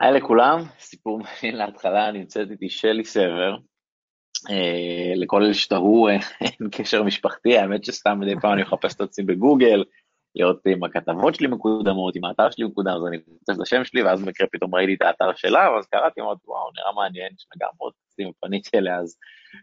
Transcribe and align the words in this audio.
היי 0.00 0.12
לכולם, 0.12 0.58
סיפור 0.78 1.18
מעניין 1.18 1.56
להתחלה, 1.56 2.12
נמצאת 2.12 2.50
איתי 2.50 2.70
שלי 2.70 3.04
סבר. 3.04 3.56
אה, 4.50 5.12
לכל 5.16 5.42
אלה 5.42 5.54
שתהו, 5.54 6.08
אה, 6.08 6.16
אין 6.40 6.68
קשר 6.72 7.02
משפחתי, 7.02 7.58
האמת 7.58 7.84
שסתם 7.84 8.20
מדי 8.20 8.34
פעם 8.40 8.52
אני 8.52 8.62
מחפש 8.62 8.94
את 8.94 9.00
עצמי 9.00 9.24
בגוגל, 9.24 9.84
לראות 10.34 10.60
אם 10.66 10.84
הכתבות 10.84 11.34
שלי 11.34 11.46
מקודמות, 11.46 12.16
אם 12.16 12.24
האתר 12.24 12.50
שלי 12.50 12.64
מקודם, 12.64 12.90
אז 12.90 13.06
אני 13.08 13.16
מתקצב 13.16 13.52
את 13.52 13.60
השם 13.60 13.84
שלי, 13.84 14.02
ואז 14.02 14.22
במקרה 14.22 14.46
פתאום 14.52 14.74
ראיתי 14.74 14.94
את 14.94 15.02
האתר 15.02 15.34
שלה, 15.34 15.70
ואז 15.70 15.86
קראתי, 15.86 16.20
אמרתי, 16.20 16.40
וואו, 16.46 16.70
נראה 16.76 16.92
מעניין, 16.92 17.32
יש 17.36 17.46
לה 17.54 17.66
גם 17.66 17.72
עוד 17.78 17.92
טקסטים 17.92 18.28
ופניתי 18.28 18.78
אליה, 18.78 18.98
אז 18.98 19.16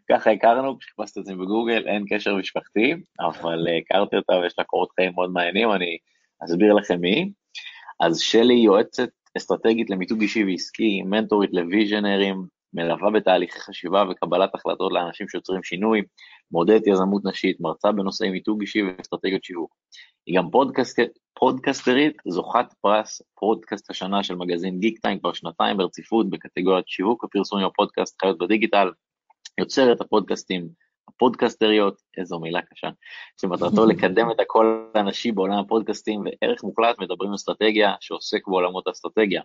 ככה 0.10 0.32
הכרנו, 0.32 0.80
כשחיפשתי 0.80 1.20
את 1.20 1.26
עצמי 1.26 1.36
בגוגל, 1.36 1.88
אין 1.88 2.06
קשר 2.10 2.36
משפחתי, 2.36 2.94
אבל 3.20 3.68
אה, 3.68 3.78
הכרתי 3.78 4.16
אותה 4.16 4.34
ויש 4.34 4.54
לה 4.58 4.64
קורות 4.64 4.90
חיים 4.96 5.12
מאוד 5.16 5.32
מעניינים, 5.32 5.72
אני 5.72 5.98
אסביר 6.46 6.74
לכם 6.74 7.00
מי. 7.02 7.32
אז 8.00 8.20
שלי 8.20 8.54
יועצת 8.54 9.10
אסטרטגית 9.38 9.90
למיתוג 9.90 10.22
אישי 10.22 10.44
ועסקי, 10.44 11.02
מנטורית 11.02 11.50
לוויז'נרים, 11.54 12.46
מלווה 12.74 13.12
בתהליכי 13.12 13.60
חשיבה 13.60 14.04
וקבלת 14.10 14.56
החלטות 14.56 14.94
לאנשים 14.94 15.30
שיוצרים 15.30 15.64
שינוי, 15.64 16.02
מודדת 16.52 16.88
יזמות 16.88 17.26
נשית, 17.26 17.62
מרצה 17.62 17.92
בנושאי 17.92 18.30
מיתוג 18.30 18.62
אישי 18.62 18.84
ואסטרטגיות 18.84 19.44
שיווק. 19.44 19.76
היא 20.26 20.38
גם 20.38 20.50
פודקאסט, 20.52 21.00
פודקסטרית, 21.40 22.18
זוכת 22.28 22.66
פרס 22.82 23.22
פודקאסט 23.40 23.90
השנה 23.90 24.24
של 24.24 24.36
מגזין 24.36 24.80
גיק 24.80 25.00
טיים 25.00 25.20
כבר 25.20 25.34
שנתיים 25.34 25.78
ברציפות 25.78 26.30
בקטגוריית 26.30 26.88
שיווק 26.88 27.24
ופרסום 27.24 27.60
עם 27.60 27.66
הפודקאסט 27.66 28.22
חיות 28.22 28.38
בדיגיטל, 28.38 28.92
יוצרת 29.60 30.02
הפודקאסטים 30.02 30.70
הפודקסטריות, 31.18 32.02
איזו 32.18 32.40
מילה 32.40 32.62
קשה, 32.62 32.88
שמטרתו 33.42 33.86
לקדם 33.92 34.32
את 34.32 34.40
הקול 34.40 34.92
האנשי 34.96 35.32
בעולם 35.32 35.60
הפודקאסטים 35.60 36.24
וערך 36.26 36.64
מוחלט 36.64 37.00
מדברים 37.00 37.34
אסטרטגיה 37.34 37.94
שעוסק 38.00 38.48
בעולמות 38.48 38.88
האסטרטגיה. 38.88 39.42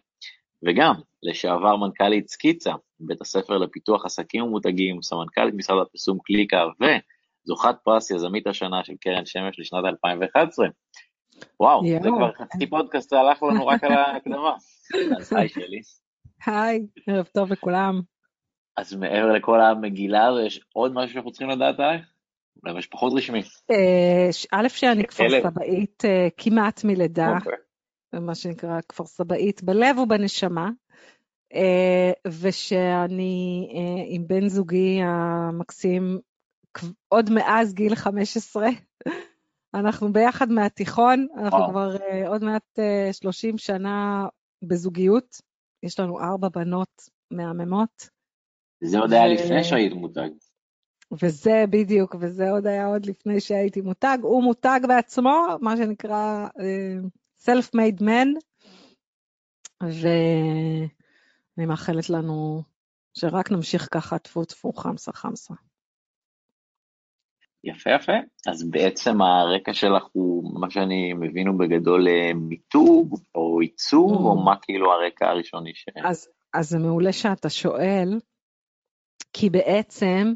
וגם 0.66 0.94
לשעבר 1.22 1.76
מנכ"לית 1.76 2.28
סקיצה, 2.28 2.72
בית 3.00 3.20
הספר 3.20 3.58
לפיתוח 3.58 4.04
עסקים 4.04 4.44
ומותגים, 4.44 5.02
סמנכ"לית 5.02 5.54
משרד 5.54 5.82
הפרסום 5.82 6.18
קליקה 6.24 6.64
וזוכת 7.44 7.74
פרס 7.84 8.10
יזמית 8.10 8.46
השנה 8.46 8.84
של 8.84 8.94
קרן 9.00 9.26
שמש 9.26 9.60
לשנת 9.60 9.84
2011. 9.84 10.66
וואו, 11.60 11.86
יאו. 11.86 12.02
זה 12.02 12.08
כבר 12.08 12.32
חצי 12.32 12.66
פודקאסט, 12.66 13.12
הלך 13.12 13.42
לנו 13.42 13.66
רק 13.66 13.84
על 13.84 13.92
ההקדמה. 13.92 14.54
אז 15.18 15.32
היי 15.32 15.48
שלי. 15.48 15.80
היי, 16.46 16.80
ערב 17.06 17.26
טוב 17.34 17.52
לכולם. 17.52 18.00
אז 18.76 18.94
מעבר 18.94 19.32
לכל 19.32 19.60
המגילה 19.60 20.26
הזו, 20.26 20.40
יש 20.40 20.60
עוד 20.72 20.92
משהו 20.94 21.12
שאנחנו 21.12 21.30
צריכים 21.30 21.48
לדעת 21.48 21.80
עלייך? 21.80 22.12
אולי 22.62 22.78
יש 22.78 22.86
פחות 22.86 23.12
רשמי. 23.16 23.42
אה, 23.70 24.28
א', 24.52 24.68
שאני 24.68 25.04
כפר 25.04 25.24
סבאית 25.42 26.04
אה, 26.04 26.28
כמעט 26.36 26.84
מלידה, 26.84 27.36
אוקיי. 27.36 27.52
מה 28.20 28.34
שנקרא 28.34 28.80
כפר 28.88 29.04
סבאית 29.04 29.62
בלב 29.62 29.98
ובנשמה, 29.98 30.70
אה, 31.54 32.12
ושאני 32.40 33.68
עם 34.08 34.26
בן 34.26 34.48
זוגי 34.48 35.00
המקסים 35.02 36.18
עוד 37.08 37.30
מאז 37.30 37.74
גיל 37.74 37.94
15. 37.94 38.68
אנחנו 39.74 40.12
ביחד 40.12 40.50
מהתיכון, 40.50 41.26
אנחנו 41.36 41.58
וואו. 41.58 41.70
כבר 41.70 41.96
עוד 42.26 42.44
מעט 42.44 42.78
30 43.12 43.58
שנה 43.58 44.26
בזוגיות, 44.62 45.36
יש 45.82 46.00
לנו 46.00 46.20
ארבע 46.20 46.48
בנות 46.48 47.08
מהממות. 47.30 48.08
זה 48.82 48.98
עוד 48.98 49.12
היה 49.12 49.26
לפני 49.26 49.64
שהיית 49.64 49.92
מותג. 49.92 50.28
וזה 51.22 51.64
בדיוק, 51.70 52.16
וזה 52.20 52.50
עוד 52.50 52.66
היה 52.66 52.86
עוד 52.86 53.06
לפני 53.06 53.40
שהייתי 53.40 53.80
מותג. 53.80 54.18
הוא 54.22 54.42
מותג 54.42 54.80
בעצמו, 54.88 55.46
מה 55.60 55.76
שנקרא 55.76 56.46
uh, 56.48 56.60
self-made 57.44 58.00
man, 58.00 58.28
ואני 59.82 61.66
מאחלת 61.66 62.10
לנו 62.10 62.62
שרק 63.14 63.50
נמשיך 63.50 63.88
ככה, 63.90 64.18
טפו 64.18 64.44
טפו 64.44 64.72
חמסה 64.72 65.12
חמסה. 65.12 65.54
יפה 67.64 67.90
יפה, 67.90 68.12
אז 68.46 68.70
בעצם 68.70 69.22
הרקע 69.22 69.74
שלך 69.74 70.04
הוא, 70.12 70.60
מה 70.60 70.70
שאני 70.70 71.12
מבין 71.12 71.46
הוא 71.46 71.58
בגדול 71.58 72.08
אה, 72.08 72.34
מיתוג 72.34 73.18
או 73.34 73.60
עיצוב, 73.60 74.12
mm. 74.12 74.24
או 74.24 74.44
מה 74.44 74.56
כאילו 74.62 74.92
הרקע 74.92 75.28
הראשוני 75.28 75.74
ש... 75.74 75.86
אז, 76.04 76.28
אז 76.54 76.68
זה 76.68 76.78
מעולה 76.78 77.12
שאתה 77.12 77.50
שואל, 77.50 78.18
כי 79.32 79.50
בעצם, 79.50 80.34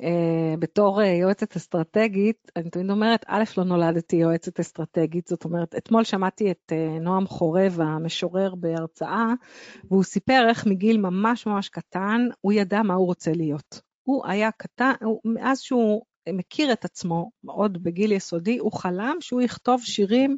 Uh, 0.00 0.56
בתור 0.58 1.00
uh, 1.00 1.04
יועצת 1.04 1.56
אסטרטגית, 1.56 2.50
אני 2.56 2.70
תמיד 2.70 2.90
אומרת, 2.90 3.24
א', 3.26 3.44
לא 3.56 3.64
נולדתי 3.64 4.16
יועצת 4.16 4.60
אסטרטגית, 4.60 5.26
זאת 5.26 5.44
אומרת, 5.44 5.74
אתמול 5.74 6.04
שמעתי 6.04 6.50
את 6.50 6.72
uh, 6.72 7.00
נועם 7.00 7.26
חורב, 7.26 7.80
המשורר 7.80 8.54
בהרצאה, 8.54 9.26
והוא 9.90 10.02
סיפר 10.04 10.46
איך 10.48 10.66
מגיל 10.66 10.98
ממש 10.98 11.46
ממש 11.46 11.68
קטן, 11.68 12.28
הוא 12.40 12.52
ידע 12.52 12.82
מה 12.82 12.94
הוא 12.94 13.06
רוצה 13.06 13.32
להיות. 13.32 13.80
הוא 14.02 14.26
היה 14.26 14.50
קטן, 14.50 14.92
הוא, 15.02 15.20
מאז 15.24 15.60
שהוא 15.60 16.02
מכיר 16.28 16.72
את 16.72 16.84
עצמו, 16.84 17.30
עוד 17.46 17.82
בגיל 17.82 18.12
יסודי, 18.12 18.58
הוא 18.58 18.72
חלם 18.72 19.16
שהוא 19.20 19.42
יכתוב 19.42 19.82
שירים 19.82 20.36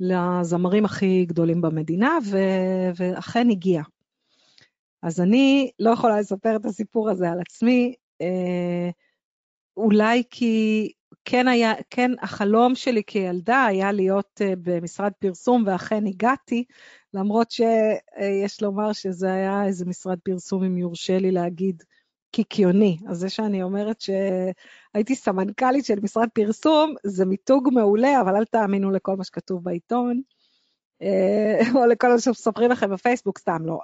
לזמרים 0.00 0.84
הכי 0.84 1.24
גדולים 1.26 1.60
במדינה, 1.60 2.18
ו- 2.30 2.90
ואכן 2.96 3.50
הגיע. 3.50 3.82
אז 5.04 5.20
אני 5.20 5.70
לא 5.78 5.90
יכולה 5.90 6.20
לספר 6.20 6.56
את 6.56 6.64
הסיפור 6.64 7.10
הזה 7.10 7.30
על 7.30 7.40
עצמי, 7.40 7.94
אה, 8.20 8.90
אולי 9.76 10.22
כי 10.30 10.92
כן 11.24 11.48
היה, 11.48 11.72
כן 11.90 12.10
החלום 12.20 12.74
שלי 12.74 13.02
כילדה 13.06 13.64
היה 13.64 13.92
להיות 13.92 14.40
אה, 14.40 14.52
במשרד 14.62 15.12
פרסום 15.18 15.64
ואכן 15.66 16.06
הגעתי, 16.06 16.64
למרות 17.14 17.50
שיש 17.50 18.62
לומר 18.62 18.92
שזה 18.92 19.32
היה 19.32 19.66
איזה 19.66 19.84
משרד 19.84 20.18
פרסום, 20.24 20.64
אם 20.64 20.78
יורשה 20.78 21.18
לי 21.18 21.30
להגיד, 21.30 21.82
קיקיוני. 22.30 22.98
אז 23.08 23.18
זה 23.18 23.28
שאני 23.28 23.62
אומרת 23.62 24.00
שהייתי 24.00 25.14
סמנכ"לית 25.14 25.84
של 25.84 26.00
משרד 26.02 26.28
פרסום, 26.34 26.94
זה 27.04 27.26
מיתוג 27.26 27.68
מעולה, 27.72 28.20
אבל 28.20 28.36
אל 28.36 28.44
תאמינו 28.44 28.90
לכל 28.90 29.16
מה 29.16 29.24
שכתוב 29.24 29.64
בעיתון, 29.64 30.22
אה, 31.02 31.58
או 31.74 31.86
לכל 31.86 32.08
מה 32.08 32.20
שמספרים 32.20 32.70
לכם 32.70 32.90
בפייסבוק, 32.90 33.38
סתם 33.38 33.66
לא. 33.66 33.78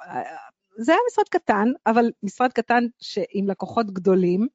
זה 0.80 0.92
היה 0.92 1.00
משרד 1.12 1.28
קטן, 1.28 1.68
אבל 1.86 2.04
משרד 2.22 2.52
קטן 2.52 2.84
עם 3.32 3.48
לקוחות 3.48 3.86
גדולים, 3.86 4.46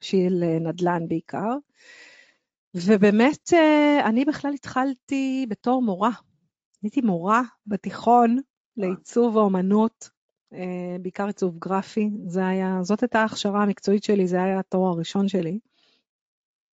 של 0.00 0.42
אה, 0.42 0.58
נדל"ן 0.58 1.08
בעיקר. 1.08 1.56
ובאמת, 2.74 3.52
אה, 3.52 4.00
אני 4.06 4.24
בכלל 4.24 4.52
התחלתי 4.54 5.46
בתור 5.48 5.82
מורה. 5.82 6.10
הייתי 6.82 7.00
מורה 7.00 7.42
בתיכון 7.66 8.38
לעיצוב 8.76 9.38
האומנות, 9.38 10.10
אה, 10.52 10.96
בעיקר 11.02 11.26
עיצוב 11.26 11.58
גרפי. 11.58 12.10
זה 12.26 12.46
היה, 12.46 12.78
זאת 12.82 13.02
הייתה 13.02 13.20
ההכשרה 13.20 13.62
המקצועית 13.62 14.04
שלי, 14.04 14.26
זה 14.26 14.42
היה 14.42 14.58
התואר 14.58 14.92
הראשון 14.92 15.28
שלי. 15.28 15.58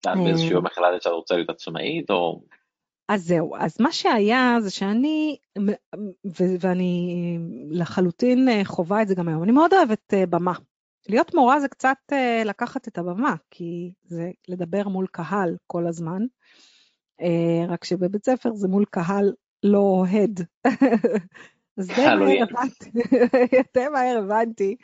באיזשהו 0.06 0.52
יום 0.52 0.66
החלטת 0.66 1.02
שאת 1.02 1.12
רוצה 1.12 1.36
להיות 1.36 1.50
עצמאית, 1.50 2.09
או 2.09 2.42
אז 3.07 3.28
זהו, 3.28 3.56
אז 3.56 3.81
מה 3.81 3.91
שהיה 3.91 4.57
זה 4.62 4.69
שאני, 4.69 5.38
ו- 6.25 6.56
ואני 6.59 7.18
לחלוטין 7.69 8.50
אה, 8.50 8.62
חווה 8.66 9.01
את 9.01 9.07
זה 9.07 9.16
גם 9.16 9.28
היום, 9.28 9.44
אני 9.44 9.51
מאוד 9.51 9.73
אוהבת 9.73 10.13
uh, 10.13 10.25
במה. 10.25 10.53
להיות 11.09 11.34
מורה 11.35 11.59
זה 11.59 11.68
קצת 11.68 11.97
uh, 12.12 12.45
לקחת 12.45 12.88
את 12.88 12.97
הבמה, 12.97 13.35
כי 13.51 13.91
זה 14.03 14.31
לדבר 14.47 14.88
מול 14.88 15.07
קהל 15.12 15.57
כל 15.68 15.88
הזמן, 15.88 16.22
רק 17.68 17.84
שבבית 17.84 18.25
ספר 18.25 18.53
זה 18.53 18.68
מול 18.68 18.85
קהל 18.85 19.34
לא 19.63 19.79
אוהד. 19.79 20.45
אז 21.78 21.88
די 21.88 22.06
מהר 22.06 22.44
הבנתי, 22.44 22.89
די 23.75 23.88
מהר 23.94 24.18
הבנתי 24.18 24.75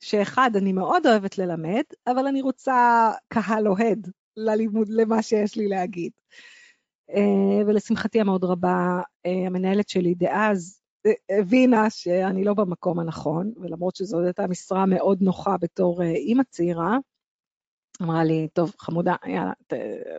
שאחד, 0.00 0.50
אני 0.56 0.72
מאוד 0.72 1.06
אוהבת 1.06 1.38
ללמד, 1.38 1.82
אבל 2.06 2.26
אני 2.26 2.42
רוצה 2.42 3.10
קהל 3.28 3.68
אוהד 3.68 4.10
ללימוד, 4.36 4.88
למה 4.88 5.22
שיש 5.22 5.56
לי 5.56 5.68
להגיד. 5.68 6.12
אה, 7.14 7.66
ולשמחתי 7.66 8.20
המאוד 8.20 8.44
רבה, 8.44 9.00
אה, 9.26 9.46
המנהלת 9.46 9.88
שלי 9.88 10.14
דאז 10.14 10.80
אה, 11.06 11.38
הבינה 11.38 11.90
שאני 11.90 12.44
לא 12.44 12.54
במקום 12.54 12.98
הנכון, 12.98 13.52
ולמרות 13.56 13.96
שזו 13.96 14.20
הייתה 14.20 14.46
משרה 14.46 14.86
מאוד 14.86 15.22
נוחה 15.22 15.56
בתור 15.60 16.02
אימא 16.02 16.42
צעירה, 16.50 16.96
אמרה 18.02 18.24
לי, 18.24 18.48
טוב, 18.52 18.72
חמודה, 18.78 19.14
יאללה, 19.26 19.52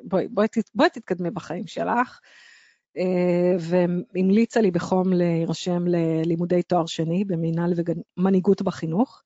בואי, 0.03 0.27
בואי, 0.27 0.47
בואי 0.75 0.89
תתקדמי 0.89 1.31
בחיים 1.31 1.67
שלך. 1.67 2.19
והמליצה 3.59 4.61
לי 4.61 4.71
בחום 4.71 5.13
להירשם 5.13 5.87
ללימודי 5.87 6.63
תואר 6.63 6.85
שני 6.85 7.25
במינהל 7.25 7.73
ומנהיגות 8.17 8.61
בחינוך. 8.61 9.23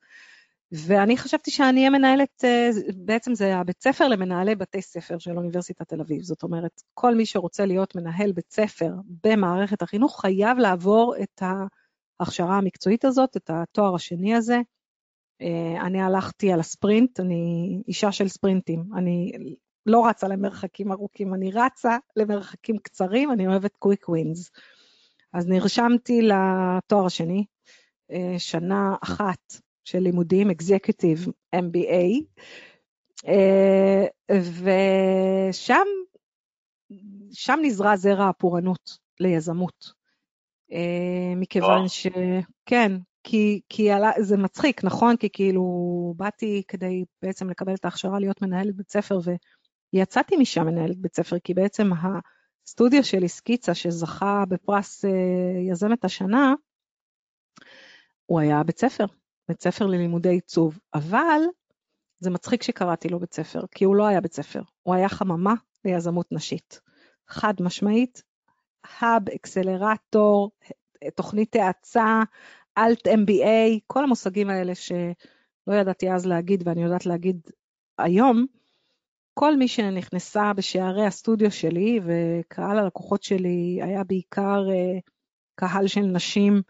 ואני 0.71 1.17
חשבתי 1.17 1.51
שאני 1.51 1.79
אהיה 1.79 1.89
מנהלת, 1.89 2.44
אה, 2.44 2.69
בעצם 2.95 3.35
זה 3.35 3.56
הבית 3.56 3.83
ספר 3.83 4.07
למנהלי 4.07 4.56
בתי 4.56 4.81
ספר 4.81 5.17
של 5.17 5.38
אוניברסיטת 5.38 5.88
תל 5.88 6.01
אביב. 6.01 6.21
זאת 6.21 6.44
אומרת, 6.44 6.81
כל 6.94 7.15
מי 7.15 7.25
שרוצה 7.25 7.65
להיות 7.65 7.95
מנהל 7.95 8.31
בית 8.31 8.51
ספר 8.51 8.91
במערכת 9.23 9.81
החינוך 9.81 10.21
חייב 10.21 10.57
לעבור 10.57 11.15
את 11.23 11.41
ההכשרה 12.19 12.57
המקצועית 12.57 13.06
הזאת, 13.06 13.38
את 13.38 13.50
התואר 13.50 13.95
השני 13.95 14.35
הזה. 14.35 14.57
אה, 15.41 15.81
אני 15.81 16.01
הלכתי 16.01 16.51
על 16.51 16.59
הספרינט, 16.59 17.19
אני 17.19 17.81
אישה 17.88 18.11
של 18.11 18.27
ספרינטים. 18.27 18.83
אני 18.95 19.31
לא 19.85 20.07
רצה 20.07 20.27
למרחקים 20.27 20.91
ארוכים, 20.91 21.33
אני 21.33 21.51
רצה 21.51 21.97
למרחקים 22.15 22.77
קצרים, 22.77 23.31
אני 23.31 23.47
אוהבת 23.47 23.75
קוויק 23.79 24.09
ווינס. 24.09 24.51
אז 25.33 25.47
נרשמתי 25.47 26.21
לתואר 26.21 27.06
השני, 27.06 27.45
אה, 28.11 28.35
שנה 28.38 28.95
אחת 29.03 29.64
של 29.85 29.99
לימודים, 29.99 30.49
Executive 30.49 31.29
MBA, 31.55 32.23
אה, 33.27 34.05
ושם 34.31 35.85
שם 37.31 37.59
נזרע 37.61 37.95
זרע 37.95 38.29
הפורענות 38.29 38.97
ליזמות. 39.19 39.93
מכיוון 41.35 41.87
שכן, 41.87 42.91
כי, 43.23 43.61
כי 43.69 43.89
זה 44.19 44.37
מצחיק, 44.37 44.83
נכון? 44.83 45.17
כי 45.17 45.29
כאילו 45.33 45.63
באתי 46.17 46.63
כדי 46.67 47.03
בעצם 47.21 47.49
לקבל 47.49 47.73
את 47.73 47.85
ההכשרה 47.85 48.19
להיות 48.19 48.41
מנהלת 48.41 48.75
בית 48.75 48.91
ספר, 48.91 49.19
ויצאתי 49.93 50.35
משם 50.37 50.65
מנהלת 50.65 50.97
בית 50.97 51.15
ספר, 51.15 51.39
כי 51.39 51.53
בעצם 51.53 51.89
הסטודיו 52.65 53.03
שלי, 53.03 53.27
סקיצה, 53.27 53.73
שזכה 53.73 54.43
בפרס 54.49 55.05
יזמת 55.71 56.05
השנה, 56.05 56.53
הוא 58.25 58.39
היה 58.39 58.63
בית 58.63 58.79
ספר, 58.79 59.05
בית 59.47 59.62
ספר 59.62 59.86
ללימודי 59.86 60.30
עיצוב, 60.30 60.80
אבל 60.94 61.42
זה 62.19 62.30
מצחיק 62.30 62.63
שקראתי 62.63 63.09
לו 63.09 63.19
בית 63.19 63.33
ספר, 63.33 63.59
כי 63.71 63.86
הוא 63.86 63.95
לא 63.95 64.07
היה 64.07 64.21
בית 64.21 64.33
ספר, 64.33 64.62
הוא 64.83 64.95
היה 64.95 65.09
חממה 65.09 65.53
ליזמות 65.86 66.31
נשית. 66.31 66.80
חד 67.27 67.53
משמעית, 67.59 68.24
האב, 68.83 69.30
אקסלרטור, 69.30 70.51
תוכנית 71.15 71.56
האצה, 71.56 72.24
אלט 72.77 73.07
MBA, 73.07 73.80
כל 73.88 74.03
המושגים 74.03 74.50
האלה 74.50 74.75
שלא 74.75 75.74
ידעתי 75.74 76.12
אז 76.12 76.25
להגיד 76.25 76.68
ואני 76.68 76.83
יודעת 76.83 77.06
להגיד 77.06 77.42
היום, 77.97 78.45
כל 79.33 79.57
מי 79.57 79.68
שנכנסה 79.68 80.53
בשערי 80.53 81.06
הסטודיו 81.06 81.51
שלי, 81.51 82.00
וקהל 82.06 82.80
הלקוחות 82.80 83.24
שלי 83.24 83.80
היה 83.81 84.03
בעיקר 84.03 84.63
uh, 84.68 85.01
קהל 85.56 85.88
של 85.88 86.01
נשים, 86.01 86.62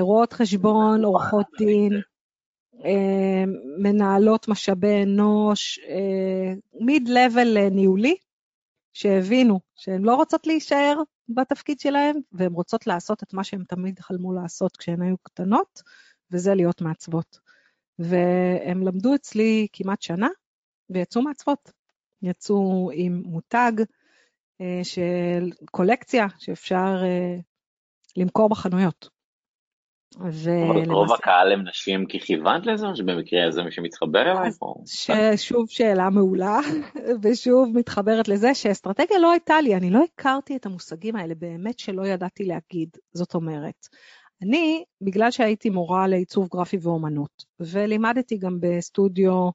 רואות 0.00 0.32
חשבון, 0.32 1.04
עורכות 1.04 1.46
דין, 1.58 1.92
uh, 1.92 2.86
מנהלות 3.82 4.48
משאבי 4.48 5.02
אנוש, 5.02 5.80
מיד-לבל 6.80 7.68
ניהולי, 7.68 8.16
שהבינו 8.92 9.60
שהן 9.76 10.02
לא 10.02 10.14
רוצות 10.14 10.46
להישאר 10.46 10.98
בתפקיד 11.28 11.80
שלהן, 11.80 12.20
והן 12.32 12.52
רוצות 12.52 12.86
לעשות 12.86 13.22
את 13.22 13.34
מה 13.34 13.44
שהן 13.44 13.64
תמיד 13.68 13.98
חלמו 13.98 14.32
לעשות 14.32 14.76
כשהן 14.76 15.02
היו 15.02 15.16
קטנות, 15.22 15.82
וזה 16.30 16.54
להיות 16.54 16.80
מעצבות. 16.80 17.38
והן 17.98 18.82
למדו 18.82 19.14
אצלי 19.14 19.66
כמעט 19.72 20.02
שנה, 20.02 20.28
ויצאו 20.90 21.22
מעצבות. 21.22 21.72
יצאו 22.22 22.90
עם 22.94 23.22
מותג 23.26 23.72
אה, 24.60 24.80
של 24.82 25.50
קולקציה 25.70 26.26
שאפשר 26.38 27.02
אה, 27.04 27.36
למכור 28.16 28.48
בחנויות. 28.48 29.08
ולמעשה... 30.20 30.92
רוב 30.92 31.12
הקהל 31.12 31.52
הם 31.52 31.68
נשים 31.68 32.06
כי 32.06 32.20
כיוונת 32.20 32.66
לזה, 32.66 32.86
או 32.86 32.96
שבמקרה 32.96 33.50
זה 33.50 33.62
מי 33.62 33.72
שמתחבר 33.72 34.22
אליי? 34.22 34.50
שוב 35.36 35.66
שאלה 35.68 36.10
מעולה, 36.10 36.58
ושוב 37.22 37.78
מתחברת 37.78 38.28
לזה 38.28 38.54
שאסטרטגיה 38.54 39.18
לא 39.18 39.30
הייתה 39.30 39.60
לי, 39.60 39.74
אני 39.74 39.90
לא 39.90 40.04
הכרתי 40.04 40.56
את 40.56 40.66
המושגים 40.66 41.16
האלה, 41.16 41.34
באמת 41.34 41.78
שלא 41.78 42.06
ידעתי 42.06 42.44
להגיד. 42.44 42.88
זאת 43.12 43.34
אומרת, 43.34 43.88
אני, 44.42 44.84
בגלל 45.00 45.30
שהייתי 45.30 45.70
מורה 45.70 46.06
לעיצוב 46.08 46.48
גרפי 46.52 46.76
ואומנות, 46.82 47.44
ולימדתי 47.60 48.36
גם 48.36 48.58
בסטודיו, 48.60 49.50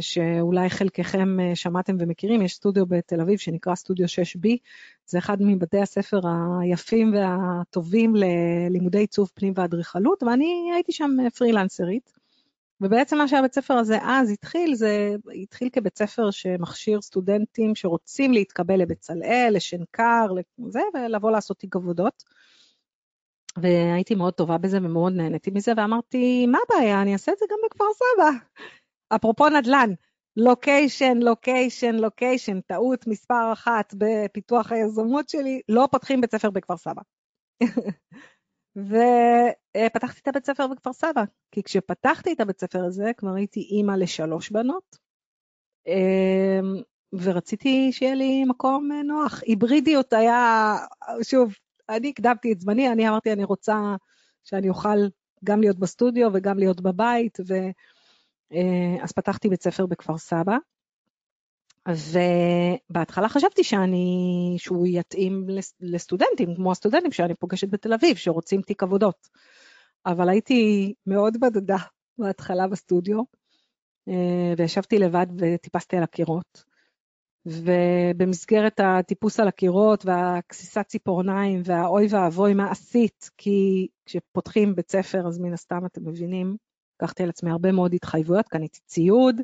שאולי 0.00 0.70
חלקכם 0.70 1.40
אה, 1.40 1.56
שמעתם 1.56 1.96
ומכירים, 1.98 2.42
יש 2.42 2.54
סטודיו 2.54 2.86
בתל 2.86 3.20
אביב 3.20 3.38
שנקרא 3.38 3.74
סטודיו 3.74 4.06
6B, 4.06 4.48
זה 5.06 5.18
אחד 5.18 5.36
מבתי 5.40 5.78
הספר 5.78 6.20
היפים 6.60 7.14
והטובים 7.14 8.14
ללימודי 8.14 8.98
עיצוב 8.98 9.30
פנים 9.34 9.52
ואדריכלות, 9.56 10.22
ואני 10.22 10.70
הייתי 10.74 10.92
שם 10.92 11.10
פרילנסרית. 11.36 12.20
ובעצם 12.80 13.18
מה 13.18 13.28
שהבית 13.28 13.54
ספר 13.54 13.74
הזה 13.74 13.98
אז 14.02 14.30
התחיל, 14.30 14.74
זה 14.74 15.14
התחיל 15.42 15.68
כבית 15.72 15.98
ספר 15.98 16.30
שמכשיר 16.30 17.00
סטודנטים 17.00 17.74
שרוצים 17.74 18.32
להתקבל 18.32 18.76
לבצלאל, 18.76 19.50
לשנקר, 19.52 20.26
לזה, 20.58 20.80
ולבוא 20.94 21.30
לעשות 21.30 21.58
תיק 21.58 21.76
עבודות. 21.76 22.24
והייתי 23.56 24.14
מאוד 24.14 24.34
טובה 24.34 24.58
בזה 24.58 24.78
ומאוד 24.82 25.12
נהניתי 25.12 25.50
מזה, 25.50 25.72
ואמרתי, 25.76 26.46
מה 26.46 26.58
הבעיה, 26.68 27.02
אני 27.02 27.12
אעשה 27.12 27.32
את 27.32 27.38
זה 27.38 27.44
גם 27.50 27.58
בכפר 27.66 27.84
סבא. 27.94 28.30
אפרופו 29.10 29.48
נדל"ן, 29.48 29.90
לוקיישן, 30.36 31.18
לוקיישן, 31.18 31.94
לוקיישן, 31.94 32.60
טעות 32.60 33.06
מספר 33.06 33.52
אחת 33.52 33.94
בפיתוח 33.98 34.72
היזמות 34.72 35.28
שלי, 35.28 35.60
לא 35.68 35.88
פותחים 35.90 36.20
בית 36.20 36.32
ספר 36.32 36.50
בכפר 36.50 36.76
סבא. 36.76 37.02
ופתחתי 38.76 40.20
את 40.22 40.28
הבית 40.28 40.46
ספר 40.46 40.66
בכפר 40.66 40.92
סבא, 40.92 41.24
כי 41.52 41.62
כשפתחתי 41.62 42.32
את 42.32 42.40
הבית 42.40 42.60
ספר 42.60 42.84
הזה, 42.84 43.10
כבר 43.16 43.34
הייתי 43.34 43.60
אימא 43.60 43.92
לשלוש 43.92 44.50
בנות, 44.50 44.98
אמ, 45.86 46.82
ורציתי 47.12 47.92
שיהיה 47.92 48.14
לי 48.14 48.44
מקום 48.44 48.88
נוח. 49.04 49.42
היברידיות 49.46 50.12
היה, 50.12 50.76
שוב, 51.22 51.54
אני 51.88 52.08
הקדמתי 52.08 52.52
את 52.52 52.60
זמני, 52.60 52.92
אני 52.92 53.08
אמרתי, 53.08 53.32
אני 53.32 53.44
רוצה 53.44 53.96
שאני 54.44 54.68
אוכל 54.68 54.98
גם 55.44 55.60
להיות 55.60 55.78
בסטודיו 55.78 56.30
וגם 56.34 56.58
להיות 56.58 56.80
בבית, 56.80 57.38
ו... 57.48 57.54
אה, 58.52 59.04
אז 59.04 59.12
פתחתי 59.12 59.48
בית 59.48 59.62
ספר 59.62 59.86
בכפר 59.86 60.18
סבא, 60.18 60.56
ובהתחלה 61.88 63.28
חשבתי 63.28 63.64
שאני, 63.64 64.56
שהוא 64.58 64.86
יתאים 64.86 65.46
לסטודנטים, 65.80 66.54
כמו 66.56 66.72
הסטודנטים 66.72 67.12
שאני 67.12 67.34
פוגשת 67.34 67.68
בתל 67.68 67.92
אביב, 67.92 68.16
שרוצים 68.16 68.62
תיק 68.62 68.82
עבודות. 68.82 69.28
אבל 70.06 70.28
הייתי 70.28 70.94
מאוד 71.06 71.36
בדדה 71.40 71.76
בהתחלה 72.18 72.68
בסטודיו, 72.68 73.22
אה, 74.08 74.54
וישבתי 74.58 74.98
לבד 74.98 75.26
וטיפסתי 75.38 75.96
על 75.96 76.02
הקירות. 76.02 76.64
ובמסגרת 77.46 78.80
הטיפוס 78.80 79.40
על 79.40 79.48
הקירות 79.48 80.06
והכסיסת 80.06 80.86
ציפורניים 80.86 81.62
והאוי 81.64 82.06
ואבוי 82.10 82.54
מה 82.54 82.70
עשית, 82.70 83.30
כי 83.36 83.88
כשפותחים 84.06 84.74
בית 84.74 84.90
ספר 84.90 85.26
אז 85.26 85.38
מן 85.38 85.52
הסתם 85.52 85.86
אתם 85.86 86.08
מבינים 86.08 86.56
לקחתי 87.02 87.22
על 87.22 87.28
עצמי 87.28 87.50
הרבה 87.50 87.72
מאוד 87.72 87.94
התחייבויות, 87.94 88.48
קניתי 88.48 88.80
ציוד. 88.86 89.40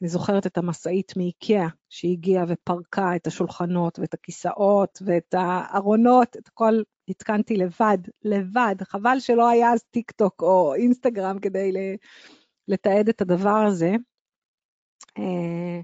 אני 0.00 0.08
זוכרת 0.08 0.46
את 0.46 0.58
המשאית 0.58 1.12
מאיקאה 1.16 1.68
שהגיעה 1.88 2.44
ופרקה 2.48 3.16
את 3.16 3.26
השולחנות 3.26 3.98
ואת 3.98 4.14
הכיסאות 4.14 4.98
ואת 5.06 5.34
הארונות, 5.34 6.36
את 6.36 6.48
הכל 6.48 6.82
התקנתי 7.08 7.56
לבד, 7.56 7.98
לבד. 8.24 8.74
חבל 8.82 9.20
שלא 9.20 9.48
היה 9.48 9.72
אז 9.72 9.82
טיק 9.90 10.10
טוק 10.10 10.42
או 10.42 10.74
אינסטגרם 10.74 11.38
כדי 11.38 11.72
לתעד 12.68 13.08
את 13.08 13.20
הדבר 13.20 13.64
הזה. 13.66 13.90
אה, 15.18 15.80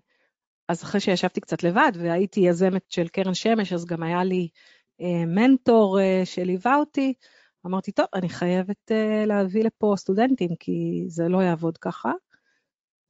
אז 0.68 0.82
אחרי 0.82 1.00
שישבתי 1.00 1.40
קצת 1.40 1.62
לבד 1.62 1.92
והייתי 1.94 2.40
יזמת 2.40 2.84
של 2.88 3.08
קרן 3.08 3.34
שמש, 3.34 3.72
אז 3.72 3.84
גם 3.84 4.02
היה 4.02 4.24
לי 4.24 4.48
אה, 5.00 5.26
מנטור 5.26 6.00
אה, 6.00 6.22
שליווה 6.24 6.76
אותי. 6.76 7.14
אמרתי, 7.66 7.92
טוב, 7.92 8.06
אני 8.14 8.28
חייבת 8.28 8.90
uh, 8.90 9.26
להביא 9.26 9.64
לפה 9.64 9.94
סטודנטים, 9.96 10.50
כי 10.60 11.04
זה 11.08 11.28
לא 11.28 11.42
יעבוד 11.42 11.78
ככה. 11.78 12.12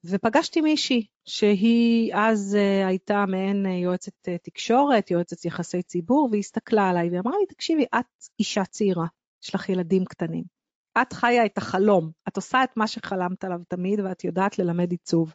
ופגשתי 0.05 0.61
מישהי, 0.61 1.07
שהיא 1.25 2.15
אז 2.15 2.57
uh, 2.57 2.87
הייתה 2.87 3.25
מעין 3.29 3.67
uh, 3.67 3.69
יועצת 3.69 4.29
uh, 4.29 4.39
תקשורת, 4.43 5.11
יועצת 5.11 5.45
יחסי 5.45 5.83
ציבור, 5.83 6.29
והיא 6.31 6.41
הסתכלה 6.41 6.89
עליי 6.91 7.11
ואמרה 7.11 7.39
לי, 7.41 7.47
תקשיבי, 7.47 7.85
את 7.85 8.07
אישה 8.39 8.65
צעירה, 8.65 9.07
יש 9.45 9.55
לך 9.55 9.69
ילדים 9.69 10.05
קטנים. 10.05 10.45
את 11.03 11.13
חיה 11.13 11.47
את 11.47 11.59
החלום, 11.59 12.11
את 12.29 12.37
עושה 12.37 12.65
את 12.65 12.77
מה 12.77 12.87
שחלמת 12.87 13.45
עליו 13.45 13.59
תמיד, 13.69 14.01
ואת 14.01 14.25
יודעת 14.25 14.59
ללמד 14.59 14.91
עיצוב. 14.91 15.35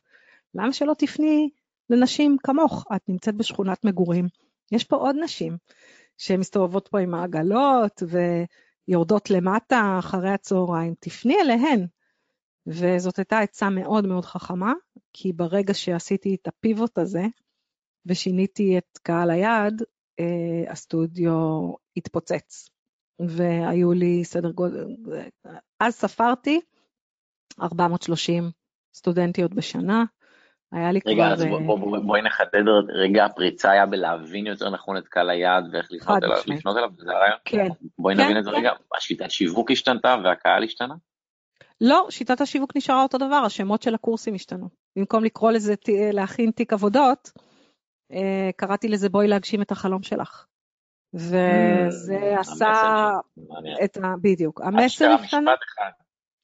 למה 0.55 0.73
שלא 0.73 0.93
תפני 0.97 1.49
לנשים 1.89 2.37
כמוך? 2.43 2.85
את 2.95 3.01
נמצאת 3.09 3.35
בשכונת 3.35 3.85
מגורים, 3.85 4.27
יש 4.71 4.83
פה 4.83 4.95
עוד 4.95 5.15
נשים 5.23 5.57
שמסתובבות 6.17 6.87
פה 6.87 6.99
עם 6.99 7.13
העגלות, 7.13 8.03
ו... 8.07 8.17
יורדות 8.89 9.29
למטה 9.29 9.95
אחרי 9.99 10.29
הצהריים, 10.29 10.93
תפני 10.99 11.35
אליהן. 11.41 11.87
וזאת 12.67 13.19
הייתה 13.19 13.39
עצה 13.39 13.69
מאוד 13.69 14.07
מאוד 14.07 14.25
חכמה, 14.25 14.73
כי 15.13 15.33
ברגע 15.33 15.73
שעשיתי 15.73 16.35
את 16.35 16.47
הפיבוט 16.47 16.97
הזה 16.97 17.23
ושיניתי 18.05 18.77
את 18.77 18.97
קהל 19.03 19.29
היעד, 19.29 19.83
אה, 20.19 20.71
הסטודיו 20.71 21.33
התפוצץ. 21.97 22.69
והיו 23.19 23.93
לי 23.93 24.25
סדר 24.25 24.51
גודל, 24.51 24.95
אז 25.79 25.93
ספרתי 25.95 26.61
430 27.61 28.51
סטודנטיות 28.93 29.53
בשנה, 29.53 30.03
היה 30.71 30.91
לי 30.91 30.99
רגע, 31.05 31.15
כבר... 31.15 31.23
רגע, 31.23 31.33
אז 31.33 31.45
בואי 31.45 31.63
בוא, 31.63 31.79
בוא, 31.79 31.97
בוא 31.99 32.17
נחדד 32.17 32.63
רגע, 32.89 33.25
הפריצה 33.25 33.71
היה 33.71 33.85
בלהבין 33.85 34.47
יותר 34.47 34.69
נכון 34.69 34.97
את 34.97 35.07
קהל 35.07 35.29
היעד 35.29 35.69
ואיך 35.71 35.87
לפנות 35.91 36.23
אליו, 36.23 36.37
לפנות 36.47 36.77
אליו, 36.77 36.89
זה 36.97 37.11
הרעיון? 37.11 37.37
כן. 37.45 37.67
בואי 37.99 38.15
כן, 38.15 38.21
נבין 38.21 38.37
את 38.37 38.43
זה 38.43 38.51
כן. 38.51 38.57
רגע, 38.57 38.71
השיטת 38.97 39.31
שיווק 39.31 39.71
השתנתה 39.71 40.15
והקהל 40.23 40.63
השתנה? 40.63 40.95
לא, 41.81 42.07
שיטת 42.09 42.41
השיווק 42.41 42.75
נשארה 42.75 43.03
אותו 43.03 43.17
דבר, 43.17 43.41
השמות 43.45 43.81
של 43.81 43.95
הקורסים 43.95 44.35
השתנו. 44.35 44.69
במקום 44.95 45.23
לקרוא 45.23 45.51
לזה 45.51 45.73
להכין 46.13 46.51
תיק 46.51 46.73
עבודות, 46.73 47.31
אה, 48.11 48.49
קראתי 48.55 48.87
לזה 48.87 49.09
בואי 49.09 49.27
להגשים 49.27 49.61
את 49.61 49.71
החלום 49.71 50.03
שלך. 50.03 50.45
וזה 51.13 52.35
Mm, 52.35 52.39
עשה. 52.39 53.11
את 53.83 53.97
ה... 53.97 54.13
בדיוק. 54.21 54.61
המסר 54.61 55.11
השתנה, 55.11 55.41
משפט 55.41 55.59
אחד. 55.73 55.91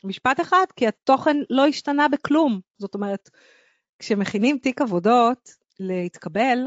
משפט 0.04 0.40
אחד, 0.40 0.66
כי 0.76 0.88
התוכן 0.88 1.38
לא 1.50 1.68
השתנה 1.68 2.08
בכלום. 2.08 2.60
זאת 2.78 2.96
אומרת, 2.96 3.30
כשמכינים 4.00 4.58
תיק 4.58 4.82
עבודות 4.82 5.50
להתקבל, 5.80 6.58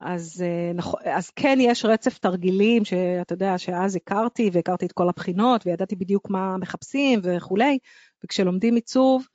אז, 0.00 0.44
אה, 0.46 0.72
נכ- 0.82 1.08
אז 1.08 1.30
כן 1.30 1.58
יש 1.60 1.84
רצף 1.84 2.18
תרגילים 2.18 2.84
שאתה 2.84 3.32
יודע 3.34 3.58
שאז 3.58 3.96
הכרתי 3.96 4.50
והכרתי 4.52 4.86
את 4.86 4.92
כל 4.92 5.08
הבחינות 5.08 5.66
וידעתי 5.66 5.96
בדיוק 5.96 6.30
מה 6.30 6.56
מחפשים 6.56 7.20
וכולי, 7.22 7.78
וכשלומדים 8.24 8.74
עיצוב, 8.74 9.26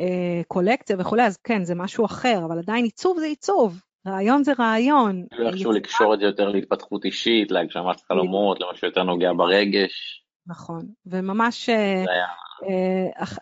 אה, 0.00 0.40
קולקציה 0.48 0.96
וכולי, 0.98 1.22
אז 1.26 1.36
כן, 1.36 1.64
זה 1.64 1.74
משהו 1.74 2.04
אחר, 2.04 2.44
אבל 2.44 2.58
עדיין 2.58 2.84
עיצוב 2.84 3.18
זה 3.18 3.26
עיצוב, 3.26 3.80
רעיון 4.06 4.44
זה 4.44 4.52
רעיון. 4.58 5.24
כאילו 5.30 5.46
איכשהו 5.48 5.58
יצירה- 5.70 5.76
לקשור 5.76 6.14
את 6.14 6.18
זה 6.18 6.24
יותר 6.24 6.48
להתפתחות 6.48 7.04
אישית, 7.04 7.50
להגשמת 7.50 8.00
חלומות, 8.08 8.58
למשהו 8.60 8.86
יותר 8.88 9.02
נוגע 9.02 9.32
ברגש. 9.32 10.24
נכון, 10.46 10.80
וממש 11.06 11.68
אה, 11.68 12.04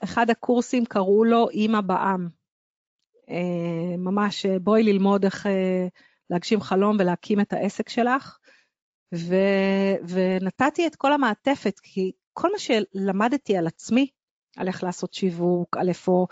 אחד 0.05 0.31
הקורסים 0.31 0.85
קראו 0.85 1.25
לו 1.25 1.49
אימא 1.51 1.81
בעם. 1.81 2.29
אה, 3.31 3.97
ממש 3.99 4.47
אה, 4.47 4.59
בואי 4.59 4.83
ללמוד 4.83 5.25
איך 5.25 5.47
אה, 5.47 5.87
להגשים 6.31 6.61
חלום 6.61 6.97
ולהקים 7.01 7.41
את 7.41 7.53
העסק 7.53 7.89
שלך. 7.89 8.39
ו, 9.15 9.35
ונתתי 10.09 10.87
את 10.87 10.97
כל 10.97 11.13
המעטפת, 11.13 11.79
כי 11.83 12.13
כל 12.33 12.53
מה 12.53 12.59
שלמדתי 12.59 13.57
על 13.57 13.67
עצמי, 13.67 14.09
על 14.57 14.69
איך 14.69 14.85
לעשות 14.85 15.15
שיווק, 15.15 15.77
על 15.77 15.89
איפה, 15.89 16.27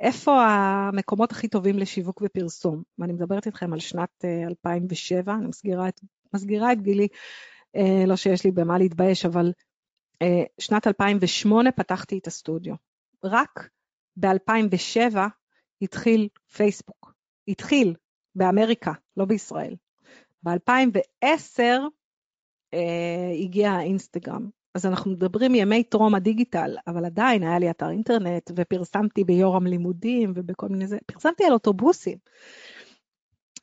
איפה 0.00 0.46
המקומות 0.46 1.32
הכי 1.32 1.48
טובים 1.48 1.78
לשיווק 1.78 2.22
ופרסום. 2.24 2.82
ואני 2.98 3.12
מדברת 3.12 3.46
איתכם 3.46 3.72
על 3.72 3.78
שנת 3.78 4.24
אה, 4.24 4.46
2007, 4.48 5.34
אני 5.34 5.46
מסגירה 5.46 5.88
את, 5.88 6.00
מסגירה 6.34 6.72
את 6.72 6.82
גילי, 6.82 7.08
לא 8.06 8.16
שיש 8.16 8.44
לי 8.44 8.50
במה 8.50 8.78
להתבייש, 8.78 9.26
אבל 9.26 9.52
שנת 10.60 10.86
2008 10.86 11.72
פתחתי 11.72 12.18
את 12.18 12.26
הסטודיו. 12.26 12.74
רק 13.24 13.68
ב-2007 14.16 15.16
התחיל 15.82 16.28
פייסבוק. 16.52 17.12
התחיל 17.48 17.94
באמריקה, 18.34 18.92
לא 19.16 19.24
בישראל. 19.24 19.74
ב-2010 20.44 21.60
אה, 22.74 23.32
הגיע 23.42 23.70
האינסטגרם. 23.70 24.48
אז 24.74 24.86
אנחנו 24.86 25.10
מדברים 25.10 25.54
ימי 25.54 25.84
טרום 25.84 26.14
הדיגיטל, 26.14 26.76
אבל 26.86 27.04
עדיין 27.04 27.42
היה 27.42 27.58
לי 27.58 27.70
אתר 27.70 27.90
אינטרנט 27.90 28.50
ופרסמתי 28.56 29.24
ביורם 29.24 29.66
לימודים 29.66 30.32
ובכל 30.34 30.68
מיני 30.68 30.86
זה, 30.86 30.98
פרסמתי 31.06 31.44
על 31.44 31.52
אוטובוסים 31.52 32.18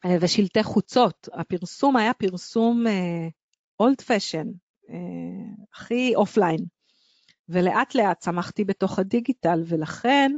אה, 0.05 0.17
ושלטי 0.21 0.63
חוצות. 0.63 1.29
הפרסום 1.33 1.97
היה 1.97 2.13
פרסום 2.13 2.85
old 3.79 3.99
אה, 4.01 4.03
fashion, 4.03 4.47
אה, 4.87 4.91
הכי 5.73 6.15
אופליין. 6.15 6.65
ולאט 7.49 7.95
לאט 7.95 8.19
צמחתי 8.19 8.63
בתוך 8.63 8.99
הדיגיטל, 8.99 9.61
ולכן, 9.65 10.31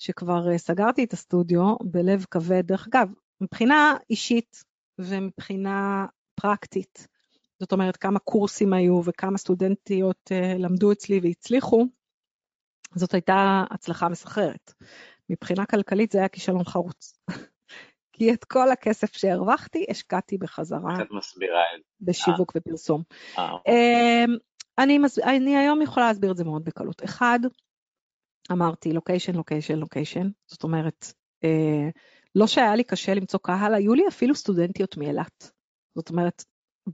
שכבר 0.00 0.48
אה, 0.54 0.58
סגרתי 0.58 1.04
את 1.04 1.12
הסטודיו 1.12 1.76
בלב 1.82 2.24
כבד, 2.30 2.66
דרך 2.66 2.88
אגב, 2.88 3.08
מבחינה 3.40 3.96
אישית 4.10 4.64
ומבחינה 4.98 6.06
פרקטית, 6.34 7.08
זאת 7.58 7.72
אומרת 7.72 7.96
כמה 7.96 8.18
קורסים 8.18 8.72
היו 8.72 9.00
וכמה 9.04 9.38
סטודנטיות 9.38 10.30
אה, 10.32 10.58
למדו 10.58 10.92
אצלי 10.92 11.20
והצליחו, 11.22 11.86
זאת 12.94 13.14
הייתה 13.14 13.64
הצלחה 13.70 14.08
מסחררת. 14.08 14.72
מבחינה 15.30 15.66
כלכלית 15.66 16.12
זה 16.12 16.18
היה 16.18 16.28
כישלון 16.28 16.64
חרוץ. 16.64 17.12
כי 18.12 18.32
את 18.32 18.44
כל 18.44 18.70
הכסף 18.70 19.16
שהרווחתי 19.16 19.84
השקעתי 19.90 20.38
בחזרה 20.38 20.92
איך 20.92 21.00
את 21.00 21.10
מסבירה 21.10 21.60
את 21.60 21.80
בשיווק 22.00 22.52
ופרסום. 22.56 23.02
אה, 23.38 23.50
אמ. 23.68 24.36
אני 25.24 25.56
היום 25.56 25.82
יכולה 25.82 26.08
להסביר 26.08 26.30
את 26.30 26.36
זה 26.36 26.44
מאוד 26.44 26.64
בקלות. 26.64 27.04
אחד, 27.04 27.40
אמרתי 28.52 28.92
לוקיישן, 28.92 29.34
לוקיישן, 29.34 29.78
לוקיישן, 29.78 30.28
זאת 30.46 30.62
אומרת, 30.62 31.12
אה, 31.44 31.88
לא 32.34 32.46
שהיה 32.46 32.76
לי 32.76 32.84
קשה 32.84 33.14
למצוא 33.14 33.40
קהל, 33.42 33.74
היו 33.74 33.94
לי 33.94 34.08
אפילו 34.08 34.34
סטודנטיות 34.34 34.96
מאילת. 34.96 35.50
זאת 35.94 36.10
אומרת, 36.10 36.44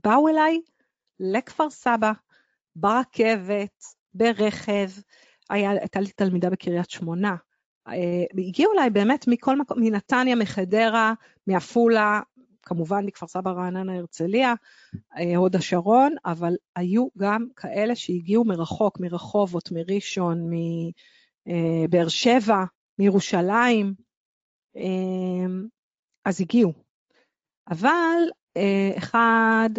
באו 0.03 0.27
אליי 0.27 0.61
לכפר 1.19 1.69
סבא, 1.69 2.11
ברכבת, 2.75 3.83
ברכב, 4.13 4.89
היה, 5.49 5.71
הייתה 5.71 5.99
לי 5.99 6.11
תלמידה 6.11 6.49
בקריית 6.49 6.89
שמונה. 6.89 7.35
אה, 7.87 8.23
הגיעו 8.47 8.73
אליי 8.73 8.89
באמת 8.89 9.25
מכל 9.27 9.59
מקום, 9.59 9.81
מנתניה, 9.81 10.35
מחדרה, 10.35 11.13
מעפולה, 11.47 12.21
כמובן 12.63 13.05
מכפר 13.05 13.27
סבא, 13.27 13.51
רעננה, 13.51 13.95
הרצליה, 13.95 14.53
אה, 15.17 15.35
הוד 15.35 15.55
השרון, 15.55 16.15
אבל 16.25 16.53
היו 16.75 17.07
גם 17.17 17.47
כאלה 17.55 17.95
שהגיעו 17.95 18.45
מרחוק, 18.45 18.99
מרחובות, 18.99 19.71
מראשון, 19.71 20.49
מבאר 21.47 22.07
שבע, 22.07 22.63
מירושלים, 22.99 23.93
אה, 24.77 25.45
אז 26.25 26.41
הגיעו. 26.41 26.73
אבל 27.69 28.19
אה, 28.57 28.91
אחד, 28.97 29.69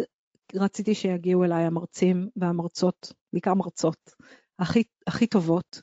רציתי 0.55 0.95
שיגיעו 0.95 1.43
אליי 1.43 1.63
המרצים 1.63 2.29
והמרצות, 2.35 3.13
בעיקר 3.33 3.53
מרצות, 3.53 4.13
הכי, 4.59 4.83
הכי 5.07 5.27
טובות, 5.27 5.81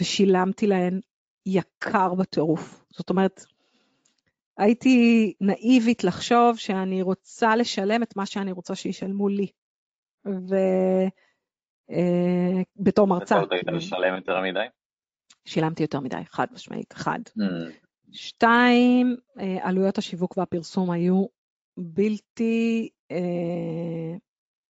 ושילמתי 0.00 0.66
להן 0.66 1.00
יקר 1.46 2.14
בטירוף. 2.14 2.84
זאת 2.90 3.10
אומרת, 3.10 3.44
הייתי 4.58 5.32
נאיבית 5.40 6.04
לחשוב 6.04 6.56
שאני 6.56 7.02
רוצה 7.02 7.56
לשלם 7.56 8.02
את 8.02 8.16
מה 8.16 8.26
שאני 8.26 8.52
רוצה 8.52 8.74
שישלמו 8.74 9.28
לי. 9.28 9.46
ובתור 12.78 13.06
מרצה. 13.06 13.34
אתה 13.34 13.40
עוד 13.40 13.52
היית 13.52 13.66
לשלם 13.66 14.16
יותר 14.16 14.40
מדי? 14.40 14.66
שילמתי 15.44 15.82
יותר 15.82 16.00
מדי, 16.00 16.24
חד 16.30 16.46
משמעית, 16.52 16.92
אחד. 16.92 17.18
Mm, 17.38 17.42
שתיים, 18.12 19.16
אה, 19.40 19.68
עלויות 19.68 19.98
השיווק 19.98 20.36
והפרסום 20.36 20.90
היו 20.90 21.24
בלתי, 21.76 22.88
אה, 23.10 24.16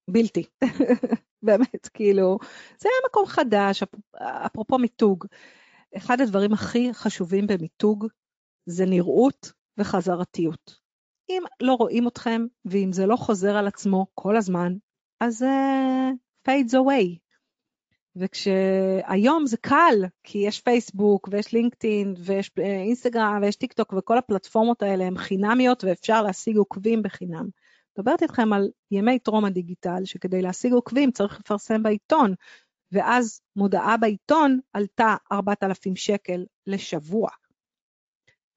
בלתי, 0.09 0.43
באמת, 1.45 1.87
כאילו, 1.93 2.37
זה 2.77 2.89
היה 2.89 3.09
מקום 3.09 3.25
חדש, 3.25 3.83
אפ- 3.83 4.21
אפרופו 4.21 4.77
מיתוג. 4.77 5.25
אחד 5.97 6.21
הדברים 6.21 6.53
הכי 6.53 6.93
חשובים 6.93 7.47
במיתוג 7.47 8.07
זה 8.65 8.85
נראות 8.85 9.51
וחזרתיות. 9.77 10.79
אם 11.29 11.43
לא 11.61 11.73
רואים 11.73 12.07
אתכם, 12.07 12.45
ואם 12.65 12.91
זה 12.91 13.05
לא 13.05 13.15
חוזר 13.15 13.55
על 13.55 13.67
עצמו 13.67 14.05
כל 14.13 14.37
הזמן, 14.37 14.73
אז 15.19 15.41
uh, 15.43 16.15
fades 16.47 16.73
away. 16.73 17.22
וכשהיום 18.15 19.45
זה 19.45 19.57
קל, 19.57 19.95
כי 20.23 20.37
יש 20.37 20.61
פייסבוק 20.61 21.29
ויש 21.31 21.53
לינקדאין 21.53 22.13
ויש 22.17 22.51
אה, 22.59 22.81
אינסטגרם 22.81 23.39
ויש 23.41 23.55
טיק 23.55 23.73
טוק 23.73 23.93
וכל 23.97 24.17
הפלטפורמות 24.17 24.83
האלה 24.83 25.05
הן 25.05 25.17
חינמיות 25.17 25.83
ואפשר 25.83 26.21
להשיג 26.21 26.57
עוקבים 26.57 27.01
בחינם. 27.01 27.47
מדברת 27.97 28.21
איתכם 28.21 28.53
על 28.53 28.69
ימי 28.91 29.19
טרום 29.19 29.45
הדיגיטל, 29.45 30.05
שכדי 30.05 30.41
להשיג 30.41 30.73
עוקבים 30.73 31.11
צריך 31.11 31.39
לפרסם 31.39 31.83
בעיתון, 31.83 32.33
ואז 32.91 33.41
מודעה 33.55 33.97
בעיתון 33.97 34.59
עלתה 34.73 35.15
4,000 35.31 35.95
שקל 35.95 36.45
לשבוע. 36.67 37.29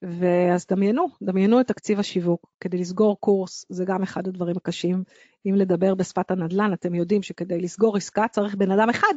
ואז 0.03 0.67
דמיינו, 0.71 1.07
דמיינו 1.23 1.61
את 1.61 1.67
תקציב 1.67 1.99
השיווק. 1.99 2.51
כדי 2.61 2.79
לסגור 2.79 3.21
קורס, 3.21 3.67
זה 3.69 3.85
גם 3.85 4.03
אחד 4.03 4.29
הדברים 4.29 4.57
הקשים. 4.57 5.05
אם 5.47 5.55
לדבר 5.55 5.95
בשפת 5.95 6.31
הנדל"ן, 6.31 6.73
אתם 6.73 6.95
יודעים 6.95 7.23
שכדי 7.23 7.61
לסגור 7.61 7.97
עסקה 7.97 8.29
צריך 8.29 8.55
בן 8.55 8.71
אדם 8.71 8.91
אחד, 8.91 9.15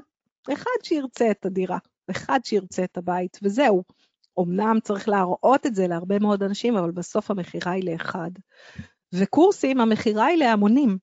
אחד 0.53 0.83
שירצה 0.83 1.31
את 1.31 1.45
הדירה, 1.45 1.77
אחד 2.11 2.39
שירצה 2.43 2.83
את 2.83 2.97
הבית, 2.97 3.39
וזהו. 3.43 3.83
אמנם 4.39 4.77
צריך 4.83 5.09
להראות 5.09 5.65
את 5.65 5.75
זה 5.75 5.87
להרבה 5.87 6.19
מאוד 6.19 6.43
אנשים, 6.43 6.77
אבל 6.77 6.91
בסוף 6.91 7.31
המכירה 7.31 7.71
היא 7.71 7.91
לאחד. 7.91 8.31
וקורסים, 9.13 9.81
המכירה 9.81 10.25
היא 10.25 10.37
להמונים. 10.37 10.97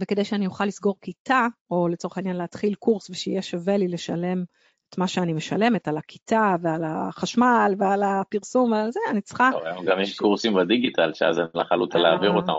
וכדי 0.00 0.24
שאני 0.24 0.46
אוכל 0.46 0.64
לסגור 0.64 0.94
כיתה, 1.00 1.46
או 1.70 1.88
לצורך 1.88 2.16
העניין 2.16 2.36
להתחיל 2.36 2.74
קורס 2.74 3.10
ושיהיה 3.10 3.42
שווה 3.42 3.76
לי 3.76 3.88
לשלם 3.88 4.44
את 4.88 4.98
מה 4.98 5.08
שאני 5.08 5.32
משלמת 5.32 5.88
על 5.88 5.96
הכיתה 5.96 6.56
ועל 6.62 6.84
החשמל 6.84 7.74
ועל 7.78 8.02
הפרסום 8.02 8.72
ועל 8.72 8.90
זה, 8.90 9.00
אני 9.10 9.20
צריכה... 9.20 9.50
היום 9.64 9.84
גם 9.84 10.00
יש 10.00 10.18
קורסים 10.18 10.54
בדיגיטל, 10.54 11.12
שאז 11.14 11.38
אין 11.38 11.46
לך 11.54 11.72
עלות 11.72 11.94
להעביר 11.94 12.30
אותם. 12.30 12.52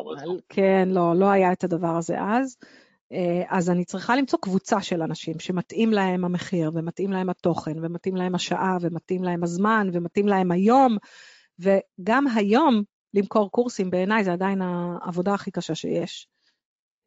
כן, 0.50 0.90
לא, 0.92 1.16
לא 1.16 1.26
היה 1.26 1.52
את 1.52 1.64
הדבר 1.64 1.96
הזה 1.98 2.16
אז. 2.22 2.58
אה, 3.12 3.44
אז 3.50 3.70
אני 3.70 3.86
צריכה 3.86 4.16
למצוא 4.16 4.40
קבוצה 4.42 4.82
של 4.82 5.02
אנשים 5.02 5.40
שמתאים 5.40 5.92
להם 5.92 6.26
המחיר, 6.26 6.72
ומתאים 6.74 7.12
להם 7.12 7.30
התוכן, 7.30 7.86
ומתאים 7.86 8.16
להם 8.16 8.36
השעה, 8.36 8.78
ומתאים 8.82 9.24
להם 9.24 9.44
הזמן, 9.44 9.88
ומתאים 9.94 10.28
להם 10.28 10.52
היום, 10.52 10.98
וגם 11.60 12.28
היום 12.36 12.84
למכור 13.14 13.52
קורסים 13.52 13.90
בעיניי 13.90 14.24
זה 14.24 14.34
עדיין 14.34 14.62
העבודה 14.62 15.34
הכי 15.34 15.52
קשה 15.52 15.76
שיש. 15.76 16.28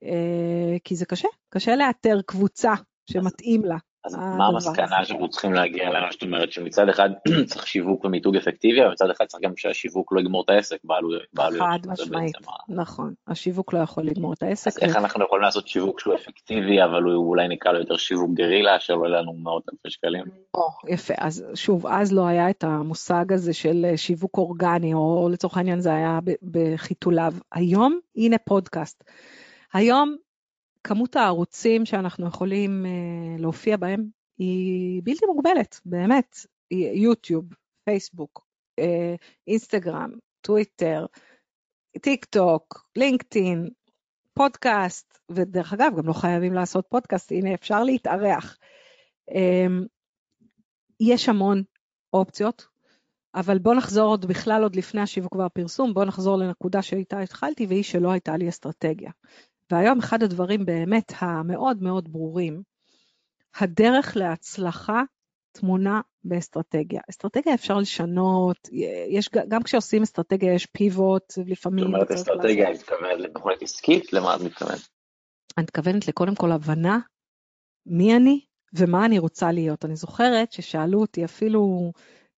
אה, 0.02 0.76
כי 0.85 0.97
זה 0.97 1.07
קשה, 1.07 1.28
קשה 1.49 1.76
לאתר 1.76 2.21
קבוצה 2.26 2.75
שמתאים 3.11 3.64
לה. 3.64 3.76
אז 4.08 4.36
מה 4.38 4.46
המסקנה 4.46 5.04
שאנחנו 5.04 5.28
צריכים 5.28 5.54
להגיע 5.54 5.88
אליה, 5.88 6.00
זאת 6.12 6.22
אומרת 6.22 6.52
שמצד 6.52 6.88
אחד 6.88 7.10
צריך 7.50 7.66
שיווק 7.66 8.04
ומיתוג 8.04 8.36
אפקטיבי, 8.36 8.82
אבל 8.82 8.92
מצד 8.92 9.10
אחד 9.10 9.24
צריך 9.24 9.44
גם 9.44 9.52
שהשיווק 9.56 10.12
לא 10.12 10.20
יגמור 10.20 10.42
את 10.44 10.50
העסק 10.50 10.78
בעלויות. 10.84 11.22
חד 11.58 11.78
משמעית, 11.86 12.36
נכון, 12.68 13.14
השיווק 13.28 13.72
לא 13.72 13.78
יכול 13.78 14.04
לגמור 14.04 14.32
את 14.32 14.42
העסק. 14.42 14.70
אז 14.70 14.78
איך 14.78 14.96
אנחנו 14.96 15.24
יכולים 15.24 15.42
לעשות 15.42 15.68
שיווק 15.68 16.00
שהוא 16.00 16.14
אפקטיבי, 16.14 16.84
אבל 16.84 17.02
הוא 17.02 17.28
אולי 17.28 17.48
נקרא 17.48 17.72
לו 17.72 17.78
יותר 17.78 17.96
שיווק 17.96 18.30
גרילה, 18.34 18.76
יהיה 18.88 19.08
לנו 19.08 19.32
מאות 19.32 19.62
אלפי 19.72 19.90
שקלים? 19.90 20.24
יפה, 20.88 21.14
אז 21.16 21.44
שוב, 21.54 21.86
אז 21.86 22.12
לא 22.12 22.26
היה 22.26 22.50
את 22.50 22.64
המושג 22.64 23.32
הזה 23.32 23.52
של 23.52 23.86
שיווק 23.96 24.38
אורגני, 24.38 24.94
או 24.94 25.28
לצורך 25.32 25.56
העניין 25.56 25.80
זה 25.80 25.94
היה 25.94 26.18
בחיתוליו. 26.42 27.34
היום, 27.52 27.98
הנה 28.16 28.36
פודקאסט. 28.38 29.04
היום 29.72 30.16
כמות 30.85 31.16
הערוצים 31.16 31.87
שאנחנו 31.87 32.26
יכולים 32.26 32.87
אה, 32.87 33.40
להופיע 33.40 33.76
בהם 33.76 34.04
היא 34.38 35.02
בלתי 35.04 35.26
מוגבלת, 35.26 35.80
באמת. 35.85 36.37
יוטיוב, 36.94 37.44
פייסבוק, 37.85 38.47
אה, 38.80 38.85
אינסטגרם, 39.47 40.11
טוויטר, 40.40 41.06
טיק 42.00 42.25
טוק, 42.25 42.88
לינקדאין, 42.97 43.68
פודקאסט, 44.35 45.18
ודרך 45.30 45.73
אגב, 45.73 45.92
גם 45.99 46.06
לא 46.06 46.12
חייבים 46.12 46.52
לעשות 46.52 46.87
פודקאסט, 46.88 47.32
הנה 47.32 47.54
אפשר 47.54 47.85
להתארח. 47.85 48.58
Um, 49.30 49.87
יש 51.00 51.28
המון 51.28 51.62
אופציות, 52.12 52.66
אבל 53.35 53.58
בוא 53.58 53.75
נחזור 53.75 54.08
עוד 54.11 54.26
בכלל, 54.26 54.62
עוד 54.62 54.76
לפני 54.76 55.00
השיווק 55.00 55.35
והפרסום, 55.35 55.94
בוא 55.94 56.04
נחזור 56.04 56.37
לנקודה 56.37 56.82
שאיתה 56.82 57.20
התחלתי, 57.20 57.66
והיא 57.66 57.82
שלא 57.82 58.11
הייתה 58.11 58.37
לי 58.37 58.49
אסטרטגיה. 58.49 59.11
והיום 59.70 59.98
אחד 59.98 60.22
הדברים 60.22 60.66
באמת 60.66 61.12
המאוד 61.18 61.82
מאוד 61.82 62.12
ברורים, 62.12 62.62
הדרך 63.60 64.16
להצלחה 64.16 65.02
תמונה 65.52 66.00
באסטרטגיה. 66.25 67.00
אסטרטגיה 67.10 67.54
אפשר 67.54 67.78
לשנות, 67.78 68.68
יש, 69.10 69.28
גם 69.48 69.62
כשעושים 69.62 70.02
אסטרטגיה 70.02 70.54
יש 70.54 70.66
פיבוט, 70.66 71.32
לפעמים... 71.46 71.84
זאת 71.84 71.94
אומרת 71.94 72.10
אסטרטגיה, 72.10 72.72
את 72.72 72.76
מתכוונת 72.76 73.20
לתוכנית 73.20 73.62
עסקית? 73.62 74.12
למה 74.12 74.37
את 74.37 74.40
מתכוונת? 74.40 74.88
אני 75.58 75.62
מתכוונת 75.62 76.08
לקודם 76.08 76.34
כל 76.34 76.52
הבנה 76.52 76.98
מי 77.87 78.16
אני 78.16 78.40
ומה 78.72 79.06
אני 79.06 79.18
רוצה 79.18 79.52
להיות. 79.52 79.84
אני 79.84 79.96
זוכרת 79.96 80.52
ששאלו 80.52 81.00
אותי, 81.00 81.25
אפילו 81.25 81.92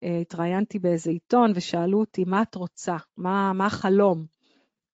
אה, 0.05 0.19
התראיינתי 0.21 0.79
באיזה 0.79 1.11
עיתון 1.11 1.53
ושאלו 1.55 2.01
אותי, 2.01 2.25
מה 2.25 2.43
את 2.43 2.55
רוצה? 2.55 2.97
מה, 3.17 3.53
מה 3.53 3.67
החלום? 3.67 4.38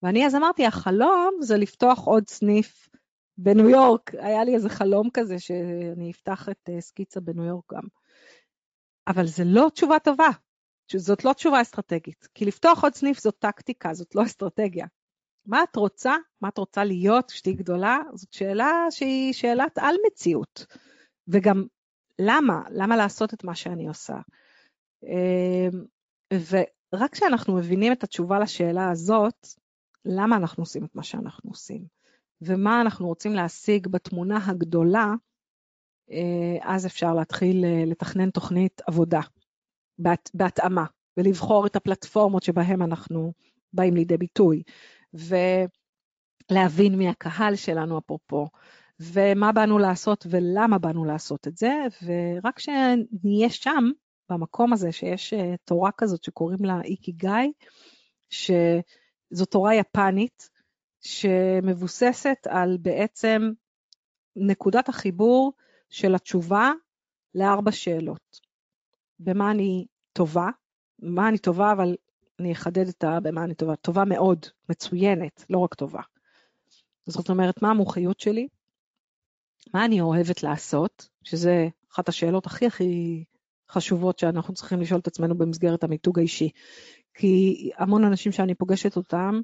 ואני 0.04 0.26
אז 0.26 0.34
אמרתי, 0.34 0.66
החלום 0.66 1.34
זה 1.40 1.56
לפתוח 1.56 1.99
עוד 2.04 2.28
סניף 2.28 2.88
בניו 3.38 3.68
יורק. 3.68 4.14
היה 4.14 4.44
לי 4.44 4.54
איזה 4.54 4.68
חלום 4.68 5.11
כזה 5.12 5.38
שאני 5.38 6.11
אפתח 6.11 6.49
את 6.49 6.68
אה, 6.68 6.80
סקיצה 6.80 7.20
בניו 7.20 7.44
יורק 7.44 7.73
גם. 7.73 7.82
אבל 9.08 9.26
זה 9.26 9.42
לא 9.46 9.68
תשובה 9.75 9.99
טובה, 9.99 10.28
זאת 10.96 11.25
לא 11.25 11.32
תשובה 11.32 11.62
אסטרטגית. 11.62 12.28
כי 12.34 12.44
לפתוח 12.44 12.82
עוד 12.82 12.94
סניף 12.94 13.20
זאת 13.20 13.37
טקטיקה, 13.38 13.94
זאת 13.94 14.14
לא 14.14 14.23
אסטרטגיה. 14.23 14.87
מה 15.46 15.62
את 15.62 15.76
רוצה? 15.76 16.14
מה 16.40 16.49
את 16.49 16.58
רוצה 16.58 16.84
להיות 16.84 17.30
כשתהיי 17.30 17.54
גדולה? 17.54 17.99
זאת 18.14 18.32
שאלה 18.32 18.87
שהיא 18.90 19.32
שאלת 19.32 19.78
על 19.78 19.96
מציאות. 20.06 20.66
וגם 21.28 21.64
למה? 22.18 22.62
למה 22.70 22.96
לעשות 22.96 23.34
את 23.34 23.44
מה 23.44 23.54
שאני 23.54 23.88
עושה? 23.88 24.16
אמ, 25.02 25.84
ורק 26.50 27.12
כשאנחנו 27.12 27.56
מבינים 27.56 27.92
את 27.92 28.04
התשובה 28.04 28.38
לשאלה 28.38 28.90
הזאת, 28.90 29.46
למה 30.04 30.37
אנחנו 30.37 30.62
עושים 30.62 30.84
את 30.84 30.94
מה 30.94 31.02
שאנחנו 31.02 31.50
עושים, 31.50 31.84
ומה 32.40 32.80
אנחנו 32.80 33.06
רוצים 33.06 33.32
להשיג 33.32 33.88
בתמונה 33.88 34.38
הגדולה, 34.46 35.14
אה, 36.11 36.56
אז 36.62 36.87
אפשר 36.87 37.14
להתחיל 37.14 37.64
אה, 37.64 37.84
לתכנן 37.87 38.30
תוכנית 38.30 38.80
עבודה 38.87 39.20
בהת, 39.99 40.30
בהתאמה, 40.34 40.84
ולבחור 41.16 41.66
את 41.66 41.76
הפלטפורמות 41.76 42.42
שבהן 42.42 42.82
אנחנו 42.82 43.32
באים 43.73 43.94
לידי 43.94 44.16
ביטוי, 44.16 44.62
ולהבין 46.50 46.94
מי 46.94 47.08
הקהל 47.08 47.56
שלנו 47.56 47.99
אפרופו, 47.99 48.49
ומה 49.00 49.52
באנו 49.52 49.78
לעשות 49.78 50.26
ולמה 50.30 50.78
באנו 50.78 51.04
לעשות 51.04 51.49
את 51.49 51.56
זה, 51.56 51.73
ורק 52.02 52.56
כשנהיה 52.56 53.50
שם, 53.50 53.84
במקום 54.30 54.73
הזה 54.73 54.92
שיש 54.92 55.32
אה, 55.32 55.54
תורה 55.64 55.90
כזאת 55.92 56.25
שקוראים 56.25 56.64
לה 56.64 56.81
איקיגאי, 56.83 57.52
ש... 58.31 58.50
זו 59.30 59.44
תורה 59.44 59.74
יפנית 59.74 60.50
שמבוססת 61.00 62.46
על 62.48 62.78
בעצם 62.80 63.50
נקודת 64.37 64.88
החיבור 64.88 65.52
של 65.90 66.14
התשובה 66.14 66.72
לארבע 67.34 67.72
שאלות. 67.72 68.40
במה 69.18 69.50
אני 69.50 69.87
טובה, 70.12 70.48
מה 70.98 71.28
אני 71.28 71.38
טובה, 71.38 71.72
אבל 71.72 71.96
אני 72.40 72.52
אחדד 72.52 72.88
את 72.88 73.04
ה... 73.04 73.20
במה 73.20 73.44
אני 73.44 73.54
טובה. 73.54 73.76
טובה 73.76 74.04
מאוד, 74.04 74.46
מצוינת, 74.68 75.44
לא 75.50 75.58
רק 75.58 75.74
טובה. 75.74 76.00
זאת 77.06 77.28
אומרת, 77.28 77.62
מה 77.62 77.70
המומחיות 77.70 78.20
שלי? 78.20 78.48
מה 79.74 79.84
אני 79.84 80.00
אוהבת 80.00 80.42
לעשות? 80.42 81.08
שזה 81.22 81.68
אחת 81.92 82.08
השאלות 82.08 82.46
הכי 82.46 82.66
הכי 82.66 83.24
חשובות 83.70 84.18
שאנחנו 84.18 84.54
צריכים 84.54 84.80
לשאול 84.80 85.00
את 85.00 85.06
עצמנו 85.06 85.38
במסגרת 85.38 85.84
המיתוג 85.84 86.18
האישי. 86.18 86.50
כי 87.14 87.70
המון 87.79 88.05
אנשים 88.05 88.33
שאני 88.33 88.55
פוגשת 88.55 88.96
אותם, 88.96 89.40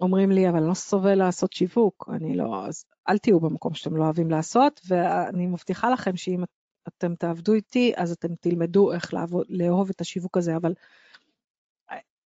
אומרים 0.00 0.30
לי, 0.30 0.48
אבל 0.48 0.58
אני 0.58 0.68
לא 0.68 0.74
סובל 0.74 1.14
לעשות 1.14 1.52
שיווק, 1.52 2.08
אני 2.12 2.36
לא, 2.36 2.66
אז 2.66 2.84
אל 3.08 3.18
תהיו 3.18 3.40
במקום 3.40 3.74
שאתם 3.74 3.96
לא 3.96 4.04
אוהבים 4.04 4.30
לעשות, 4.30 4.80
ואני 4.88 5.46
מבטיחה 5.46 5.90
לכם 5.90 6.16
שאם 6.16 6.44
אתם 6.88 7.14
תעבדו 7.14 7.52
איתי, 7.52 7.92
אז 7.96 8.12
אתם 8.12 8.34
תלמדו 8.40 8.92
איך 8.92 9.14
לעבוד, 9.14 9.46
לאהוב 9.48 9.90
את 9.90 10.00
השיווק 10.00 10.36
הזה, 10.36 10.56
אבל... 10.56 10.74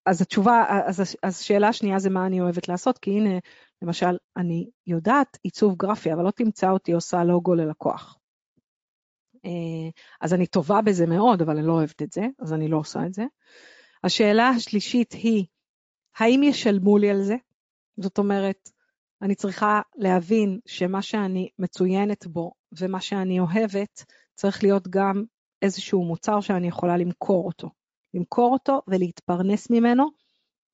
אז 0.06 0.22
התשובה, 0.22 0.64
אז 0.86 1.16
השאלה 1.22 1.68
השנייה 1.68 1.98
זה 1.98 2.10
מה 2.10 2.26
אני 2.26 2.40
אוהבת 2.40 2.68
לעשות, 2.68 2.98
כי 2.98 3.10
הנה, 3.10 3.38
למשל, 3.82 4.16
אני 4.36 4.70
יודעת 4.86 5.38
עיצוב 5.42 5.76
גרפי, 5.76 6.12
אבל 6.12 6.24
לא 6.24 6.30
תמצא 6.30 6.70
אותי 6.70 6.92
עושה 6.92 7.24
לוגו 7.24 7.54
ללקוח. 7.54 8.18
אה, 9.44 9.90
אז 10.20 10.34
אני 10.34 10.46
טובה 10.46 10.80
בזה 10.82 11.06
מאוד, 11.06 11.42
אבל 11.42 11.56
אני 11.56 11.66
לא 11.66 11.72
אוהבת 11.72 12.02
את 12.02 12.12
זה, 12.12 12.26
אז 12.38 12.52
אני 12.52 12.68
לא 12.68 12.76
עושה 12.76 13.06
את 13.06 13.14
זה. 13.14 13.24
השאלה 14.04 14.48
השלישית 14.48 15.12
היא, 15.12 15.44
האם 16.18 16.42
ישלמו 16.42 16.98
לי 16.98 17.10
על 17.10 17.22
זה? 17.22 17.36
זאת 17.96 18.18
אומרת, 18.18 18.70
אני 19.22 19.34
צריכה 19.34 19.80
להבין 19.96 20.60
שמה 20.66 21.02
שאני 21.02 21.48
מצוינת 21.58 22.26
בו 22.26 22.52
ומה 22.80 23.00
שאני 23.00 23.40
אוהבת, 23.40 24.04
צריך 24.34 24.62
להיות 24.62 24.88
גם 24.88 25.24
איזשהו 25.62 26.04
מוצר 26.04 26.40
שאני 26.40 26.68
יכולה 26.68 26.96
למכור 26.96 27.46
אותו. 27.46 27.70
למכור 28.14 28.52
אותו 28.52 28.82
ולהתפרנס 28.88 29.70
ממנו, 29.70 30.10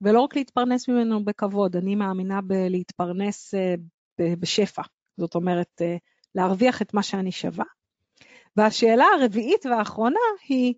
ולא 0.00 0.20
רק 0.20 0.36
להתפרנס 0.36 0.88
ממנו 0.88 1.24
בכבוד, 1.24 1.76
אני 1.76 1.94
מאמינה 1.94 2.40
בלהתפרנס 2.42 3.54
אה, 3.54 3.74
בשפע. 4.18 4.82
זאת 5.16 5.34
אומרת, 5.34 5.82
אה, 5.82 5.96
להרוויח 6.34 6.82
את 6.82 6.94
מה 6.94 7.02
שאני 7.02 7.32
שווה. 7.32 7.64
והשאלה 8.56 9.04
הרביעית 9.18 9.66
והאחרונה 9.66 10.20
היא, 10.48 10.74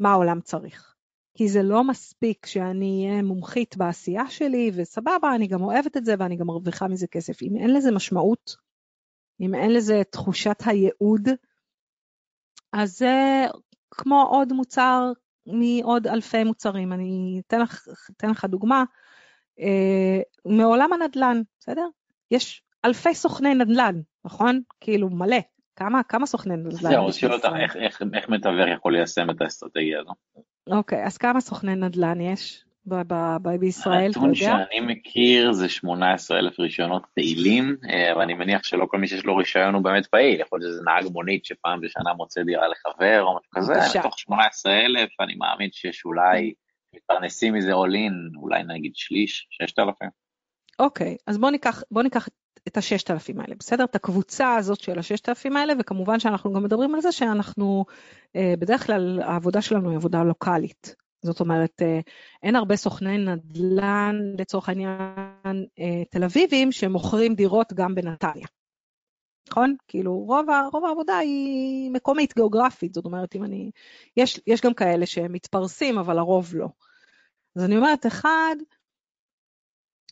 מה 0.00 0.10
העולם 0.10 0.40
צריך? 0.40 0.94
כי 1.34 1.48
זה 1.48 1.62
לא 1.62 1.84
מספיק 1.84 2.46
שאני 2.46 3.06
אהיה 3.08 3.22
מומחית 3.22 3.76
בעשייה 3.76 4.30
שלי, 4.30 4.70
וסבבה, 4.74 5.34
אני 5.34 5.46
גם 5.46 5.62
אוהבת 5.62 5.96
את 5.96 6.04
זה 6.04 6.14
ואני 6.18 6.36
גם 6.36 6.46
מרוויחה 6.46 6.88
מזה 6.88 7.06
כסף. 7.06 7.42
אם 7.42 7.56
אין 7.56 7.74
לזה 7.74 7.90
משמעות, 7.90 8.56
אם 9.40 9.54
אין 9.54 9.72
לזה 9.72 10.02
תחושת 10.10 10.62
הייעוד, 10.66 11.28
אז 12.72 12.98
זה 12.98 13.46
כמו 13.90 14.22
עוד 14.22 14.52
מוצר 14.52 15.12
מעוד 15.46 16.06
אלפי 16.06 16.44
מוצרים. 16.44 16.92
אני 16.92 17.40
אתן 17.46 17.60
לך, 17.60 17.88
אתן 18.16 18.30
לך 18.30 18.44
דוגמה, 18.44 18.84
אה, 19.60 20.20
מעולם 20.44 20.92
הנדל"ן, 20.92 21.42
בסדר? 21.60 21.86
יש 22.30 22.62
אלפי 22.84 23.14
סוכני 23.14 23.54
נדל"ן, 23.54 24.00
נכון? 24.24 24.60
כאילו 24.80 25.10
מלא. 25.10 25.40
כמה, 25.76 26.02
כמה 26.02 26.26
סוכני 26.26 26.56
נדל"ן? 26.56 26.90
זהו, 26.90 27.12
שואל 27.12 27.32
אותך 27.32 27.48
איך 28.14 28.28
מתווך 28.28 28.68
יכול 28.74 28.96
ליישם 28.96 29.30
את 29.30 29.40
האסטרטגיה 29.40 30.00
הזו. 30.00 30.12
אוקיי, 30.70 31.04
אז 31.04 31.18
כמה 31.18 31.40
סוכני 31.40 31.74
נדל"ן 31.74 32.20
יש 32.20 32.64
בישראל, 33.60 34.10
אתה 34.10 34.18
יודע? 34.18 34.28
הנתון 34.28 34.34
שאני 34.34 34.80
מכיר 34.80 35.52
זה 35.52 35.68
18 35.68 36.38
אלף 36.38 36.60
רישיונות 36.60 37.06
פעילים, 37.14 37.76
אה, 37.90 38.12
אבל 38.12 38.22
אני 38.22 38.34
מניח 38.34 38.64
שלא 38.64 38.86
כל 38.90 38.98
מי 38.98 39.08
שיש 39.08 39.24
לו 39.24 39.36
רישיון 39.36 39.74
הוא 39.74 39.84
באמת 39.84 40.06
פעיל, 40.06 40.40
יכול 40.40 40.60
להיות 40.60 40.72
שזה 40.72 40.82
נהג 40.84 41.12
מונית 41.12 41.44
שפעם 41.44 41.80
בשנה 41.80 42.12
מוצא 42.12 42.42
דירה 42.42 42.68
לחבר 42.68 43.22
או 43.22 43.38
משהו 43.38 43.50
כזה, 43.54 43.98
מתוך 43.98 44.18
18 44.18 44.72
אלף 44.72 45.10
אני 45.20 45.34
מאמין 45.34 45.68
שיש 45.72 46.04
אולי 46.04 46.52
מתפרנסים 46.94 47.54
מזה 47.54 47.72
עולין, 47.72 48.12
אולי 48.36 48.62
נגיד 48.64 48.92
שליש, 48.94 49.46
6,000. 49.50 50.08
אוקיי, 50.78 51.16
אז 51.26 51.38
בוא 51.38 51.50
ניקח, 51.50 51.82
בוא 51.90 52.02
ניקח 52.02 52.28
את 52.68 52.76
הששת 52.76 53.10
אלפים 53.10 53.40
האלה, 53.40 53.54
בסדר? 53.58 53.84
את 53.84 53.94
הקבוצה 53.94 54.54
הזאת 54.54 54.80
של 54.80 54.98
הששת 54.98 55.28
אלפים 55.28 55.56
האלה, 55.56 55.72
וכמובן 55.80 56.20
שאנחנו 56.20 56.52
גם 56.52 56.62
מדברים 56.62 56.94
על 56.94 57.00
זה 57.00 57.12
שאנחנו, 57.12 57.84
אה, 58.36 58.54
בדרך 58.58 58.86
כלל 58.86 59.20
העבודה 59.22 59.62
שלנו 59.62 59.88
היא 59.88 59.96
עבודה 59.96 60.22
לוקאלית. 60.22 60.94
זאת 61.22 61.40
אומרת, 61.40 61.82
אה, 61.82 62.00
אין 62.42 62.56
הרבה 62.56 62.76
סוכני 62.76 63.18
נדל"ן, 63.18 64.16
לצורך 64.38 64.68
העניין, 64.68 65.66
אה, 65.78 66.02
תל 66.10 66.24
אביבים, 66.24 66.72
שמוכרים 66.72 67.34
דירות 67.34 67.72
גם 67.72 67.94
בנתניה. 67.94 68.46
נכון? 69.50 69.74
כאילו 69.88 70.18
רוב, 70.18 70.46
רוב 70.72 70.84
העבודה 70.84 71.16
היא 71.16 71.90
מקומית, 71.90 72.34
גיאוגרפית, 72.34 72.94
זאת 72.94 73.04
אומרת, 73.04 73.34
אם 73.34 73.44
אני... 73.44 73.70
יש, 74.16 74.40
יש 74.46 74.60
גם 74.60 74.74
כאלה 74.74 75.06
שהם 75.06 75.32
מתפרסים, 75.32 75.98
אבל 75.98 76.18
הרוב 76.18 76.54
לא. 76.54 76.68
אז 77.56 77.64
אני 77.64 77.76
אומרת, 77.76 78.06
אחד, 78.06 78.56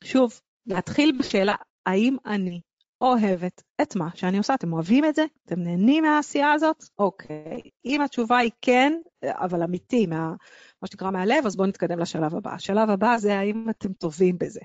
שוב, 0.04 0.40
להתחיל 0.66 1.12
בשאלה, 1.18 1.54
האם 1.86 2.16
אני 2.26 2.60
אוהבת 3.00 3.62
את 3.82 3.96
מה 3.96 4.08
שאני 4.14 4.38
עושה? 4.38 4.54
אתם 4.54 4.72
אוהבים 4.72 5.04
את 5.04 5.14
זה? 5.14 5.24
אתם 5.46 5.60
נהנים 5.60 6.04
מהעשייה 6.04 6.52
הזאת? 6.52 6.84
אוקיי. 6.98 7.60
אם 7.84 8.00
התשובה 8.00 8.38
היא 8.38 8.50
כן, 8.62 8.92
אבל 9.24 9.62
אמיתי, 9.62 10.06
מה, 10.06 10.34
מה 10.82 10.88
שנקרא 10.88 11.10
מהלב, 11.10 11.46
אז 11.46 11.56
בואו 11.56 11.68
נתקדם 11.68 11.98
לשלב 11.98 12.34
הבא. 12.34 12.54
השלב 12.54 12.90
הבא 12.90 13.16
זה 13.18 13.38
האם 13.38 13.70
אתם 13.70 13.92
טובים 13.92 14.38
בזה. 14.38 14.60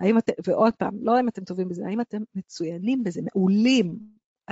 האם 0.00 0.18
אתם, 0.18 0.32
ועוד 0.46 0.74
פעם, 0.74 0.94
לא 1.00 1.20
אם 1.20 1.28
אתם 1.28 1.44
טובים 1.44 1.68
בזה, 1.68 1.82
האם 1.86 2.00
אתם 2.00 2.18
מצוינים 2.34 3.04
בזה, 3.04 3.20
מעולים. 3.22 3.98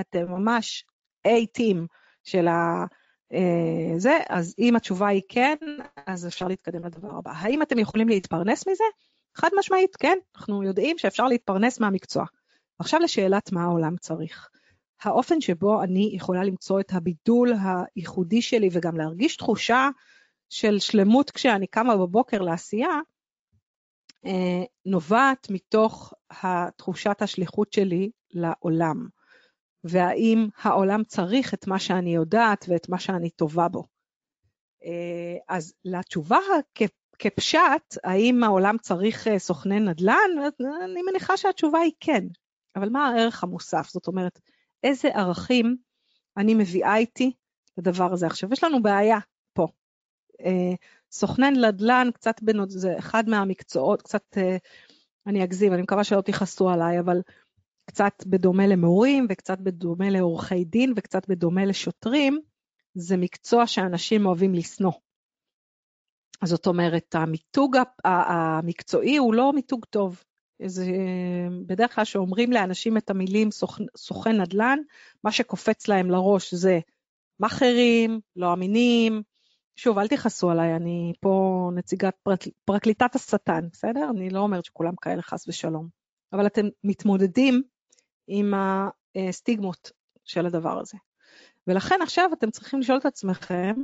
אתם 0.00 0.24
ממש 0.28 0.84
A-Team 1.28 1.76
של 2.24 2.48
ה... 2.48 2.84
אה, 3.32 3.98
זה, 3.98 4.18
אז 4.28 4.54
אם 4.58 4.76
התשובה 4.76 5.08
היא 5.08 5.22
כן, 5.28 5.56
אז 6.06 6.26
אפשר 6.26 6.48
להתקדם 6.48 6.84
לדבר 6.84 7.16
הבא. 7.18 7.32
האם 7.34 7.62
אתם 7.62 7.78
יכולים 7.78 8.08
להתפרנס 8.08 8.68
מזה? 8.68 8.84
חד 9.34 9.48
משמעית, 9.58 9.96
כן, 9.96 10.18
אנחנו 10.36 10.62
יודעים 10.62 10.98
שאפשר 10.98 11.26
להתפרנס 11.26 11.80
מהמקצוע. 11.80 12.24
עכשיו 12.78 13.00
לשאלת 13.00 13.52
מה 13.52 13.62
העולם 13.62 13.96
צריך. 13.96 14.48
האופן 15.02 15.40
שבו 15.40 15.82
אני 15.82 16.10
יכולה 16.14 16.44
למצוא 16.44 16.80
את 16.80 16.92
הבידול 16.92 17.52
הייחודי 17.96 18.42
שלי 18.42 18.68
וגם 18.72 18.96
להרגיש 18.96 19.36
תחושה 19.36 19.88
של 20.48 20.78
שלמות 20.78 21.30
כשאני 21.30 21.66
קמה 21.66 21.96
בבוקר 21.96 22.38
לעשייה, 22.38 23.00
אה, 24.26 24.64
נובעת 24.86 25.46
מתוך 25.50 26.12
תחושת 26.76 27.22
השליחות 27.22 27.72
שלי 27.72 28.10
לעולם. 28.30 29.06
והאם 29.84 30.48
העולם 30.62 31.04
צריך 31.04 31.54
את 31.54 31.66
מה 31.66 31.78
שאני 31.78 32.14
יודעת 32.14 32.64
ואת 32.68 32.88
מה 32.88 32.98
שאני 32.98 33.30
טובה 33.30 33.68
בו. 33.68 33.84
אה, 34.84 35.36
אז 35.56 35.74
לתשובה 35.84 36.38
כפשט, 37.22 37.98
האם 38.04 38.44
העולם 38.44 38.76
צריך 38.78 39.28
אה, 39.28 39.38
סוכני 39.38 39.80
נדל"ן? 39.80 40.30
אני 40.84 41.02
מניחה 41.10 41.36
שהתשובה 41.36 41.78
היא 41.78 41.92
כן, 42.00 42.24
אבל 42.76 42.88
מה 42.88 43.08
הערך 43.08 43.44
המוסף? 43.44 43.88
זאת 43.88 44.06
אומרת, 44.06 44.40
איזה 44.82 45.08
ערכים 45.08 45.76
אני 46.36 46.54
מביאה 46.54 46.96
איתי 46.96 47.32
לדבר 47.78 48.12
הזה? 48.12 48.26
עכשיו, 48.26 48.52
יש 48.52 48.64
לנו 48.64 48.82
בעיה 48.82 49.18
פה. 49.52 49.66
אה, 50.40 50.74
סוכני 51.12 51.50
נדל"ן, 51.50 52.08
קצת 52.14 52.42
בנות, 52.42 52.70
זה 52.70 52.98
אחד 52.98 53.28
מהמקצועות, 53.28 54.02
קצת, 54.02 54.36
אני 55.26 55.44
אגזים, 55.44 55.72
אני 55.72 55.82
מקווה 55.82 56.04
שלא 56.04 56.20
תכעסו 56.20 56.70
עליי, 56.70 57.00
אבל 57.00 57.20
קצת 57.86 58.24
בדומה 58.26 58.66
למורים 58.66 59.26
וקצת 59.30 59.58
בדומה 59.58 60.10
לעורכי 60.10 60.64
דין 60.64 60.92
וקצת 60.96 61.28
בדומה 61.28 61.64
לשוטרים, 61.64 62.40
זה 62.94 63.16
מקצוע 63.16 63.66
שאנשים 63.66 64.26
אוהבים 64.26 64.54
לשנוא. 64.54 64.92
זאת 66.44 66.66
אומרת, 66.66 67.14
המיתוג 67.14 67.76
המקצועי 68.04 69.16
הוא 69.16 69.34
לא 69.34 69.52
מיתוג 69.52 69.84
טוב. 69.84 70.22
זה 70.66 70.86
בדרך 71.66 71.94
כלל 71.94 72.04
שאומרים 72.04 72.52
לאנשים 72.52 72.96
את 72.96 73.10
המילים 73.10 73.48
סוכן 73.96 74.40
נדל"ן, 74.40 74.78
מה 75.24 75.32
שקופץ 75.32 75.88
להם 75.88 76.10
לראש 76.10 76.54
זה 76.54 76.80
מאכערים, 77.40 78.20
לא 78.36 78.52
אמינים. 78.52 79.22
שוב, 79.76 79.98
אל 79.98 80.08
תכעסו 80.08 80.50
עליי, 80.50 80.76
אני 80.76 81.12
פה 81.20 81.70
נציגת 81.74 82.14
פרק, 82.22 82.38
פרקליטת 82.64 83.14
השטן, 83.14 83.68
בסדר? 83.72 84.10
אני 84.10 84.30
לא 84.30 84.40
אומרת 84.40 84.64
שכולם 84.64 84.96
כאלה 84.96 85.22
חס 85.22 85.48
ושלום. 85.48 85.88
אבל 86.32 86.46
אתם 86.46 86.66
מתמודדים 86.84 87.62
עם 88.26 88.54
הסטיגמות 89.28 89.90
של 90.24 90.46
הדבר 90.46 90.80
הזה. 90.80 90.98
ולכן 91.66 91.98
עכשיו 92.02 92.30
אתם 92.32 92.50
צריכים 92.50 92.80
לשאול 92.80 92.98
את 92.98 93.06
עצמכם, 93.06 93.74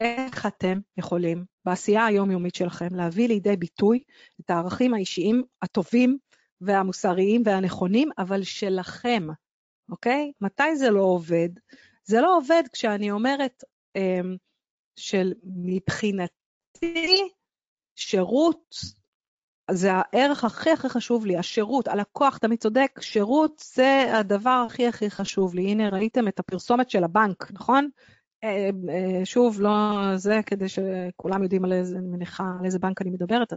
איך 0.00 0.46
אתם 0.46 0.78
יכולים 0.96 1.44
בעשייה 1.64 2.06
היומיומית 2.06 2.54
שלכם 2.54 2.94
להביא 2.94 3.28
לידי 3.28 3.56
ביטוי 3.56 4.02
את 4.40 4.50
הערכים 4.50 4.94
האישיים 4.94 5.42
הטובים 5.62 6.18
והמוסריים 6.60 7.42
והנכונים, 7.44 8.10
אבל 8.18 8.42
שלכם, 8.42 9.26
אוקיי? 9.90 10.32
מתי 10.40 10.76
זה 10.76 10.90
לא 10.90 11.02
עובד? 11.02 11.48
זה 12.04 12.20
לא 12.20 12.36
עובד 12.36 12.62
כשאני 12.72 13.10
אומרת 13.10 13.64
אמ, 13.96 14.36
של 14.96 15.32
מבחינתי 15.44 17.30
שירות 17.96 18.76
זה 19.70 19.90
הערך 19.92 20.44
הכי 20.44 20.70
הכי 20.70 20.88
חשוב 20.88 21.26
לי, 21.26 21.36
השירות, 21.36 21.88
הלקוח 21.88 22.38
תמיד 22.38 22.58
צודק, 22.58 23.00
שירות 23.00 23.62
זה 23.74 24.18
הדבר 24.18 24.64
הכי 24.66 24.86
הכי 24.86 25.10
חשוב 25.10 25.54
לי. 25.54 25.62
הנה 25.70 25.88
ראיתם 25.88 26.28
את 26.28 26.38
הפרסומת 26.38 26.90
של 26.90 27.04
הבנק, 27.04 27.50
נכון? 27.52 27.88
אה, 28.44 28.70
אה, 28.88 29.24
שוב, 29.24 29.60
לא 29.60 29.70
זה 30.16 30.40
כדי 30.46 30.68
שכולם 30.68 31.42
יודעים 31.42 31.64
על 31.64 31.72
איזה, 31.72 31.98
אני 31.98 32.08
מניחה, 32.08 32.44
על 32.58 32.64
איזה 32.64 32.78
בנק 32.78 33.02
אני 33.02 33.10
מדברת, 33.10 33.52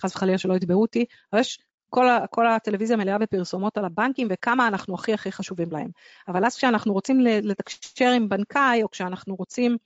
חס 0.00 0.16
וחלילה 0.16 0.38
שלא 0.38 0.54
יתבעו 0.54 0.82
אותי, 0.82 1.04
אבל 1.32 1.40
יש 1.40 1.58
כל, 1.90 2.06
כל 2.30 2.48
הטלוויזיה 2.48 2.96
מלאה 2.96 3.18
בפרסומות 3.18 3.78
על 3.78 3.84
הבנקים 3.84 4.28
וכמה 4.30 4.68
אנחנו 4.68 4.94
הכי 4.94 5.12
הכי 5.12 5.32
חשובים 5.32 5.72
להם. 5.72 5.90
אבל 6.28 6.44
אז 6.44 6.56
כשאנחנו 6.56 6.92
רוצים 6.92 7.20
לתקשר 7.20 8.08
עם 8.08 8.28
בנקאי, 8.28 8.82
או 8.82 8.90
כשאנחנו 8.90 9.34
רוצים 9.34 9.76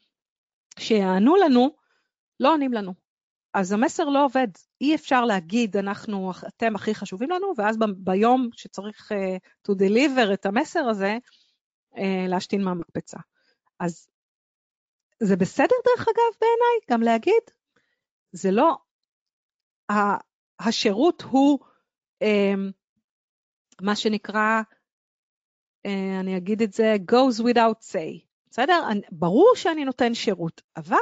שיענו 0.78 1.36
לנו, 1.36 1.70
לא 2.40 2.52
עונים 2.52 2.72
לנו. 2.72 2.94
אז 3.54 3.72
המסר 3.72 4.04
לא 4.04 4.24
עובד. 4.24 4.48
אי 4.80 4.94
אפשר 4.94 5.24
להגיד, 5.24 5.76
אנחנו, 5.76 6.30
אתם 6.46 6.74
הכי 6.74 6.94
חשובים 6.94 7.30
לנו, 7.30 7.52
ואז 7.56 7.78
ב- 7.78 7.84
ביום 7.96 8.48
שצריך 8.52 9.12
uh, 9.12 9.70
to 9.70 9.74
deliver 9.74 10.34
את 10.34 10.46
המסר 10.46 10.80
הזה, 10.80 11.18
uh, 11.94 11.98
להשתין 12.28 12.64
מהמקפצה. 12.64 13.18
אז 13.80 14.08
זה 15.22 15.37
בסדר 15.37 15.76
דרך 15.85 16.09
אגב 16.09 16.38
בעיניי 16.40 16.80
גם 16.90 17.02
להגיד, 17.02 17.42
זה 18.33 18.50
לא, 18.50 18.76
השירות 20.61 21.22
הוא 21.22 21.59
um, 22.24 22.72
מה 23.83 23.96
שנקרא, 23.96 24.62
uh, 25.87 25.90
אני 26.20 26.37
אגיד 26.37 26.62
את 26.62 26.72
זה, 26.72 26.96
goes 27.11 27.42
without 27.42 27.83
say, 27.92 28.26
בסדר? 28.50 28.88
ברור 29.12 29.52
שאני 29.56 29.85
נותן 29.85 30.14
שירות, 30.14 30.62
אבל 30.76 30.96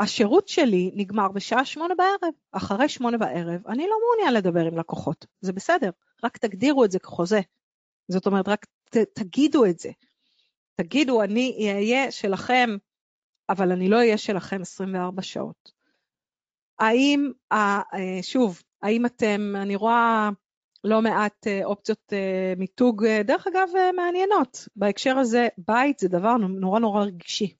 השירות 0.00 0.48
שלי 0.48 0.90
נגמר 0.94 1.28
בשעה 1.28 1.64
שמונה 1.64 1.94
בערב. 1.94 2.34
אחרי 2.52 2.88
שמונה 2.88 3.18
בערב 3.18 3.66
אני 3.66 3.86
לא 3.86 3.96
מעוניין 4.00 4.34
לדבר 4.34 4.66
עם 4.66 4.78
לקוחות, 4.78 5.26
זה 5.40 5.52
בסדר, 5.52 5.90
רק 6.24 6.38
תגדירו 6.38 6.84
את 6.84 6.90
זה 6.90 6.98
כחוזה. 6.98 7.40
זאת 8.08 8.26
אומרת, 8.26 8.48
רק 8.48 8.66
ת, 8.90 8.96
תגידו 8.96 9.66
את 9.66 9.78
זה. 9.78 9.90
תגידו, 10.74 11.22
אני 11.22 11.72
אהיה 11.74 12.10
שלכם, 12.10 12.70
אבל 13.50 13.72
אני 13.72 13.88
לא 13.88 13.96
אהיה 13.96 14.18
שלכם 14.18 14.60
24 14.60 15.22
שעות. 15.22 15.72
האם, 16.78 17.30
אה, 17.52 17.82
שוב, 18.22 18.62
האם 18.82 19.06
אתם, 19.06 19.52
אני 19.56 19.76
רואה 19.76 20.30
לא 20.84 21.02
מעט 21.02 21.46
אה, 21.46 21.64
אופציות 21.64 22.12
אה, 22.12 22.54
מיתוג, 22.56 23.06
דרך 23.24 23.46
אגב, 23.46 23.68
מעניינות. 23.96 24.68
בהקשר 24.76 25.18
הזה, 25.18 25.48
בית 25.58 25.98
זה 25.98 26.08
דבר 26.08 26.36
נורא 26.36 26.80
נורא 26.80 27.04
רגשי. 27.04 27.54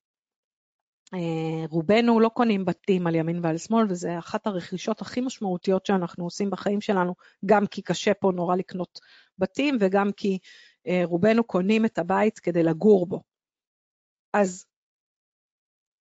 רובנו 1.70 2.20
לא 2.20 2.28
קונים 2.28 2.64
בתים 2.64 3.06
על 3.06 3.14
ימין 3.14 3.40
ועל 3.42 3.58
שמאל, 3.58 3.86
וזה 3.90 4.18
אחת 4.18 4.46
הרכישות 4.46 5.00
הכי 5.00 5.20
משמעותיות 5.20 5.86
שאנחנו 5.86 6.24
עושים 6.24 6.50
בחיים 6.50 6.80
שלנו, 6.80 7.14
גם 7.46 7.66
כי 7.66 7.82
קשה 7.82 8.14
פה 8.14 8.32
נורא 8.34 8.56
לקנות 8.56 9.00
בתים, 9.38 9.76
וגם 9.80 10.12
כי 10.12 10.38
רובנו 11.04 11.44
קונים 11.44 11.84
את 11.84 11.98
הבית 11.98 12.38
כדי 12.38 12.62
לגור 12.62 13.06
בו. 13.06 13.22
אז 14.32 14.66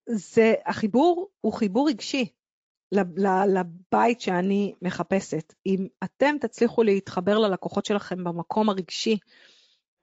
זה, 0.08 0.54
החיבור 0.66 1.30
הוא 1.42 1.54
חיבור 1.54 1.90
רגשי 1.90 2.26
לבית 2.92 4.22
שאני 4.22 4.74
מחפשת. 4.82 5.54
אם 5.66 5.88
אתם 6.04 6.36
תצליחו 6.42 6.84
להתחבר 6.84 7.38
ללקוחות 7.40 7.86
שלכם 7.86 8.24
במקום 8.24 8.70
הרגשי, 8.70 9.18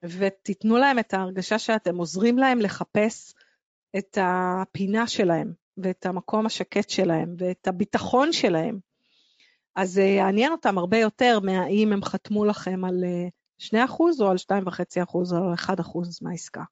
ותיתנו 0.03 0.77
להם 0.77 0.99
את 0.99 1.13
ההרגשה 1.13 1.59
שאתם 1.59 1.97
עוזרים 1.97 2.37
להם 2.37 2.59
לחפש 2.59 3.33
את 3.97 4.17
הפינה 4.21 5.07
שלהם, 5.07 5.53
ואת 5.77 6.05
המקום 6.05 6.45
השקט 6.45 6.89
שלהם, 6.89 7.35
ואת 7.37 7.67
הביטחון 7.67 8.33
שלהם. 8.33 8.79
אז 9.75 9.93
זה 9.93 10.03
יעניין 10.03 10.51
אותם 10.51 10.77
הרבה 10.77 10.97
יותר 10.97 11.39
מהאם 11.39 11.93
הם 11.93 12.03
חתמו 12.03 12.45
לכם 12.45 12.85
על 12.85 13.03
2% 13.61 13.75
אה, 13.75 13.85
או 14.19 14.29
על 14.29 14.37
2.5% 14.37 15.13
או 15.13 15.49
על 15.49 15.53
1% 15.53 15.71
מהעסקה. 16.21 16.63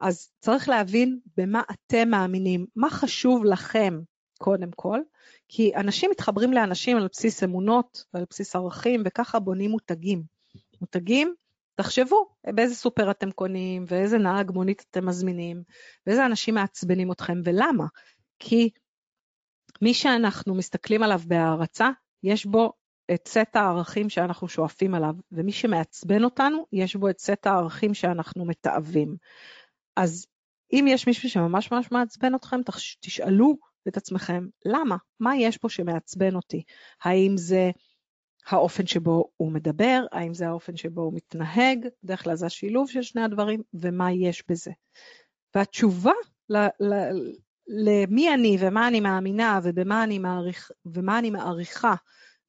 אז 0.00 0.30
צריך 0.40 0.68
להבין 0.68 1.18
במה 1.36 1.62
אתם 1.70 2.08
מאמינים, 2.08 2.66
מה 2.76 2.90
חשוב 2.90 3.44
לכם 3.44 4.00
קודם 4.38 4.70
כל, 4.76 5.00
כי 5.48 5.72
אנשים 5.76 6.10
מתחברים 6.10 6.52
לאנשים 6.52 6.96
על 6.96 7.08
בסיס 7.12 7.44
אמונות 7.44 8.04
ועל 8.14 8.24
בסיס 8.30 8.56
ערכים, 8.56 9.02
וככה 9.06 9.38
בונים 9.38 9.70
מותגים. 9.70 10.22
מותגים 10.80 11.34
תחשבו 11.74 12.26
באיזה 12.54 12.74
סופר 12.74 13.10
אתם 13.10 13.30
קונים, 13.30 13.84
ואיזה 13.88 14.18
נהג 14.18 14.50
מונית 14.50 14.84
אתם 14.90 15.06
מזמינים, 15.06 15.62
ואיזה 16.06 16.26
אנשים 16.26 16.54
מעצבנים 16.54 17.12
אתכם, 17.12 17.40
ולמה? 17.44 17.86
כי 18.38 18.70
מי 19.82 19.94
שאנחנו 19.94 20.54
מסתכלים 20.54 21.02
עליו 21.02 21.20
בהערצה, 21.26 21.90
יש 22.22 22.46
בו 22.46 22.72
את 23.14 23.28
סט 23.28 23.56
הערכים 23.56 24.08
שאנחנו 24.08 24.48
שואפים 24.48 24.94
עליו, 24.94 25.14
ומי 25.32 25.52
שמעצבן 25.52 26.24
אותנו, 26.24 26.66
יש 26.72 26.96
בו 26.96 27.08
את 27.10 27.18
סט 27.18 27.46
הערכים 27.46 27.94
שאנחנו 27.94 28.44
מתעבים. 28.44 29.16
אז 29.96 30.26
אם 30.72 30.84
יש 30.88 31.06
מישהו 31.06 31.30
שממש 31.30 31.72
ממש 31.72 31.92
מעצבן 31.92 32.34
אתכם, 32.34 32.60
תשאלו 33.00 33.56
את 33.88 33.96
עצמכם, 33.96 34.46
למה? 34.64 34.96
מה 35.20 35.36
יש 35.36 35.58
פה 35.58 35.68
שמעצבן 35.68 36.34
אותי? 36.34 36.62
האם 37.04 37.36
זה 37.36 37.70
האופן 38.46 38.86
שבו 38.86 39.24
הוא 39.36 39.52
מדבר, 39.52 40.04
האם 40.12 40.34
זה 40.34 40.46
האופן 40.46 40.76
שבו 40.76 41.00
הוא 41.02 41.12
מתנהג, 41.14 41.86
בדרך 42.02 42.24
כלל 42.24 42.34
זה 42.34 42.46
השילוב 42.46 42.90
של 42.90 43.02
שני 43.02 43.22
הדברים, 43.22 43.62
ומה 43.74 44.12
יש 44.12 44.44
בזה. 44.48 44.70
והתשובה 45.54 46.12
למי 47.68 48.34
אני 48.34 48.56
ומה 48.60 48.88
אני 48.88 49.00
מאמינה 49.00 49.60
ובמה 49.62 50.04
אני 50.04 50.18
מעריך, 50.18 50.70
ומה 50.86 51.18
אני 51.18 51.30
מעריכה 51.30 51.94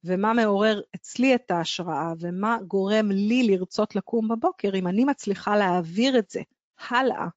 ומה 0.04 0.34
מעורר 0.34 0.82
אצלי 0.96 1.36
את 1.36 1.52
ההשראה 1.52 2.14
ומה 2.20 2.58
גורם 2.68 3.12
לי 3.12 3.44
לרצות 3.44 3.96
לקום 3.96 4.28
בבוקר, 4.28 4.70
אם 4.76 4.88
אני 4.88 5.06
מצליחה 5.06 5.58
להעביר 5.58 6.20
את 6.20 6.30
זה 6.30 6.42
הלאה 6.90 7.28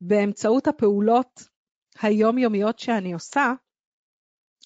באמצעות 0.00 0.66
הפעולות 0.66 1.48
היומיומיות 2.02 2.78
שאני 2.78 3.12
עושה 3.12 3.52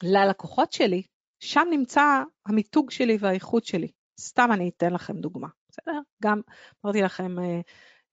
ללקוחות 0.03 0.73
שלי, 0.73 1.03
שם 1.41 1.67
נמצא 1.71 2.23
המיתוג 2.47 2.91
שלי 2.91 3.17
והאיכות 3.21 3.65
שלי. 3.65 3.89
סתם 4.21 4.49
אני 4.53 4.71
אתן 4.77 4.93
לכם 4.93 5.17
דוגמה, 5.17 5.49
בסדר? 5.71 6.01
גם 6.23 6.41
אמרתי 6.85 7.03
לכם, 7.03 7.39
אה, 7.39 7.61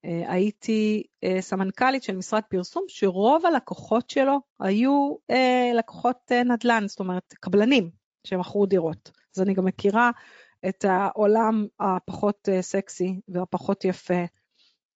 אה, 0.05 0.31
הייתי 0.33 1.03
אה, 1.23 1.41
סמנכ"לית 1.41 2.03
של 2.03 2.15
משרד 2.15 2.43
פרסום, 2.49 2.83
שרוב 2.87 3.45
הלקוחות 3.45 4.09
שלו 4.09 4.39
היו 4.59 5.15
לקוחות 5.75 6.31
נדל"ן, 6.31 6.87
זאת 6.87 6.99
אומרת, 6.99 7.33
קבלנים 7.33 7.89
שמכרו 8.27 8.65
דירות. 8.65 9.11
אז 9.35 9.41
אני 9.41 9.53
גם 9.53 9.65
מכירה 9.65 10.11
את 10.67 10.85
העולם 10.85 11.65
הפחות 11.79 12.49
סקסי 12.61 13.19
והפחות 13.27 13.85
יפה 13.85 14.23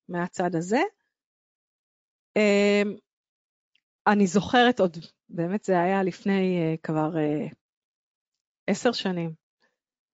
מהצד 0.10 0.56
הזה. 0.56 0.82
אני 4.08 4.28
זוכרת 4.28 4.80
עוד, 4.80 4.98
באמת 5.30 5.64
זה 5.64 5.82
היה 5.82 6.04
לפני 6.04 6.78
כבר 6.84 7.10
עשר 8.68 8.92
שנים. 8.92 9.34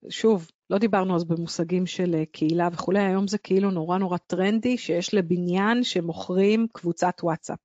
שוב, 0.09 0.47
לא 0.69 0.77
דיברנו 0.77 1.15
אז 1.15 1.23
במושגים 1.23 1.85
של 1.85 2.15
אה, 2.15 2.25
קהילה 2.25 2.67
וכולי, 2.73 2.99
היום 2.99 3.27
זה 3.27 3.37
כאילו 3.37 3.71
נורא 3.71 3.97
נורא 3.97 4.17
טרנדי 4.17 4.77
שיש 4.77 5.13
לבניין 5.13 5.83
שמוכרים 5.83 6.67
קבוצת 6.73 7.13
וואטסאפ. 7.23 7.59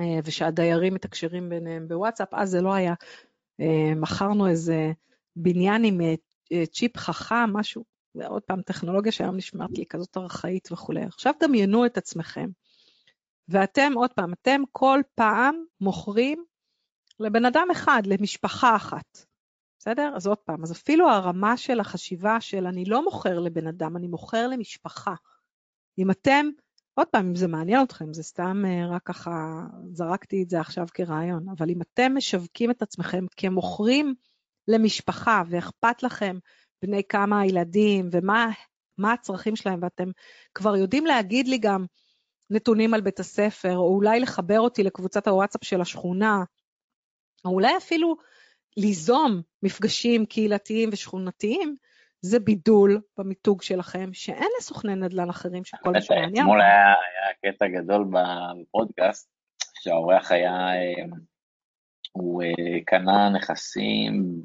אה, 0.00 0.20
ושהדיירים 0.24 0.94
מתקשרים 0.94 1.48
ביניהם 1.48 1.88
בוואטסאפ, 1.88 2.28
אז 2.32 2.50
זה 2.50 2.60
לא 2.60 2.74
היה. 2.74 2.94
אה, 3.60 3.94
מכרנו 3.96 4.46
איזה 4.46 4.92
בניין 5.36 5.84
עם 5.84 6.00
צ'יפ 6.72 6.96
חכם, 6.96 7.52
משהו, 7.52 7.84
ועוד 8.18 8.42
פעם, 8.42 8.62
טכנולוגיה 8.62 9.12
שהיום 9.12 9.36
נשמעת 9.36 9.78
לי 9.78 9.86
כזאת 9.86 10.16
ארכאית 10.16 10.68
וכולי. 10.72 11.02
עכשיו 11.02 11.32
דמיינו 11.40 11.86
את 11.86 11.98
עצמכם, 11.98 12.50
ואתם, 13.48 13.92
עוד 13.96 14.12
פעם, 14.12 14.32
אתם 14.32 14.60
כל 14.72 15.00
פעם 15.14 15.64
מוכרים 15.80 16.44
לבן 17.20 17.44
אדם 17.44 17.68
אחד, 17.72 18.02
למשפחה 18.06 18.76
אחת. 18.76 19.24
בסדר? 19.78 20.12
אז 20.16 20.26
עוד 20.26 20.38
פעם, 20.38 20.62
אז 20.62 20.72
אפילו 20.72 21.10
הרמה 21.10 21.56
של 21.56 21.80
החשיבה 21.80 22.40
של 22.40 22.66
אני 22.66 22.84
לא 22.84 23.04
מוכר 23.04 23.38
לבן 23.38 23.66
אדם, 23.66 23.96
אני 23.96 24.08
מוכר 24.08 24.48
למשפחה. 24.48 25.14
אם 25.98 26.10
אתם, 26.10 26.46
עוד 26.94 27.06
פעם, 27.06 27.26
אם 27.26 27.34
זה 27.34 27.48
מעניין 27.48 27.82
אתכם, 27.82 28.12
זה 28.12 28.22
סתם 28.22 28.62
אה, 28.66 28.86
רק 28.86 29.02
ככה, 29.02 29.66
זרקתי 29.92 30.42
את 30.42 30.50
זה 30.50 30.60
עכשיו 30.60 30.86
כרעיון, 30.94 31.48
אבל 31.48 31.70
אם 31.70 31.82
אתם 31.82 32.12
משווקים 32.16 32.70
את 32.70 32.82
עצמכם 32.82 33.24
כמוכרים 33.36 34.14
למשפחה 34.68 35.42
ואכפת 35.48 36.02
לכם 36.02 36.38
בני 36.82 37.02
כמה 37.08 37.40
הילדים 37.40 38.08
ומה 38.12 39.12
הצרכים 39.12 39.56
שלהם, 39.56 39.78
ואתם 39.82 40.10
כבר 40.54 40.76
יודעים 40.76 41.06
להגיד 41.06 41.48
לי 41.48 41.58
גם 41.58 41.84
נתונים 42.50 42.94
על 42.94 43.00
בית 43.00 43.20
הספר, 43.20 43.76
או 43.76 43.94
אולי 43.94 44.20
לחבר 44.20 44.60
אותי 44.60 44.82
לקבוצת 44.82 45.28
הוואטסאפ 45.28 45.64
של 45.64 45.80
השכונה, 45.80 46.42
או 47.44 47.50
אולי 47.50 47.76
אפילו 47.76 48.16
ליזום 48.76 49.42
מפגשים 49.62 50.26
קהילתיים 50.26 50.88
ושכונתיים, 50.92 51.76
זה 52.20 52.40
בידול 52.40 53.00
במיתוג 53.18 53.62
שלכם, 53.62 54.10
שאין 54.12 54.48
לסוכני 54.58 54.94
נדל"ן 54.94 55.28
אחרים 55.28 55.64
שכל 55.64 55.92
מה 55.92 56.00
שמעניין. 56.00 56.44
אתמול 56.44 56.60
היה, 56.60 56.84
היה 56.84 57.52
קטע 57.52 57.68
גדול 57.68 58.06
בפודקאסט, 58.12 59.30
שהאורח 59.74 60.32
היה, 60.32 60.52
אה, 60.52 61.04
הוא 62.20 62.42
אה, 62.42 62.80
קנה 62.86 63.28
נכסים 63.28 64.42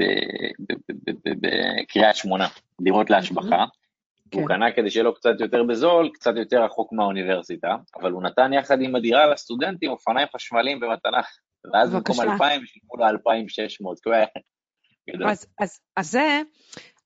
בקריית 1.25 2.15
שמונה, 2.15 2.47
דירות 2.81 3.09
להשבחה. 3.09 3.65
הוא 4.33 4.41
כן. 4.41 4.47
קנה 4.47 4.71
כדי 4.71 4.89
שיהיה 4.89 5.03
לו 5.03 5.15
קצת 5.15 5.39
יותר 5.39 5.63
בזול, 5.63 6.09
קצת 6.13 6.33
יותר 6.35 6.63
רחוק 6.63 6.93
מהאוניברסיטה, 6.93 7.75
אבל 8.01 8.11
הוא 8.11 8.23
נתן 8.23 8.53
יחד 8.53 8.81
עם 8.81 8.95
הדירה 8.95 9.27
לסטודנטים 9.27 9.91
אופניים 9.91 10.27
חשמליים 10.35 10.79
במתנה. 10.79 11.21
ואז 11.73 11.95
במקום 11.95 12.21
2,000 12.21 12.65
שילמו 12.65 12.97
לו 12.97 13.07
2,600, 13.07 13.99
אז, 15.27 15.45
אז, 15.59 15.79
אז 15.97 16.11
זה, 16.11 16.41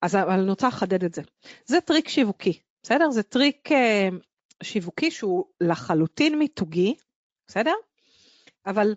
אז 0.01 0.15
אני 0.15 0.49
רוצה 0.49 0.67
לחדד 0.67 1.03
את 1.03 1.13
זה. 1.13 1.21
זה 1.65 1.81
טריק 1.81 2.09
שיווקי, 2.09 2.59
בסדר? 2.83 3.09
זה 3.09 3.23
טריק 3.23 3.71
אה, 3.71 4.09
שיווקי 4.63 5.11
שהוא 5.11 5.45
לחלוטין 5.61 6.39
מיתוגי, 6.39 6.95
בסדר? 7.47 7.73
אבל 8.65 8.93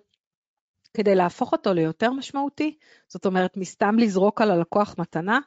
כדי 0.95 1.15
להפוך 1.15 1.53
אותו 1.53 1.75
ליותר 1.75 2.13
משמעותי, 2.13 2.77
זאת 3.09 3.27
אומרת, 3.27 3.57
מסתם 3.57 3.99
לזרוק 3.99 4.41
על 4.41 4.51
הלקוח 4.51 4.95
מתנה, 4.99 5.39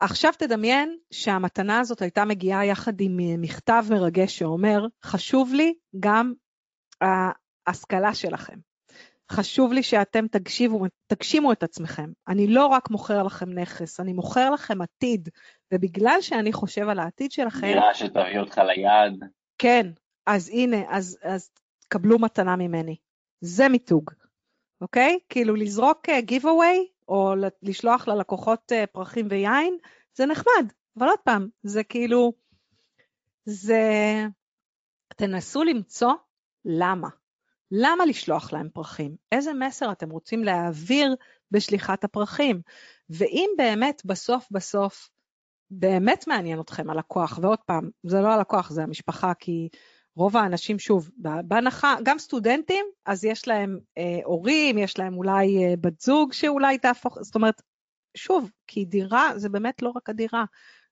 עכשיו 0.00 0.32
תדמיין 0.38 0.98
שהמתנה 1.10 1.80
הזאת 1.80 2.02
הייתה 2.02 2.24
מגיעה 2.24 2.66
יחד 2.66 3.00
עם 3.00 3.20
אה, 3.20 3.34
מכתב 3.38 3.84
מרגש 3.90 4.38
שאומר, 4.38 4.86
חשוב 5.04 5.52
לי 5.54 5.74
גם 6.00 6.32
ההשכלה 7.00 8.14
שלכם. 8.14 8.58
חשוב 9.32 9.72
לי 9.72 9.82
שאתם 9.82 10.26
תגשיבו, 10.28 10.86
תגשימו 11.06 11.52
את 11.52 11.62
עצמכם. 11.62 12.10
אני 12.28 12.46
לא 12.46 12.66
רק 12.66 12.90
מוכר 12.90 13.22
לכם 13.22 13.52
נכס, 13.52 14.00
אני 14.00 14.12
מוכר 14.12 14.50
לכם 14.50 14.82
עתיד, 14.82 15.28
ובגלל 15.74 16.16
שאני 16.20 16.52
חושב 16.52 16.88
על 16.88 16.98
העתיד 16.98 17.32
שלכם... 17.32 17.66
נראה 17.66 17.94
שתביא 17.94 18.38
אותך 18.40 18.58
ליעד. 18.58 19.30
כן, 19.58 19.86
אז 20.26 20.48
הנה, 20.48 20.76
אז, 20.88 21.18
אז 21.22 21.50
קבלו 21.88 22.18
מתנה 22.18 22.56
ממני. 22.56 22.96
זה 23.40 23.68
מיתוג, 23.68 24.10
אוקיי? 24.80 25.18
כאילו 25.28 25.54
לזרוק 25.54 26.08
uh, 26.08 26.30
giveaway, 26.30 26.78
או 27.08 27.34
לשלוח 27.62 28.08
ללקוחות 28.08 28.72
uh, 28.72 28.86
פרחים 28.86 29.26
ויין, 29.30 29.76
זה 30.14 30.26
נחמד, 30.26 30.72
אבל 30.98 31.08
עוד 31.08 31.18
פעם, 31.24 31.48
זה 31.62 31.84
כאילו, 31.84 32.32
זה... 33.44 33.82
תנסו 35.16 35.64
למצוא 35.64 36.12
למה. 36.64 37.08
למה 37.70 38.06
לשלוח 38.06 38.52
להם 38.52 38.68
פרחים? 38.72 39.16
איזה 39.32 39.52
מסר 39.52 39.92
אתם 39.92 40.10
רוצים 40.10 40.44
להעביר 40.44 41.14
בשליחת 41.50 42.04
הפרחים? 42.04 42.60
ואם 43.10 43.50
באמת 43.58 44.02
בסוף 44.04 44.48
בסוף 44.50 45.10
באמת 45.70 46.26
מעניין 46.26 46.60
אתכם 46.60 46.90
הלקוח, 46.90 47.38
ועוד 47.42 47.58
פעם, 47.58 47.90
זה 48.02 48.20
לא 48.20 48.28
הלקוח, 48.28 48.70
זה 48.70 48.82
המשפחה, 48.82 49.32
כי 49.34 49.68
רוב 50.18 50.36
האנשים, 50.36 50.78
שוב, 50.78 51.10
בהנחה, 51.44 51.96
גם 52.02 52.18
סטודנטים, 52.18 52.84
אז 53.06 53.24
יש 53.24 53.48
להם 53.48 53.78
אה, 53.98 54.20
הורים, 54.24 54.78
יש 54.78 54.98
להם 54.98 55.14
אולי 55.14 55.64
אה, 55.64 55.74
בת 55.80 56.00
זוג 56.00 56.32
שאולי 56.32 56.78
תהפוך, 56.78 57.18
זאת 57.22 57.34
אומרת, 57.34 57.62
שוב, 58.16 58.50
כי 58.66 58.84
דירה 58.84 59.30
זה 59.36 59.48
באמת 59.48 59.82
לא 59.82 59.92
רק 59.96 60.10
הדירה, 60.10 60.44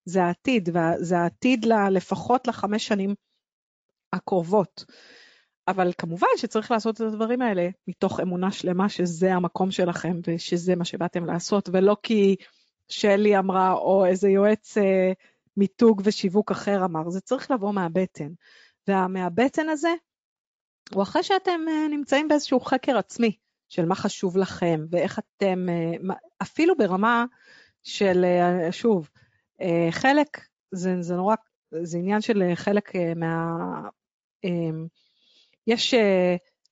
זה 0.04 0.24
העתיד, 0.24 0.68
וזה 0.68 1.18
העתיד 1.18 1.64
לפחות 1.90 2.48
לחמש 2.48 2.86
שנים 2.86 3.14
הקרובות. 4.12 4.84
אבל 5.68 5.92
כמובן 5.98 6.28
שצריך 6.36 6.70
לעשות 6.70 6.94
את 6.94 7.00
הדברים 7.00 7.42
האלה 7.42 7.68
מתוך 7.88 8.20
אמונה 8.20 8.52
שלמה 8.52 8.88
שזה 8.88 9.34
המקום 9.34 9.70
שלכם 9.70 10.20
ושזה 10.26 10.76
מה 10.76 10.84
שבאתם 10.84 11.24
לעשות, 11.24 11.68
ולא 11.72 11.96
כי 12.02 12.36
שלי 12.88 13.38
אמרה 13.38 13.72
או 13.72 14.06
איזה 14.06 14.28
יועץ 14.28 14.78
אה, 14.78 15.12
מיתוג 15.56 16.02
ושיווק 16.04 16.50
אחר 16.50 16.84
אמר, 16.84 17.10
זה 17.10 17.20
צריך 17.20 17.50
לבוא 17.50 17.72
מהבטן. 17.72 18.28
והמהבטן 18.88 19.68
הזה 19.68 19.94
הוא 20.94 21.02
אחרי 21.02 21.22
שאתם 21.22 21.60
אה, 21.68 21.88
נמצאים 21.90 22.28
באיזשהו 22.28 22.60
חקר 22.60 22.98
עצמי 22.98 23.36
של 23.68 23.84
מה 23.86 23.94
חשוב 23.94 24.36
לכם 24.36 24.80
ואיך 24.90 25.18
אתם, 25.18 25.66
אה, 25.68 26.14
אפילו 26.42 26.76
ברמה 26.76 27.24
של, 27.82 28.24
אה, 28.24 28.72
שוב, 28.72 29.10
חלק, 29.90 30.40
זה, 30.70 31.02
זה 31.02 31.16
נורא, 31.16 31.34
זה 31.82 31.98
עניין 31.98 32.20
של 32.20 32.42
חלק 32.54 32.92
מה... 33.16 33.56
יש, 35.66 35.94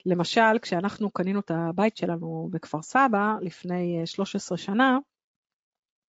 למשל, 0.06 0.58
כשאנחנו 0.62 1.10
קנינו 1.10 1.40
את 1.40 1.50
הבית 1.50 1.96
שלנו 1.96 2.48
בכפר 2.52 2.82
סבא 2.82 3.34
לפני 3.40 4.02
13 4.04 4.58
אה, 4.58 4.62
שנה, 4.62 4.98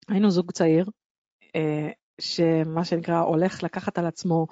היינו 0.08 0.32
זוג 0.32 0.52
צעיר, 0.52 0.86
שמה 2.22 2.86
שנקרא 2.86 3.20
הולך 3.20 3.64
לקחת 3.64 3.98
על 3.98 4.06
עצמו 4.06 4.48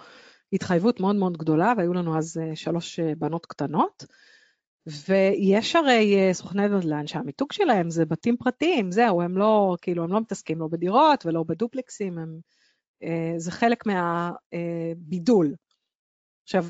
התחייבות 0.54 1.00
מאוד 1.00 1.16
מאוד 1.16 1.38
גדולה, 1.38 1.74
והיו 1.78 1.94
לנו 1.94 2.18
אז 2.18 2.42
שלוש 2.56 3.00
בנות 3.00 3.46
קטנות, 3.46 4.06
ויש 4.88 5.76
הרי 5.76 6.16
אה, 6.16 6.34
סוכני 6.34 6.68
נדל"ן 6.68 7.08
שהמיתוג 7.08 7.52
שלהם 7.52 7.90
זה 7.90 8.06
בתים 8.06 8.38
פרטיים, 8.38 8.92
זהו, 8.92 9.22
הם 9.22 9.38
לא, 9.38 9.76
כאילו, 9.82 10.04
הם 10.04 10.12
לא 10.12 10.22
מתעסקים 10.22 10.60
לא 10.60 10.68
בדירות 10.68 11.26
ולא 11.26 11.44
בדופלקסים, 11.44 12.18
הם, 12.18 12.40
אה, 13.04 13.34
זה 13.38 13.52
חלק 13.52 13.84
מהבידול. 13.86 15.48
אה, 15.48 15.54
עכשיו, 16.44 16.66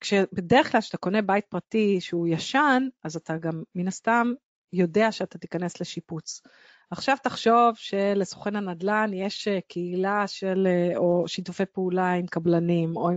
כשבדרך 0.00 0.72
כלל 0.72 0.80
כשאתה 0.80 0.96
קונה 0.96 1.22
בית 1.22 1.44
פרטי 1.48 2.00
שהוא 2.00 2.28
ישן, 2.28 2.82
אז 3.04 3.16
אתה 3.16 3.36
גם 3.38 3.62
מן 3.74 3.88
הסתם 3.88 4.32
יודע 4.72 5.12
שאתה 5.12 5.38
תיכנס 5.38 5.80
לשיפוץ. 5.80 6.42
עכשיו 6.90 7.16
תחשוב 7.22 7.70
שלסוכן 7.74 8.56
הנדל"ן 8.56 9.10
יש 9.12 9.48
קהילה 9.68 10.26
של, 10.26 10.68
או 10.96 11.24
שיתופי 11.26 11.66
פעולה 11.66 12.12
עם 12.12 12.26
קבלנים, 12.26 12.96
או 12.96 13.08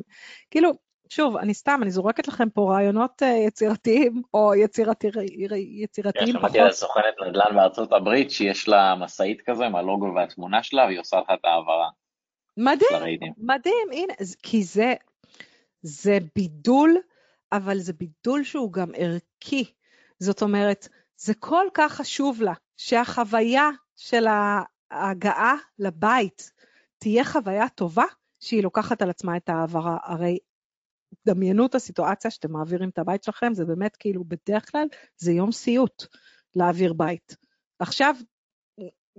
כאילו, 0.52 0.72
שוב, 1.10 1.38
אני 1.38 1.54
סתם, 1.54 1.80
אני 1.82 1.92
זורקת 1.92 2.28
לכם 2.28 2.50
פה 2.50 2.74
רעיונות 2.74 3.24
אה, 3.24 3.28
יצירתיים, 3.28 4.22
או 4.34 4.56
יצירתי, 4.56 5.08
יצירתיים 5.84 6.34
פחות. 6.34 6.50
יש, 6.50 6.54
שמעתי 6.54 6.60
על 6.60 6.72
סוכנת 6.72 7.16
נדל"ן 7.28 7.56
בארצות 7.56 7.94
הברית, 7.94 8.32
שיש 8.32 8.68
לה 8.68 8.96
משאית 8.96 9.42
כזה 9.42 9.66
עם 9.66 9.76
הלוגו 9.76 10.14
והתמונה 10.16 10.64
שלה, 10.64 10.86
והיא 10.86 11.00
עושה 11.00 11.18
לך 11.18 11.30
את 11.34 11.46
ההעברה. 11.46 11.90
מדהים, 12.58 13.20
מדהים, 13.38 13.88
הנה, 13.92 14.14
כי 14.44 14.64
זה, 14.64 14.94
זה 15.82 16.18
בידול, 16.36 16.98
אבל 17.52 17.78
זה 17.78 17.94
בידול 17.94 18.44
שהוא 18.44 18.74
גם 18.74 18.92
ערכי. 18.96 19.74
זאת 20.20 20.42
אומרת, 20.42 20.88
זה 21.18 21.34
כל 21.40 21.66
כך 21.74 21.94
חשוב 21.94 22.42
לה, 22.42 22.54
שהחוויה 22.78 23.70
של 23.96 24.26
ההגעה 24.92 25.56
לבית 25.80 26.52
תהיה 26.98 27.26
חוויה 27.26 27.70
טובה, 27.70 28.06
שהיא 28.40 28.64
לוקחת 28.64 29.02
על 29.02 29.10
עצמה 29.10 29.38
את 29.38 29.50
ההעברה. 29.50 29.98
הרי 30.04 30.40
דמיינו 31.28 31.66
את 31.66 31.76
הסיטואציה 31.76 32.32
שאתם 32.32 32.52
מעבירים 32.52 32.90
את 32.90 33.00
הבית 33.00 33.24
שלכם, 33.24 33.54
זה 33.54 33.66
באמת 33.66 33.96
כאילו 33.96 34.24
בדרך 34.24 34.72
כלל 34.72 34.88
זה 35.18 35.32
יום 35.32 35.52
סיוט 35.52 36.04
להעביר 36.56 36.94
בית. 36.94 37.38
עכשיו, 37.80 38.16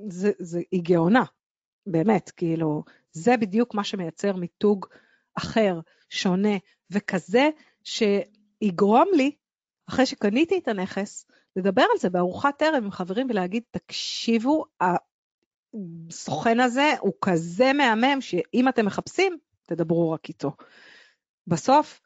זה, 0.09 0.31
זה, 0.39 0.61
היא 0.71 0.83
גאונה, 0.83 1.25
באמת, 1.87 2.31
כאילו, 2.31 2.85
זה 3.13 3.37
בדיוק 3.37 3.75
מה 3.75 3.85
שמייצר 3.85 4.37
מיתוג 4.37 4.87
אחר, 5.35 5.81
שונה, 6.09 6.57
וכזה 6.91 7.49
שיגרום 7.85 9.09
לי, 9.17 9.37
אחרי 9.89 10.07
שקניתי 10.07 10.59
את 10.59 10.69
הנכס, 10.69 11.27
לדבר 11.59 11.83
על 11.83 11.99
זה 11.99 12.11
בארוחת 12.11 12.63
ערב 12.63 12.85
עם 12.85 12.91
חברים 12.91 13.27
ולהגיד, 13.31 13.63
תקשיבו, 13.71 14.65
הסוכן 14.81 16.61
הזה 16.61 16.93
הוא 17.01 17.13
כזה 17.21 17.73
מהמם, 17.73 18.21
שאם 18.21 18.69
אתם 18.69 18.87
מחפשים, 18.87 19.39
תדברו 19.67 20.11
רק 20.11 20.29
איתו. 20.29 20.53
בסוף, 21.47 22.01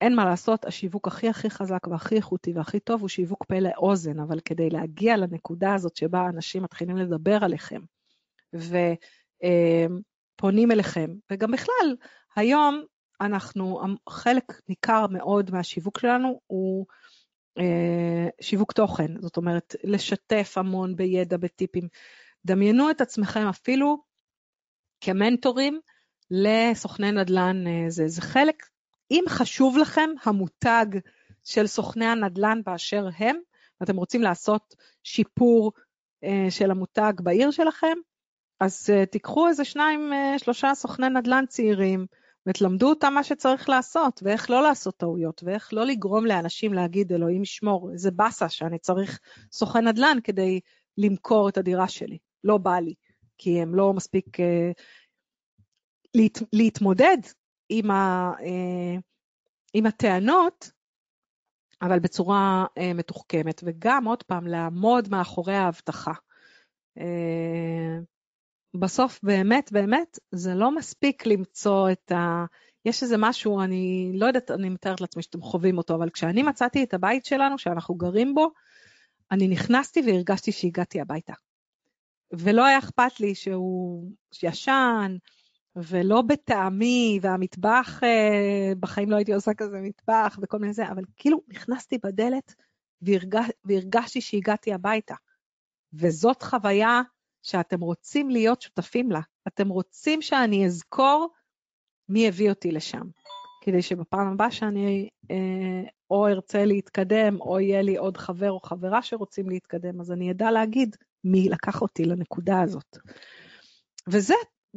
אין 0.00 0.14
מה 0.14 0.24
לעשות, 0.24 0.64
השיווק 0.64 1.08
הכי 1.08 1.28
הכי 1.28 1.50
חזק 1.50 1.86
והכי 1.86 2.16
איכותי 2.16 2.52
והכי 2.52 2.80
טוב 2.80 3.00
הוא 3.00 3.08
שיווק 3.08 3.44
פה 3.44 3.60
לאוזן, 3.60 4.20
אבל 4.20 4.40
כדי 4.40 4.70
להגיע 4.70 5.16
לנקודה 5.16 5.74
הזאת 5.74 5.96
שבה 5.96 6.28
אנשים 6.28 6.62
מתחילים 6.62 6.96
לדבר 6.96 7.44
עליכם 7.44 7.80
ופונים 8.54 9.02
אליכם, 10.72 11.10
וגם 11.32 11.50
בכלל, 11.50 11.96
היום 12.36 12.82
אנחנו, 13.20 13.80
חלק 14.08 14.60
ניכר 14.68 15.06
מאוד 15.06 15.50
מהשיווק 15.50 15.98
שלנו 15.98 16.40
הוא 16.46 16.86
אה, 16.90 17.07
שיווק 18.40 18.72
תוכן, 18.72 19.20
זאת 19.20 19.36
אומרת, 19.36 19.76
לשתף 19.84 20.52
המון 20.56 20.96
בידע, 20.96 21.36
בטיפים. 21.36 21.88
דמיינו 22.44 22.90
את 22.90 23.00
עצמכם 23.00 23.46
אפילו 23.48 24.02
כמנטורים 25.00 25.80
לסוכני 26.30 27.12
נדל"ן, 27.12 27.66
אה, 27.66 27.90
זה, 27.90 28.08
זה 28.08 28.22
חלק 28.22 28.66
אם 29.10 29.24
חשוב 29.28 29.78
לכם 29.78 30.10
המותג 30.24 30.86
של 31.44 31.66
סוכני 31.66 32.06
הנדל"ן 32.06 32.60
באשר 32.66 33.08
הם, 33.16 33.36
ואתם 33.80 33.96
רוצים 33.96 34.22
לעשות 34.22 34.74
שיפור 35.02 35.72
uh, 36.24 36.50
של 36.50 36.70
המותג 36.70 37.12
בעיר 37.22 37.50
שלכם, 37.50 37.96
אז 38.60 38.90
תיקחו 39.10 39.48
איזה 39.48 39.64
שניים, 39.64 40.12
שלושה 40.38 40.74
סוכני 40.74 41.08
נדל"ן 41.08 41.44
צעירים, 41.48 42.06
ותלמדו 42.48 42.88
אותם 42.88 43.12
מה 43.14 43.24
שצריך 43.24 43.68
לעשות, 43.68 44.20
ואיך 44.22 44.50
לא 44.50 44.62
לעשות 44.62 44.96
טעויות, 44.96 45.42
ואיך 45.44 45.72
לא 45.72 45.86
לגרום 45.86 46.26
לאנשים 46.26 46.74
להגיד, 46.74 47.12
אלוהים 47.12 47.42
ישמור, 47.42 47.90
איזה 47.92 48.10
באסה 48.10 48.48
שאני 48.48 48.78
צריך 48.78 49.18
סוכן 49.52 49.88
נדל"ן 49.88 50.18
כדי 50.24 50.60
למכור 50.98 51.48
את 51.48 51.58
הדירה 51.58 51.88
שלי. 51.88 52.18
לא 52.44 52.58
בא 52.58 52.78
לי, 52.78 52.94
כי 53.38 53.62
הם 53.62 53.74
לא 53.74 53.92
מספיק... 53.92 54.40
Uh, 54.40 54.82
להת, 56.14 56.38
להתמודד 56.52 57.18
עם, 57.68 57.90
ה, 57.90 58.32
אה, 58.40 58.96
עם 59.74 59.86
הטענות, 59.86 60.70
אבל 61.82 61.98
בצורה 61.98 62.66
אה, 62.78 62.92
מתוחכמת, 62.94 63.60
וגם, 63.64 64.04
עוד 64.04 64.22
פעם, 64.22 64.46
לעמוד 64.46 65.08
מאחורי 65.08 65.54
ההבטחה. 65.54 66.12
אה, 66.98 67.98
בסוף, 68.74 69.20
באמת, 69.22 69.72
באמת, 69.72 70.18
זה 70.30 70.54
לא 70.54 70.74
מספיק 70.76 71.26
למצוא 71.26 71.90
את 71.90 72.12
ה... 72.12 72.44
יש 72.84 73.02
איזה 73.02 73.16
משהו, 73.18 73.60
אני 73.60 74.12
לא 74.14 74.26
יודעת, 74.26 74.50
אני 74.50 74.68
מתארת 74.68 75.00
לעצמי 75.00 75.22
שאתם 75.22 75.40
חווים 75.40 75.78
אותו, 75.78 75.94
אבל 75.94 76.10
כשאני 76.10 76.42
מצאתי 76.42 76.84
את 76.84 76.94
הבית 76.94 77.24
שלנו, 77.24 77.58
שאנחנו 77.58 77.94
גרים 77.94 78.34
בו, 78.34 78.50
אני 79.30 79.48
נכנסתי 79.48 80.00
והרגשתי 80.06 80.52
שהגעתי 80.52 81.00
הביתה. 81.00 81.32
ולא 82.32 82.64
היה 82.64 82.78
אכפת 82.78 83.20
לי 83.20 83.34
שהוא 83.34 84.10
ישן, 84.42 85.16
ולא 85.76 86.22
בטעמי, 86.22 87.18
והמטבח, 87.22 88.00
אה, 88.04 88.72
בחיים 88.80 89.10
לא 89.10 89.16
הייתי 89.16 89.32
עושה 89.32 89.54
כזה 89.54 89.80
מטבח 89.80 90.38
וכל 90.42 90.58
מיני 90.58 90.72
זה, 90.72 90.88
אבל 90.88 91.02
כאילו 91.16 91.42
נכנסתי 91.48 91.98
בדלת 92.04 92.54
והרגש, 93.02 93.50
והרגשתי 93.64 94.20
שהגעתי 94.20 94.72
הביתה. 94.72 95.14
וזאת 95.92 96.42
חוויה 96.42 97.02
שאתם 97.42 97.80
רוצים 97.80 98.30
להיות 98.30 98.62
שותפים 98.62 99.10
לה. 99.10 99.20
אתם 99.48 99.68
רוצים 99.68 100.22
שאני 100.22 100.66
אזכור 100.66 101.28
מי 102.08 102.28
הביא 102.28 102.50
אותי 102.50 102.72
לשם, 102.72 103.02
כדי 103.62 103.82
שבפעם 103.82 104.32
הבאה 104.32 104.50
שאני 104.50 105.08
אה, 105.30 105.82
או 106.10 106.26
ארצה 106.26 106.64
להתקדם, 106.64 107.40
או 107.40 107.60
יהיה 107.60 107.82
לי 107.82 107.96
עוד 107.96 108.16
חבר 108.16 108.50
או 108.50 108.60
חברה 108.60 109.02
שרוצים 109.02 109.48
להתקדם, 109.48 110.00
אז 110.00 110.12
אני 110.12 110.30
אדע 110.30 110.50
להגיד 110.50 110.96
מי 111.24 111.48
לקח 111.48 111.82
אותי 111.82 112.04
לנקודה 112.04 112.62
הזאת. 112.62 112.98
וזה 114.08 114.34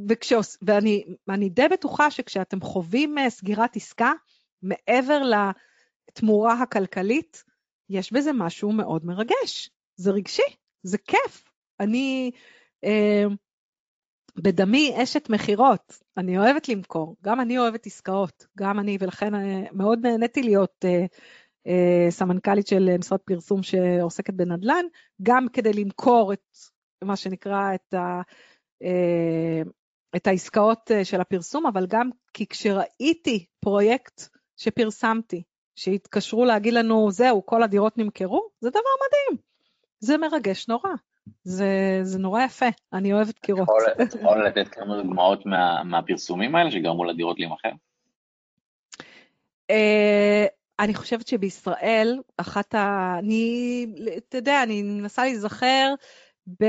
וכשעוש... 0.10 0.58
ואני 1.28 1.50
די 1.50 1.68
בטוחה 1.68 2.12
שכשאתם 2.12 2.62
חווים 2.62 3.18
אה, 3.18 3.30
סגירת 3.30 3.76
עסקה, 3.76 4.12
מעבר 4.62 5.22
לתמורה 6.08 6.62
הכלכלית, 6.62 7.44
יש 7.90 8.14
בזה 8.14 8.32
משהו 8.34 8.72
מאוד 8.72 9.06
מרגש. 9.06 9.70
זה 9.96 10.12
רגשי, 10.12 10.56
זה 10.84 10.98
כיף. 10.98 11.51
אני 11.82 12.32
אה, 12.84 13.24
בדמי 14.36 14.94
אשת 15.04 15.30
מכירות, 15.30 16.00
אני 16.18 16.38
אוהבת 16.38 16.70
למכור, 16.70 17.16
גם 17.24 17.42
אני 17.42 17.58
אוהבת 17.58 17.86
עסקאות, 17.86 18.48
גם 18.58 18.80
אני, 18.80 18.98
ולכן 19.00 19.36
אה, 19.36 19.64
מאוד 19.72 20.00
נהניתי 20.04 20.44
להיות 20.44 20.86
אה, 20.86 21.06
אה, 21.68 22.12
סמנכ"לית 22.12 22.68
של 22.68 22.98
משרד 23.00 23.20
פרסום 23.20 23.64
שעוסקת 23.64 24.34
בנדל"ן, 24.34 24.86
גם 25.22 25.48
כדי 25.54 25.74
למכור 25.74 26.34
את 26.34 26.58
מה 27.04 27.16
שנקרא, 27.16 27.76
את 27.76 27.94
ה... 27.94 28.22
אה, 28.84 29.62
את 30.16 30.28
העסקאות 30.28 30.92
אה, 30.92 31.06
של 31.06 31.22
הפרסום, 31.22 31.66
אבל 31.66 31.86
גם 31.90 32.10
כי 32.34 32.48
כשראיתי 32.48 33.46
פרויקט 33.60 34.22
שפרסמתי, 34.58 35.44
שהתקשרו 35.76 36.46
להגיד 36.46 36.74
לנו, 36.74 37.12
זהו, 37.12 37.46
כל 37.46 37.64
הדירות 37.64 37.98
נמכרו, 37.98 38.50
זה 38.62 38.70
דבר 38.70 38.80
מדהים. 38.80 39.42
זה 40.00 40.18
מרגש 40.18 40.68
נורא. 40.68 40.90
זה, 41.44 42.00
זה 42.04 42.20
נורא 42.20 42.42
יפה, 42.42 42.66
אני 42.94 43.14
אוהבת 43.14 43.40
קירות. 43.40 43.68
אתה 44.02 44.18
יכול 44.18 44.46
לתת 44.48 44.68
כמה 44.68 44.98
דוגמאות 44.98 45.46
מה, 45.46 45.84
מהפרסומים 45.84 46.56
האלה 46.56 46.72
שגרמו 46.72 47.04
לדירות 47.04 47.40
להימכר? 47.40 47.72
Uh, 49.72 50.48
אני 50.80 50.94
חושבת 50.94 51.28
שבישראל, 51.28 52.20
אחת 52.38 52.76
ה... 52.76 53.16
אני, 53.20 53.86
אתה 54.18 54.38
יודע, 54.38 54.64
אני 54.64 54.84
מנסה 54.84 55.24
להיזכר 55.24 55.94
ב... 56.62 56.66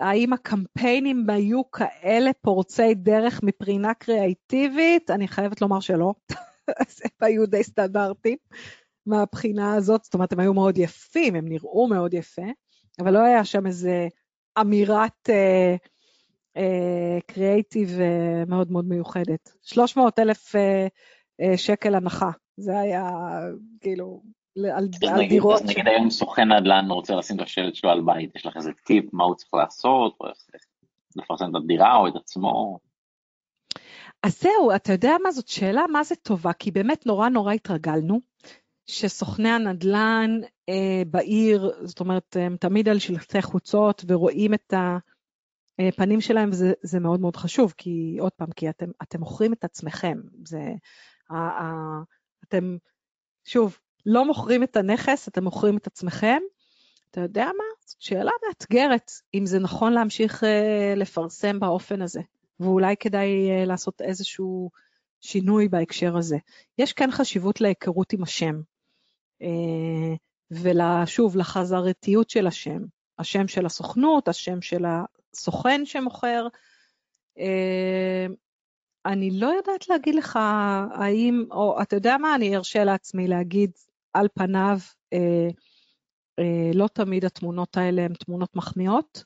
האם 0.00 0.32
הקמפיינים 0.32 1.30
היו 1.30 1.70
כאלה 1.70 2.30
פורצי 2.42 2.94
דרך 2.94 3.40
מבחינה 3.42 3.94
קריאיטיבית? 3.94 5.10
אני 5.10 5.28
חייבת 5.28 5.60
לומר 5.60 5.80
שלא. 5.80 6.14
הם 7.04 7.10
היו 7.20 7.46
די 7.46 7.62
סטנדרטים 7.62 8.36
מהבחינה 9.06 9.74
הזאת, 9.74 10.04
זאת 10.04 10.14
אומרת, 10.14 10.32
הם 10.32 10.40
היו 10.40 10.54
מאוד 10.54 10.78
יפים, 10.78 11.34
הם 11.34 11.48
נראו 11.48 11.88
מאוד 11.88 12.14
יפה, 12.14 12.46
אבל 12.98 13.12
לא 13.12 13.18
היה 13.18 13.44
שם 13.44 13.66
איזה 13.66 14.08
אמירת 14.60 15.30
קריאיטיב 17.26 17.88
uh, 17.88 17.92
uh, 17.92 18.46
uh, 18.46 18.50
מאוד 18.50 18.72
מאוד 18.72 18.84
מיוחדת. 18.84 19.52
300 19.62 20.18
אלף 20.18 20.54
uh, 20.54 20.58
uh, 21.42 21.56
שקל 21.56 21.94
הנחה, 21.94 22.30
זה 22.56 22.80
היה 22.80 23.10
כאילו 23.80 24.22
על 24.74 24.88
דירות. 25.28 25.62
אז 25.62 25.68
נגיד 25.68 25.88
היום 25.88 26.10
סוכן 26.10 26.52
נדל"ן 26.52 26.90
רוצה 26.90 27.14
לשים 27.14 27.36
את 27.36 27.40
השלט 27.42 27.74
שלו 27.74 27.90
על 27.90 28.00
בית, 28.00 28.36
יש 28.36 28.46
לך 28.46 28.56
איזה 28.56 28.70
טיפ 28.86 29.04
מה 29.12 29.24
הוא 29.24 29.34
צריך 29.34 29.54
לעשות, 29.54 30.16
או 30.20 30.26
איך 30.26 30.62
לפרסם 31.16 31.50
את 31.50 31.62
הדירה 31.64 31.96
או 31.96 32.08
את 32.08 32.16
עצמו? 32.16 32.78
אז 34.22 34.40
זהו, 34.40 34.74
אתה 34.76 34.92
יודע 34.92 35.12
מה 35.22 35.30
זאת 35.30 35.48
שאלה? 35.48 35.82
מה 35.92 36.04
זה 36.04 36.14
טובה? 36.16 36.52
כי 36.52 36.70
באמת 36.70 37.06
נורא 37.06 37.28
נורא 37.28 37.52
התרגלנו 37.52 38.20
שסוכני 38.86 39.48
הנדל"ן 39.48 40.40
אה, 40.68 41.02
בעיר, 41.10 41.72
זאת 41.84 42.00
אומרת, 42.00 42.36
הם 42.40 42.56
תמיד 42.56 42.88
על 42.88 42.98
שלטי 42.98 43.42
חוצות 43.42 44.04
ורואים 44.08 44.54
את 44.54 44.74
הפנים 45.78 46.20
שלהם, 46.20 46.50
וזה 46.52 47.00
מאוד 47.00 47.20
מאוד 47.20 47.36
חשוב, 47.36 47.74
כי 47.76 48.16
עוד 48.20 48.32
פעם, 48.32 48.50
כי 48.56 48.68
אתם, 48.68 48.86
אתם 49.02 49.20
מוכרים 49.20 49.52
את 49.52 49.64
עצמכם. 49.64 50.18
זה, 50.44 50.60
ה, 51.30 51.36
ה, 51.36 51.66
אתם, 52.48 52.76
שוב, 53.44 53.78
לא 54.06 54.24
מוכרים 54.24 54.62
את 54.62 54.76
הנכס, 54.76 55.28
אתם 55.28 55.44
מוכרים 55.44 55.76
את 55.76 55.86
עצמכם. 55.86 56.38
אתה 57.10 57.20
יודע 57.20 57.44
מה? 57.44 57.64
זאת 57.86 58.00
שאלה 58.00 58.30
מאתגרת, 58.48 59.10
אם 59.34 59.46
זה 59.46 59.58
נכון 59.58 59.92
להמשיך 59.92 60.44
אה, 60.44 60.94
לפרסם 60.96 61.60
באופן 61.60 62.02
הזה, 62.02 62.20
ואולי 62.60 62.96
כדאי 62.96 63.50
אה, 63.50 63.64
לעשות 63.64 64.02
איזשהו 64.02 64.70
שינוי 65.20 65.68
בהקשר 65.68 66.16
הזה. 66.16 66.36
יש 66.78 66.92
כן 66.92 67.10
חשיבות 67.10 67.60
להיכרות 67.60 68.12
עם 68.12 68.22
השם, 68.22 68.60
ושוב, 70.50 71.36
לחזרתיות 71.36 72.30
של 72.30 72.46
השם, 72.46 72.78
השם 73.18 73.48
של 73.48 73.66
הסוכנות, 73.66 74.28
השם 74.28 74.62
של 74.62 74.84
הסוכן 75.34 75.84
שמוכר. 75.84 76.46
אה, 77.38 78.26
אני 79.06 79.30
לא 79.30 79.46
יודעת 79.46 79.88
להגיד 79.88 80.14
לך 80.14 80.38
האם, 80.92 81.44
או 81.50 81.82
אתה 81.82 81.96
יודע 81.96 82.16
מה, 82.18 82.34
אני 82.34 82.56
ארשה 82.56 82.84
לעצמי 82.84 83.28
להגיד 83.28 83.70
על 84.12 84.28
פניו, 84.34 84.78
אה, 85.12 85.48
אה, 86.38 86.70
לא 86.74 86.88
תמיד 86.88 87.24
התמונות 87.24 87.76
האלה 87.76 88.02
הן 88.02 88.14
תמונות 88.14 88.56
מחמיאות, 88.56 89.24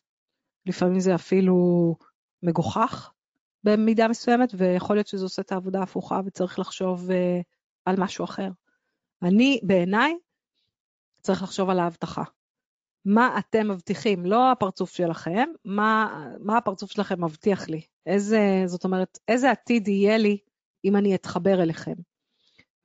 לפעמים 0.66 1.00
זה 1.00 1.14
אפילו 1.14 1.56
מגוחך 2.42 3.12
במידה 3.64 4.08
מסוימת, 4.08 4.52
ויכול 4.56 4.96
להיות 4.96 5.06
שזה 5.06 5.24
עושה 5.24 5.42
את 5.42 5.52
העבודה 5.52 5.80
ההפוכה 5.80 6.20
וצריך 6.26 6.58
לחשוב 6.58 7.10
אה, 7.10 7.40
על 7.84 7.96
משהו 7.98 8.24
אחר. 8.24 8.50
אני, 9.22 9.60
בעיניי, 9.62 10.14
צריך 11.20 11.42
לחשוב 11.42 11.70
על 11.70 11.78
ההבטחה. 11.78 12.22
מה 13.04 13.38
אתם 13.38 13.68
מבטיחים, 13.70 14.26
לא 14.26 14.52
הפרצוף 14.52 14.90
שלכם, 14.94 15.48
מה, 15.64 16.24
מה 16.40 16.58
הפרצוף 16.58 16.90
שלכם 16.90 17.24
מבטיח 17.24 17.68
לי. 17.68 17.80
איזה, 18.06 18.62
זאת 18.66 18.84
אומרת, 18.84 19.18
איזה 19.28 19.50
עתיד 19.50 19.88
יהיה 19.88 20.18
לי 20.18 20.38
אם 20.84 20.96
אני 20.96 21.14
אתחבר 21.14 21.62
אליכם. 21.62 21.94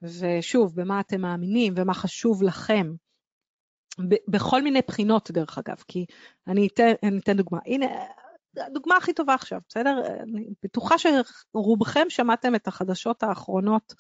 ושוב, 0.01 0.75
במה 0.75 0.99
אתם 0.99 1.21
מאמינים 1.21 1.73
ומה 1.77 1.93
חשוב 1.93 2.43
לכם. 2.43 2.93
בכל 4.27 4.61
מיני 4.61 4.79
בחינות, 4.88 5.31
דרך 5.31 5.57
אגב, 5.57 5.83
כי 5.88 6.05
אני 6.47 6.67
אתן, 6.67 6.91
אני 7.03 7.19
אתן 7.19 7.38
דוגמה. 7.38 7.59
הנה, 7.65 7.86
הדוגמה 8.57 8.97
הכי 8.97 9.13
טובה 9.13 9.33
עכשיו, 9.33 9.59
בסדר? 9.69 10.01
אני 10.23 10.47
בטוחה 10.63 10.95
שרובכם 10.97 12.05
שמעתם 12.09 12.55
את 12.55 12.67
החדשות 12.67 13.23
האחרונות 13.23 13.93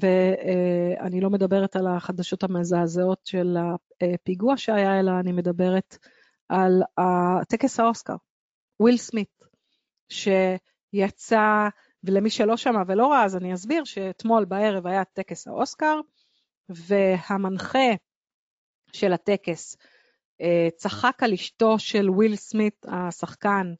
ואני 0.00 1.20
לא 1.20 1.30
מדברת 1.30 1.76
על 1.76 1.86
החדשות 1.86 2.42
המזעזעות 2.42 3.20
של 3.24 3.56
הפיגוע 4.14 4.56
שהיה, 4.56 5.00
אלא 5.00 5.12
אני 5.20 5.32
מדברת 5.32 5.98
על 6.48 6.82
טקס 7.48 7.80
האוסקר, 7.80 8.16
וויל 8.80 8.96
סמית, 8.96 9.40
שיצא, 10.08 11.68
ולמי 12.04 12.30
שלא 12.30 12.56
שמע 12.56 12.82
ולא 12.86 13.06
ראה, 13.06 13.24
אז 13.24 13.36
אני 13.36 13.54
אסביר 13.54 13.84
שאתמול 13.84 14.44
בערב 14.44 14.86
היה 14.86 15.04
טקס 15.04 15.46
האוסקר, 15.48 16.00
והמנחה 16.68 17.88
של 18.92 19.12
הטקס 19.12 19.76
אה, 20.40 20.68
צחק 20.76 21.22
על 21.22 21.32
אשתו 21.32 21.78
של 21.78 22.10
וויל 22.10 22.36
סמית, 22.36 22.86
השחקן, 22.88 23.74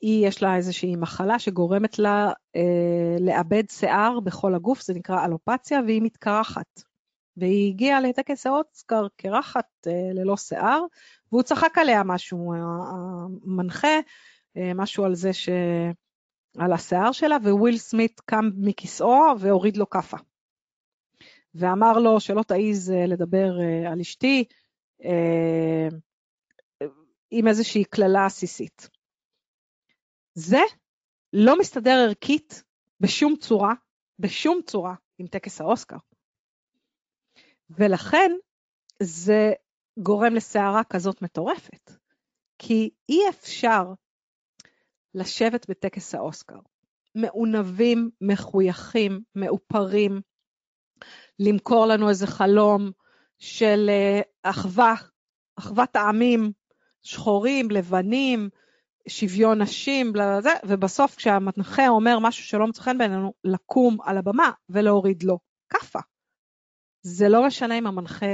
היא 0.00 0.26
יש 0.26 0.42
לה 0.42 0.56
איזושהי 0.56 0.96
מחלה 0.96 1.38
שגורמת 1.38 1.98
לה 1.98 2.32
אה, 2.56 3.16
לאבד 3.20 3.64
שיער 3.70 4.20
בכל 4.20 4.54
הגוף, 4.54 4.82
זה 4.82 4.94
נקרא 4.94 5.24
אלופציה, 5.24 5.80
והיא 5.86 6.02
מתקרחת. 6.02 6.82
והיא 7.36 7.70
הגיעה 7.70 8.00
לטקס 8.00 8.46
האוסקר 8.46 9.06
קרחת 9.16 9.66
אה, 9.86 9.92
ללא 10.12 10.36
שיער, 10.36 10.82
והוא 11.32 11.42
צחק 11.42 11.78
עליה 11.78 12.02
משהו, 12.04 12.52
המנחה, 13.44 13.98
משהו 14.74 15.04
על 15.04 15.14
זה 15.14 15.32
ש... 15.32 15.48
על 16.58 16.72
השיער 16.72 17.12
שלה, 17.12 17.36
וויל 17.42 17.76
סמית 17.76 18.20
קם 18.20 18.50
מכיסאו 18.56 19.40
והוריד 19.40 19.76
לו 19.76 19.90
כאפה. 19.90 20.16
ואמר 21.54 21.98
לו 21.98 22.20
שלא 22.20 22.42
תעיז 22.42 22.90
לדבר 22.90 23.52
על 23.92 24.00
אשתי 24.00 24.44
עם 27.30 27.48
איזושהי 27.48 27.84
קללה 27.84 28.26
עסיסית. 28.26 28.95
זה 30.38 30.60
לא 31.32 31.58
מסתדר 31.58 32.04
ערכית 32.08 32.62
בשום 33.00 33.36
צורה, 33.36 33.74
בשום 34.18 34.60
צורה 34.66 34.94
עם 35.18 35.26
טקס 35.26 35.60
האוסקר. 35.60 35.96
ולכן 37.70 38.32
זה 39.02 39.52
גורם 39.98 40.34
לסערה 40.34 40.84
כזאת 40.84 41.22
מטורפת, 41.22 41.90
כי 42.58 42.90
אי 43.08 43.20
אפשר 43.28 43.84
לשבת 45.14 45.70
בטקס 45.70 46.14
האוסקר, 46.14 46.58
מעונבים, 47.14 48.10
מחויכים, 48.20 49.20
מאופרים, 49.34 50.20
למכור 51.38 51.86
לנו 51.86 52.08
איזה 52.08 52.26
חלום 52.26 52.90
של 53.38 53.86
אה, 53.88 54.20
אחווה, 54.42 54.94
אחוות 55.58 55.96
העמים, 55.96 56.52
שחורים, 57.02 57.70
לבנים, 57.70 58.48
שוויון 59.08 59.62
נשים, 59.62 60.12
לזה, 60.16 60.50
ובסוף 60.64 61.16
כשהמנחה 61.16 61.88
אומר 61.88 62.18
משהו 62.18 62.44
שלא 62.44 62.66
מצא 62.66 62.82
חן 62.82 62.98
בעינינו, 62.98 63.32
לקום 63.44 63.98
על 64.02 64.18
הבמה 64.18 64.50
ולהוריד 64.68 65.22
לו 65.22 65.38
כאפה. 65.68 66.00
זה 67.02 67.28
לא 67.28 67.46
משנה 67.46 67.78
אם 67.78 67.86
המנחה, 67.86 68.26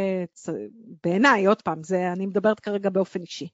בעיניי, 1.04 1.46
עוד 1.46 1.62
פעם, 1.62 1.82
זה, 1.82 2.12
אני 2.12 2.26
מדברת 2.26 2.60
כרגע 2.60 2.90
באופן 2.90 3.20
אישי. 3.20 3.48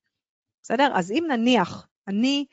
בסדר? 0.63 0.93
אז 0.95 1.13
אם 1.13 1.25
נניח, 1.29 1.87
אני 2.09 2.47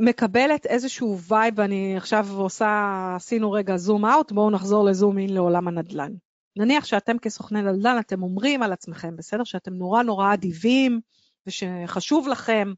מקבלת 0.00 0.66
איזשהו 0.66 1.18
vibe, 1.18 1.54
ואני 1.56 1.96
עכשיו 1.96 2.26
עושה, 2.36 3.12
עשינו 3.16 3.52
רגע 3.52 3.76
zoom 3.76 4.04
out, 4.04 4.32
בואו 4.32 4.50
נחזור 4.50 4.84
ל 4.84 4.91
zoom 4.91 5.18
in 5.18 5.34
לעולם 5.34 5.68
הנדל"ן. 5.68 6.12
נניח 6.56 6.84
שאתם 6.84 7.18
כסוכני 7.18 7.62
נדל"ן, 7.62 7.98
אתם 8.00 8.22
אומרים 8.22 8.62
על 8.62 8.72
עצמכם, 8.72 9.16
בסדר? 9.16 9.44
שאתם 9.44 9.74
נורא 9.74 10.02
נורא 10.02 10.34
אדיבים, 10.34 11.00
ושחשוב 11.46 12.28
לכם 12.28 12.72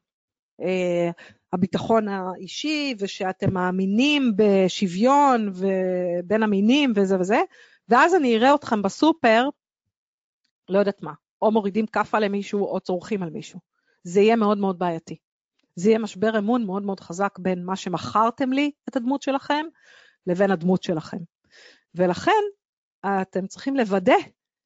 הביטחון 1.52 2.08
האישי, 2.08 2.94
ושאתם 2.98 3.54
מאמינים 3.54 4.32
בשוויון 4.36 5.52
ובין 5.54 6.42
המינים 6.42 6.92
וזה 6.96 7.20
וזה, 7.20 7.40
ואז 7.88 8.14
אני 8.14 8.36
אראה 8.36 8.54
אתכם 8.54 8.82
בסופר, 8.82 9.48
לא 10.68 10.78
יודעת 10.78 11.02
מה, 11.02 11.12
או 11.42 11.50
מורידים 11.50 11.86
כאפה 11.86 12.18
למישהו 12.18 12.66
או 12.66 12.80
צורכים 12.80 13.22
על 13.22 13.30
מישהו. 13.30 13.60
זה 14.04 14.20
יהיה 14.20 14.36
מאוד 14.36 14.58
מאוד 14.58 14.78
בעייתי. 14.78 15.16
זה 15.74 15.88
יהיה 15.90 15.98
משבר 15.98 16.38
אמון 16.38 16.66
מאוד 16.66 16.82
מאוד 16.82 17.00
חזק 17.00 17.38
בין 17.38 17.64
מה 17.64 17.76
שמכרתם 17.76 18.52
לי, 18.52 18.70
את 18.88 18.96
הדמות 18.96 19.22
שלכם, 19.22 19.66
לבין 20.26 20.50
הדמות 20.50 20.82
שלכם. 20.82 21.18
ולכן, 21.94 22.42
אתם 23.06 23.46
צריכים 23.46 23.76
לוודא 23.76 24.14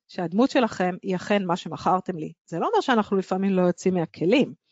שהדמות 0.08 0.50
שלכם 0.50 0.96
היא 1.02 1.16
אכן 1.16 1.44
מה 1.44 1.56
שמכרתם 1.56 2.16
לי. 2.16 2.32
זה 2.46 2.58
לא 2.58 2.66
אומר 2.66 2.80
שאנחנו 2.80 3.16
לפעמים 3.16 3.52
לא 3.52 3.62
יוצאים 3.62 3.94
מהכלים. 3.94 4.65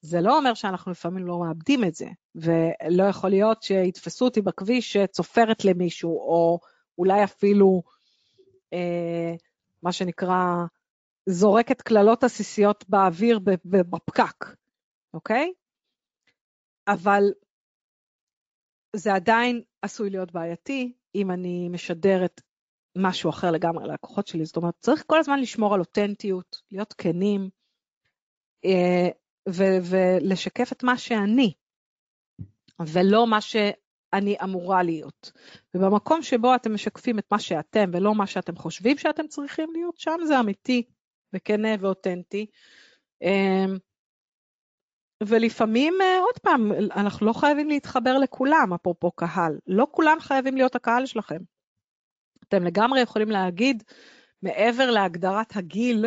זה 0.00 0.20
לא 0.20 0.38
אומר 0.38 0.54
שאנחנו 0.54 0.92
לפעמים 0.92 1.26
לא 1.26 1.38
מאבדים 1.38 1.84
את 1.84 1.94
זה, 1.94 2.06
ולא 2.34 3.04
יכול 3.08 3.30
להיות 3.30 3.62
שיתפסו 3.62 4.24
אותי 4.24 4.40
בכביש 4.40 4.92
שצופרת 4.92 5.64
למישהו, 5.64 6.10
או 6.10 6.58
אולי 6.98 7.24
אפילו, 7.24 7.82
אה, 8.72 9.34
מה 9.82 9.92
שנקרא, 9.92 10.44
זורקת 11.26 11.82
קללות 11.82 12.24
עסיסיות 12.24 12.84
באוויר 12.88 13.38
בפקק, 13.64 14.44
אוקיי? 15.14 15.52
אבל 16.88 17.22
זה 18.96 19.14
עדיין 19.14 19.62
עשוי 19.82 20.10
להיות 20.10 20.32
בעייתי 20.32 20.92
אם 21.14 21.30
אני 21.30 21.68
משדרת 21.68 22.40
משהו 22.96 23.30
אחר 23.30 23.50
לגמרי 23.50 23.88
ללקוחות 23.88 24.26
שלי. 24.26 24.44
זאת 24.44 24.56
אומרת, 24.56 24.74
צריך 24.78 25.04
כל 25.06 25.18
הזמן 25.18 25.40
לשמור 25.40 25.74
על 25.74 25.80
אותנטיות, 25.80 26.56
להיות 26.70 26.92
כנים, 26.92 27.50
אה, 28.64 29.08
ו- 29.48 29.80
ולשקף 29.90 30.72
את 30.72 30.82
מה 30.82 30.98
שאני, 30.98 31.52
ולא 32.80 33.26
מה 33.26 33.40
שאני 33.40 34.36
אמורה 34.44 34.82
להיות. 34.82 35.32
ובמקום 35.74 36.22
שבו 36.22 36.54
אתם 36.54 36.74
משקפים 36.74 37.18
את 37.18 37.26
מה 37.30 37.38
שאתם 37.38 37.90
ולא 37.92 38.14
מה 38.14 38.26
שאתם 38.26 38.56
חושבים 38.56 38.98
שאתם 38.98 39.26
צריכים 39.26 39.68
להיות, 39.72 39.98
שם 39.98 40.16
זה 40.26 40.40
אמיתי 40.40 40.82
וכן 41.32 41.60
ואותנטי. 41.80 42.46
אמ, 43.22 43.76
ולפעמים, 45.22 45.94
אה, 46.00 46.18
עוד 46.20 46.38
פעם, 46.42 46.72
אנחנו 46.96 47.26
לא 47.26 47.32
חייבים 47.32 47.68
להתחבר 47.68 48.18
לכולם, 48.18 48.72
אפרופו 48.74 49.10
קהל. 49.10 49.58
לא 49.66 49.86
כולם 49.90 50.16
חייבים 50.20 50.56
להיות 50.56 50.76
הקהל 50.76 51.06
שלכם. 51.06 51.38
אתם 52.48 52.64
לגמרי 52.64 53.00
יכולים 53.00 53.30
להגיד, 53.30 53.82
מעבר 54.42 54.90
להגדרת 54.90 55.56
הגיל, 55.56 56.06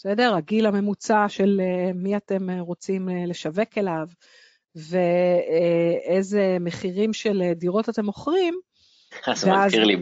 בסדר? 0.00 0.34
הגיל 0.34 0.66
הממוצע 0.66 1.28
של 1.28 1.60
אה, 1.60 1.92
מי 1.94 2.16
אתם 2.16 2.50
אה, 2.50 2.60
רוצים 2.60 3.08
אה, 3.08 3.26
לשווק 3.26 3.78
אליו, 3.78 4.06
ואיזה 4.74 6.56
מחירים 6.60 7.12
של 7.12 7.42
דירות 7.52 7.88
אתם 7.88 8.04
מוכרים. 8.04 8.54
אז 9.26 9.44
ואז... 9.44 9.66
מזכיר 9.66 9.84
לי. 9.84 9.96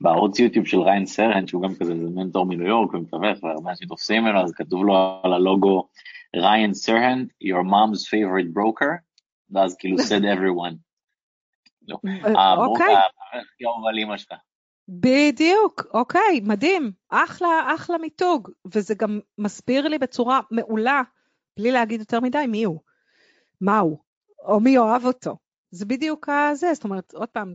בערוץ 0.00 0.38
יוטיוב 0.38 0.66
של 0.66 0.80
ריין 0.80 1.06
סרן, 1.06 1.46
שהוא 1.46 1.62
גם 1.62 1.74
כזה 1.74 1.94
מנטור 1.94 2.46
מניו 2.46 2.66
יורק 2.66 2.94
ומתווך, 2.94 3.42
והרבה 3.42 3.70
אנשים 3.70 3.88
תופסים 3.88 4.22
ממנו, 4.22 4.40
אז 4.40 4.52
כתוב 4.52 4.84
לו 4.84 5.20
על 5.22 5.32
הלוגו, 5.32 5.88
ריין 6.36 6.74
סרן, 6.74 7.24
your 7.44 7.64
mom's 7.64 8.00
favorite 8.06 8.58
broker, 8.58 8.92
ואז 9.50 9.76
כאילו 9.78 9.96
said 9.96 10.22
everyone. 10.22 10.74
לא. 11.88 11.96
אוקיי. 12.56 12.94
יום 13.60 13.86
על 13.86 13.98
אימא 13.98 14.16
שלך. 14.16 14.38
בדיוק, 14.88 15.86
אוקיי, 15.94 16.40
מדהים, 16.42 16.92
אחלה, 17.08 17.74
אחלה 17.76 17.98
מיתוג, 17.98 18.50
וזה 18.74 18.94
גם 18.94 19.20
מסביר 19.38 19.88
לי 19.88 19.98
בצורה 19.98 20.40
מעולה, 20.50 21.02
בלי 21.56 21.72
להגיד 21.72 22.00
יותר 22.00 22.20
מדי, 22.20 22.46
מי 22.48 22.64
הוא, 22.64 22.80
מה 23.60 23.78
הוא, 23.78 23.98
או 24.44 24.60
מי 24.60 24.78
אוהב 24.78 25.04
אותו. 25.04 25.36
זה 25.70 25.86
בדיוק 25.86 26.28
הזה, 26.28 26.74
זאת 26.74 26.84
אומרת, 26.84 27.14
עוד 27.14 27.28
פעם, 27.28 27.54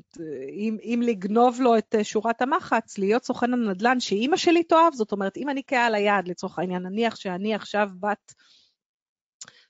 אם, 0.51 0.77
אם 0.83 1.01
לגנוב 1.05 1.61
לו 1.61 1.77
את 1.77 1.95
שורת 2.03 2.41
המחץ, 2.41 2.97
להיות 2.97 3.23
סוכן 3.23 3.53
הנדל"ן 3.53 3.99
שאימא 3.99 4.37
שלי 4.37 4.63
תאהב, 4.63 4.93
זאת 4.93 5.11
אומרת, 5.11 5.37
אם 5.37 5.49
אני 5.49 5.63
קהל 5.63 5.95
היעד 5.95 6.27
לצורך 6.27 6.59
העניין, 6.59 6.83
נניח 6.83 7.15
שאני 7.15 7.55
עכשיו 7.55 7.89
בת 7.99 8.33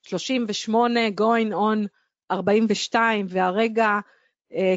38, 0.02 1.00
going 1.08 1.54
on 1.54 1.88
42, 2.32 3.26
והרגע 3.30 4.00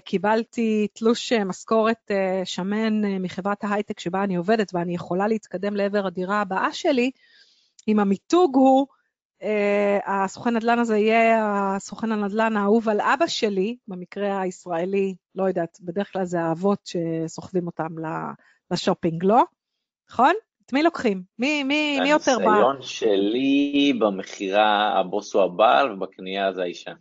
קיבלתי 0.05 0.89
תלוש 0.93 1.33
uh, 1.33 1.45
משכורת 1.45 2.11
uh, 2.11 2.45
שמן 2.45 3.23
מחברת 3.23 3.65
ההייטק 3.65 4.01
שבה 4.01 4.25
אני 4.25 4.37
עובדת, 4.37 4.75
ואני 4.75 4.95
יכולה 4.95 5.29
להתקדם 5.29 5.77
לעבר 5.77 6.07
הדירה 6.07 6.41
הבאה 6.41 6.73
שלי, 6.73 7.11
אם 7.89 8.01
המיתוג 8.01 8.57
הוא, 8.57 8.87
הסוכן 10.07 10.57
נדל"ן 10.57 10.79
הזה 10.79 10.97
יהיה 10.99 11.47
הסוכן 11.77 12.13
הנדל"ן 12.13 12.57
האהוב 12.57 12.89
על 12.89 13.01
אבא 13.01 13.27
שלי, 13.27 13.77
במקרה 13.89 14.41
הישראלי, 14.41 15.15
לא 15.35 15.45
יודעת, 15.45 15.79
בדרך 15.81 16.13
כלל 16.13 16.25
זה 16.25 16.41
האבות 16.41 16.79
שסוחבים 16.85 17.67
אותם 17.67 17.89
לשופינג, 18.71 19.25
לא? 19.25 19.43
נכון? 20.11 20.33
את 20.67 20.73
מי 20.73 20.83
לוקחים? 20.83 21.23
מי, 21.39 21.63
מי, 21.63 22.01
מי 22.01 22.11
יותר 22.11 22.39
בא? 22.39 22.51
הניסיון 22.51 22.83
שלי 22.83 23.93
במכירה 24.01 25.01
הבוס 25.01 25.35
הוא 25.35 25.43
הבעל 25.43 25.93
ובקנייה 25.93 26.53
זה 26.53 26.63
האישה. 26.63 26.93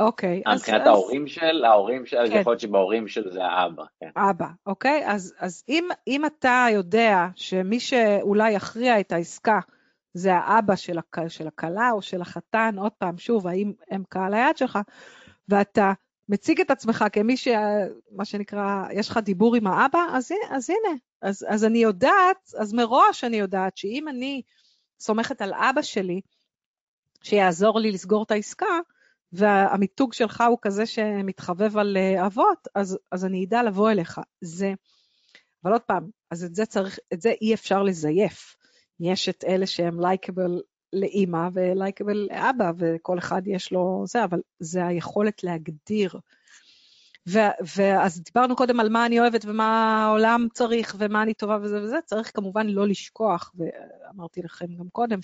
אוקיי. 0.00 0.42
אז... 0.46 0.58
מבחינת 0.58 0.86
ההורים 0.86 1.26
של, 1.26 1.64
ההורים 1.64 2.06
של, 2.06 2.16
כן. 2.28 2.40
יכול 2.40 2.52
להיות 2.52 2.60
שבהורים 2.60 3.08
של 3.08 3.32
זה 3.32 3.44
האבא. 3.44 3.84
כן. 4.00 4.10
אבא, 4.16 4.46
אוקיי? 4.66 5.02
אז, 5.06 5.34
אז 5.38 5.64
אם, 5.68 5.88
אם 6.06 6.26
אתה 6.26 6.66
יודע 6.72 7.26
שמי 7.34 7.80
שאולי 7.80 8.50
יכריע 8.50 9.00
את 9.00 9.12
העסקה 9.12 9.60
זה 10.14 10.34
האבא 10.34 10.76
של 10.76 10.98
הכלה 11.48 11.90
או 11.92 12.02
של 12.02 12.22
החתן, 12.22 12.74
עוד 12.78 12.92
פעם, 12.92 13.18
שוב, 13.18 13.46
האם 13.46 13.72
הם 13.90 14.02
קהל 14.08 14.34
היד 14.34 14.56
שלך, 14.56 14.78
ואתה 15.48 15.92
מציג 16.28 16.60
את 16.60 16.70
עצמך 16.70 17.04
כמי 17.12 17.36
ש... 17.36 17.48
מה 18.10 18.24
שנקרא, 18.24 18.84
יש 18.92 19.10
לך 19.10 19.16
דיבור 19.16 19.56
עם 19.56 19.66
האבא, 19.66 20.06
אז, 20.12 20.32
אז 20.50 20.70
הנה, 20.70 20.98
אז, 21.22 21.46
אז 21.48 21.64
אני 21.64 21.78
יודעת, 21.78 22.54
אז 22.58 22.72
מראש 22.72 23.24
אני 23.24 23.36
יודעת 23.36 23.76
שאם 23.76 24.08
אני 24.08 24.42
סומכת 25.00 25.42
על 25.42 25.54
אבא 25.54 25.82
שלי, 25.82 26.20
שיעזור 27.22 27.80
לי 27.80 27.92
לסגור 27.92 28.22
את 28.22 28.30
העסקה, 28.30 28.78
והמיתוג 29.32 30.12
שלך 30.12 30.44
הוא 30.48 30.58
כזה 30.62 30.86
שמתחבב 30.86 31.78
על 31.78 31.96
אה, 31.96 32.26
אבות, 32.26 32.68
אז, 32.74 32.98
אז 33.12 33.24
אני 33.24 33.44
אדע 33.44 33.62
לבוא 33.62 33.90
אליך. 33.90 34.20
זה, 34.40 34.74
אבל 35.64 35.72
עוד 35.72 35.82
פעם, 35.82 36.10
אז 36.30 36.44
את 36.44 36.54
זה 36.54 36.66
צריך, 36.66 36.98
את 37.12 37.20
זה 37.20 37.32
אי 37.40 37.54
אפשר 37.54 37.82
לזייף. 37.82 38.56
יש 39.00 39.28
את 39.28 39.44
אלה 39.44 39.66
שהם 39.66 40.00
לייקבל 40.00 40.60
לאימא 40.92 41.48
ולייקבל 41.52 42.28
לאבא, 42.30 42.72
וכל 42.78 43.18
אחד 43.18 43.42
יש 43.46 43.72
לו 43.72 44.04
זה, 44.06 44.24
אבל 44.24 44.40
זה 44.58 44.86
היכולת 44.86 45.44
להגדיר. 45.44 46.14
ואז 47.76 48.22
דיברנו 48.22 48.56
קודם 48.56 48.80
על 48.80 48.88
מה 48.88 49.06
אני 49.06 49.20
אוהבת 49.20 49.44
ומה 49.44 50.02
העולם 50.04 50.46
צריך 50.52 50.96
ומה 50.98 51.22
אני 51.22 51.34
טובה 51.34 51.58
וזה 51.62 51.82
וזה, 51.82 51.96
צריך 52.04 52.30
כמובן 52.34 52.66
לא 52.66 52.88
לשכוח, 52.88 53.52
ואמרתי 53.54 54.42
לכם 54.42 54.66
גם 54.66 54.88
קודם, 54.92 55.22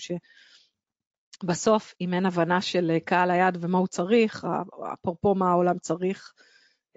שבסוף, 1.43 1.93
אם 2.01 2.13
אין 2.13 2.25
הבנה 2.25 2.61
של 2.61 2.97
קהל 3.05 3.31
היד 3.31 3.57
ומה 3.61 3.77
הוא 3.77 3.87
צריך, 3.87 4.47
אפרופו 4.93 5.35
מה 5.35 5.49
העולם 5.49 5.79
צריך, 5.79 6.33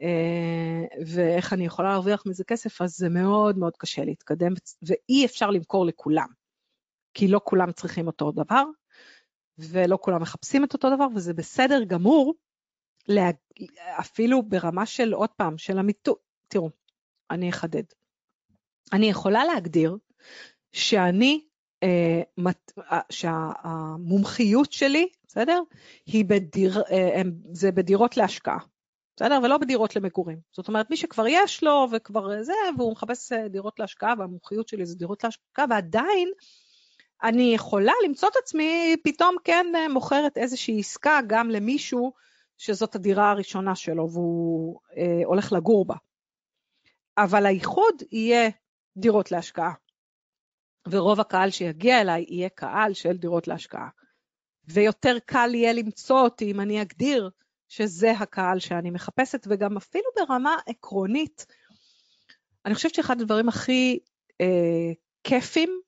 אה, 0.03 0.99
ואיך 1.07 1.53
אני 1.53 1.66
יכולה 1.66 1.88
להרוויח 1.88 2.22
מזה 2.26 2.45
כסף, 2.45 2.82
אז 2.82 2.91
זה 2.97 3.09
מאוד 3.09 3.59
מאוד 3.59 3.76
קשה 3.76 4.05
להתקדם, 4.05 4.53
ואי 4.82 5.24
אפשר 5.24 5.51
למכור 5.51 5.86
לכולם. 5.86 6.28
כי 7.14 7.28
לא 7.28 7.41
כולם 7.45 7.72
צריכים 7.72 8.07
אותו 8.07 8.32
דבר, 8.32 8.64
ולא 9.59 9.99
כולם 10.01 10.22
מחפשים 10.22 10.64
את 10.64 10.72
אותו 10.74 10.95
דבר, 10.95 11.07
וזה 11.14 11.34
בסדר 11.34 11.84
גמור, 11.84 12.34
לה... 13.09 13.30
אפילו 14.01 14.43
ברמה 14.43 14.86
של, 14.86 15.12
עוד 15.12 15.30
פעם, 15.30 15.59
של 15.59 15.78
המיתוג. 15.78 16.16
תראו, 16.49 16.70
אני 17.30 17.51
אחדד. 17.51 17.82
אני 18.93 19.07
יכולה 19.07 19.45
להגדיר 19.45 19.97
שאני, 20.72 21.32
אה, 21.32 21.45
אה, 21.45 21.49
שהמומחיות 23.11 24.72
שלי, 24.72 25.09
בסדר? 25.26 25.61
היא 26.07 26.24
בדיר, 26.24 26.83
אה, 26.91 27.22
זה 27.53 27.72
בדירות 27.72 28.16
להשקעה. 28.16 28.59
בסדר? 29.16 29.39
ולא 29.43 29.59
בדירות 29.59 29.97
למגורים. 29.97 30.39
זאת 30.53 30.68
אומרת, 30.68 30.91
מי 30.91 30.97
שכבר 30.97 31.24
יש 31.26 31.62
לו 31.64 31.87
וכבר 31.93 32.43
זה, 32.43 32.53
והוא 32.78 32.93
מחפש 32.93 33.33
אה, 33.33 33.49
דירות 33.49 33.78
להשקעה, 33.78 34.14
והמומחיות 34.18 34.68
שלי 34.68 34.87
זה 34.87 34.95
דירות 34.95 35.24
להשקעה, 35.24 35.64
ועדיין 35.70 36.28
אני 37.22 37.55
יכולה 37.55 37.93
למצוא 38.05 38.28
את 38.28 38.37
עצמי 38.43 38.97
פתאום 39.05 39.37
כן 39.45 39.66
אה, 39.74 39.89
מוכרת 39.89 40.39
איזושהי 40.39 40.81
עסקה 40.81 41.20
גם 41.26 41.51
למישהו 41.51 42.12
שזאת 42.59 42.95
הדירה 42.95 43.31
הראשונה 43.31 43.74
שלו 43.74 44.11
והוא 44.11 44.81
אה, 44.97 45.20
הולך 45.24 45.53
לגור 45.53 45.85
בה. 45.85 45.95
אבל 47.18 47.47
הייחוד 47.47 48.03
יהיה 48.12 48.51
דירות 48.97 49.33
להשקעה. 49.33 49.72
ורוב 50.89 51.20
הקהל 51.20 51.51
שיגיע 51.51 52.01
אליי 52.01 52.24
יהיה 52.28 52.49
קהל 52.49 52.95
של 52.95 53.16
דירות 53.16 53.49
להשקעה. 53.49 53.89
ויותר 54.68 55.16
קל 55.26 55.51
יהיה 55.55 55.72
למצוא 55.72 56.20
אותי 56.20 56.51
אם 56.51 56.61
אני 56.61 56.83
אגדיר 56.83 57.31
שזה 57.68 58.11
הקהל 58.11 58.59
שאני 58.59 58.91
מחפשת, 58.91 59.47
וגם 59.51 59.76
אפילו 59.76 60.05
ברמה 60.16 60.57
עקרונית, 60.66 61.47
אני 62.66 62.74
חושבת 62.74 62.95
שאחד 62.95 63.20
הדברים 63.20 63.49
הכי 63.49 63.99
אה, 64.41 64.93
כיפים 65.24 65.81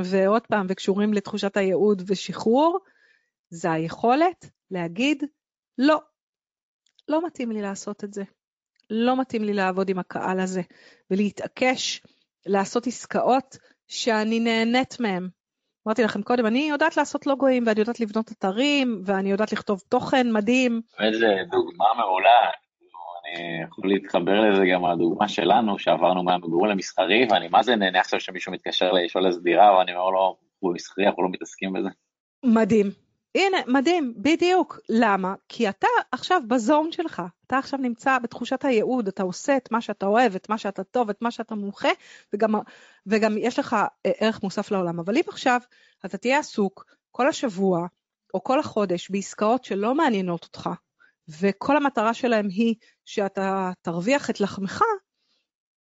ועוד 0.00 0.46
פעם, 0.46 0.66
וקשורים 0.68 1.14
לתחושת 1.14 1.56
הייעוד 1.56 2.02
ושחרור, 2.06 2.78
זה 3.50 3.72
היכולת 3.72 4.50
להגיד, 4.70 5.24
לא, 5.78 6.00
לא 7.08 7.26
מתאים 7.26 7.50
לי 7.50 7.62
לעשות 7.62 8.04
את 8.04 8.14
זה. 8.14 8.22
לא 8.90 9.20
מתאים 9.20 9.44
לי 9.44 9.52
לעבוד 9.52 9.88
עם 9.88 9.98
הקהל 9.98 10.40
הזה, 10.40 10.62
ולהתעקש 11.10 12.02
לעשות 12.46 12.86
עסקאות 12.86 13.58
שאני 13.88 14.40
נהנית 14.40 15.00
מהן. 15.00 15.28
אמרתי 15.86 16.02
לכם 16.02 16.22
קודם, 16.22 16.46
אני 16.46 16.68
יודעת 16.70 16.96
לעשות 16.96 17.26
לוגויים, 17.26 17.64
ואני 17.66 17.80
יודעת 17.80 18.00
לבנות 18.00 18.32
אתרים, 18.32 19.02
ואני 19.04 19.30
יודעת 19.30 19.52
לכתוב 19.52 19.82
תוכן 19.88 20.26
מדהים. 20.32 20.80
איזה 21.00 21.26
דוגמה 21.50 21.84
מעולה. 21.96 22.50
אני 23.24 23.62
יכול 23.62 23.88
להתחבר 23.88 24.40
לזה 24.40 24.62
גם 24.72 24.82
מהדוגמה 24.82 25.28
שלנו, 25.28 25.78
שעברנו 25.78 26.22
מהמגורים 26.22 26.70
למסחרי, 26.70 27.26
ואני 27.30 27.48
מה 27.48 27.62
זה 27.62 27.76
נהנה 27.76 28.00
עכשיו 28.00 28.20
שמישהו 28.20 28.52
מתקשר 28.52 28.92
לשאול 28.92 29.26
איזה 29.26 29.40
דירה, 29.40 29.76
ואני 29.78 29.94
אומר 29.94 30.10
לו, 30.10 30.36
הוא 30.58 30.74
מסחרי, 30.74 31.06
אנחנו 31.06 31.22
לא 31.22 31.28
מתעסקים 31.32 31.72
בזה. 31.72 31.88
מדהים. 32.44 33.05
הנה, 33.36 33.56
מדהים, 33.66 34.14
בדיוק. 34.16 34.78
למה? 34.88 35.34
כי 35.48 35.68
אתה 35.68 35.86
עכשיו 36.12 36.40
בזון 36.48 36.92
שלך, 36.92 37.22
אתה 37.46 37.58
עכשיו 37.58 37.78
נמצא 37.78 38.18
בתחושת 38.18 38.64
הייעוד, 38.64 39.08
אתה 39.08 39.22
עושה 39.22 39.56
את 39.56 39.70
מה 39.70 39.80
שאתה 39.80 40.06
אוהב, 40.06 40.34
את 40.34 40.48
מה 40.48 40.58
שאתה 40.58 40.84
טוב, 40.84 41.10
את 41.10 41.22
מה 41.22 41.30
שאתה 41.30 41.54
מומחה, 41.54 41.88
וגם, 42.32 42.54
וגם 43.06 43.38
יש 43.38 43.58
לך 43.58 43.74
אה, 44.06 44.10
ערך 44.20 44.42
מוסף 44.42 44.70
לעולם. 44.70 45.00
אבל 45.00 45.16
אם 45.16 45.22
עכשיו 45.28 45.60
אתה 46.06 46.18
תהיה 46.18 46.38
עסוק 46.38 46.84
כל 47.10 47.28
השבוע, 47.28 47.86
או 48.34 48.44
כל 48.44 48.60
החודש, 48.60 49.10
בעסקאות 49.10 49.64
שלא 49.64 49.94
מעניינות 49.94 50.44
אותך, 50.44 50.70
וכל 51.40 51.76
המטרה 51.76 52.14
שלהם 52.14 52.46
היא 52.48 52.74
שאתה 53.04 53.70
תרוויח 53.82 54.30
את 54.30 54.40
לחמך, 54.40 54.82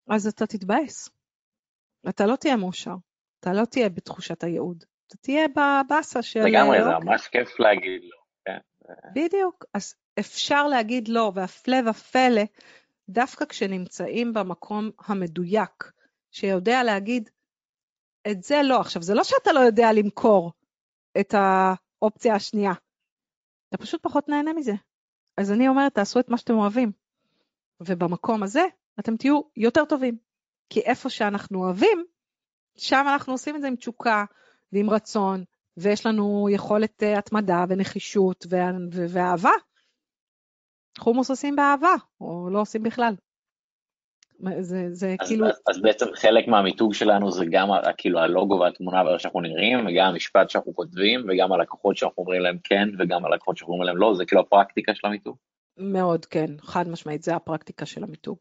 אז 0.09 0.27
אתה 0.27 0.47
תתבאס. 0.47 1.09
אתה 2.09 2.27
לא 2.27 2.37
תהיה 2.37 2.57
מאושר, 2.57 2.95
אתה 3.41 3.53
לא 3.53 3.65
תהיה 3.65 3.89
בתחושת 3.89 4.45
הייעוד, 4.45 4.85
אתה 5.07 5.17
תהיה 5.17 5.49
בבאסה 5.49 6.23
של... 6.23 6.41
לגמרי, 6.41 6.85
זה 6.85 6.95
אוקיי. 6.95 7.09
ממש 7.11 7.29
כיף 7.29 7.61
להגיד 7.61 8.03
לא. 8.05 8.19
כן. 8.45 8.59
בדיוק, 9.15 9.65
אז 9.75 9.95
אפשר 10.19 10.67
להגיד 10.67 11.09
לא, 11.09 11.33
והפלא 11.35 11.77
ופלא, 11.91 12.43
דווקא 13.09 13.45
כשנמצאים 13.45 14.33
במקום 14.33 14.91
המדויק, 15.07 15.93
שיודע 16.31 16.83
להגיד, 16.83 17.31
את 18.31 18.43
זה 18.43 18.61
לא. 18.63 18.81
עכשיו, 18.81 19.03
זה 19.03 19.15
לא 19.15 19.25
שאתה 19.25 19.53
לא 19.53 19.61
יודע 19.61 19.93
למכור 19.93 20.53
את 21.21 21.35
האופציה 21.35 22.35
השנייה, 22.35 22.73
אתה 23.69 23.79
פשוט 23.79 24.03
פחות 24.03 24.29
נהנה 24.29 24.53
מזה. 24.53 24.73
אז 25.37 25.53
אני 25.53 25.69
אומרת, 25.69 25.95
תעשו 25.95 26.21
את 26.21 26.29
מה 26.29 26.39
שאתם 26.39 26.55
אוהבים. 26.55 26.93
ובמקום 27.81 28.43
הזה 28.43 28.63
אתם 29.01 29.17
תהיו 29.17 29.41
יותר 29.57 29.85
טובים. 29.85 30.19
כי 30.71 30.81
איפה 30.81 31.11
שאנחנו 31.11 31.65
אוהבים, 31.65 32.05
שם 32.77 33.05
אנחנו 33.13 33.33
עושים 33.33 33.57
את 33.57 33.61
זה 33.61 33.67
עם 33.67 33.77
תשוקה 33.77 34.25
ועם 34.75 34.91
רצון, 34.91 35.45
ויש 35.77 36.07
לנו 36.07 36.49
יכולת 36.51 37.03
uh, 37.03 37.19
התמדה 37.19 37.65
ונחישות 37.69 38.47
ואהבה. 39.09 39.51
חומוס 40.99 41.31
עושים 41.31 41.57
באהבה, 41.57 41.95
או 42.21 42.49
לא 42.51 42.61
עושים 42.61 42.83
בכלל. 42.83 43.15
זה, 44.61 44.87
זה 44.91 45.17
אז, 45.21 45.29
כאילו... 45.29 45.47
אז, 45.47 45.61
אז 45.69 45.83
בעצם 45.83 46.07
חלק 46.15 46.49
מהמיתוג 46.49 46.95
שלנו 46.95 47.31
זה 47.31 47.45
גם 47.51 47.69
כאילו 47.97 48.19
הלוגו 48.19 48.59
והתמונה 48.61 49.05
ואיך 49.05 49.21
שאנחנו 49.21 49.41
נראים, 49.41 49.87
וגם 49.87 50.07
המשפט 50.07 50.51
שאנחנו 50.51 50.75
כותבים, 50.75 51.27
וגם 51.29 51.53
הלקוחות 51.53 51.97
שאנחנו 51.97 52.23
אומרים 52.23 52.43
להם 52.43 52.59
כן, 52.65 52.89
וגם 52.99 53.25
הלקוחות 53.25 53.57
שאנחנו 53.57 53.75
אומרים 53.75 53.89
להם 53.89 53.97
לא, 53.97 54.15
זה 54.15 54.25
כאילו 54.25 54.41
הפרקטיקה 54.41 54.95
של 54.95 55.07
המיתוג. 55.07 55.37
מאוד, 55.77 56.25
כן, 56.25 56.51
חד 56.61 56.89
משמעית, 56.89 57.23
זה 57.23 57.37
הפרקטיקה 57.37 57.87
של 57.87 58.05
המיתוג. 58.05 58.39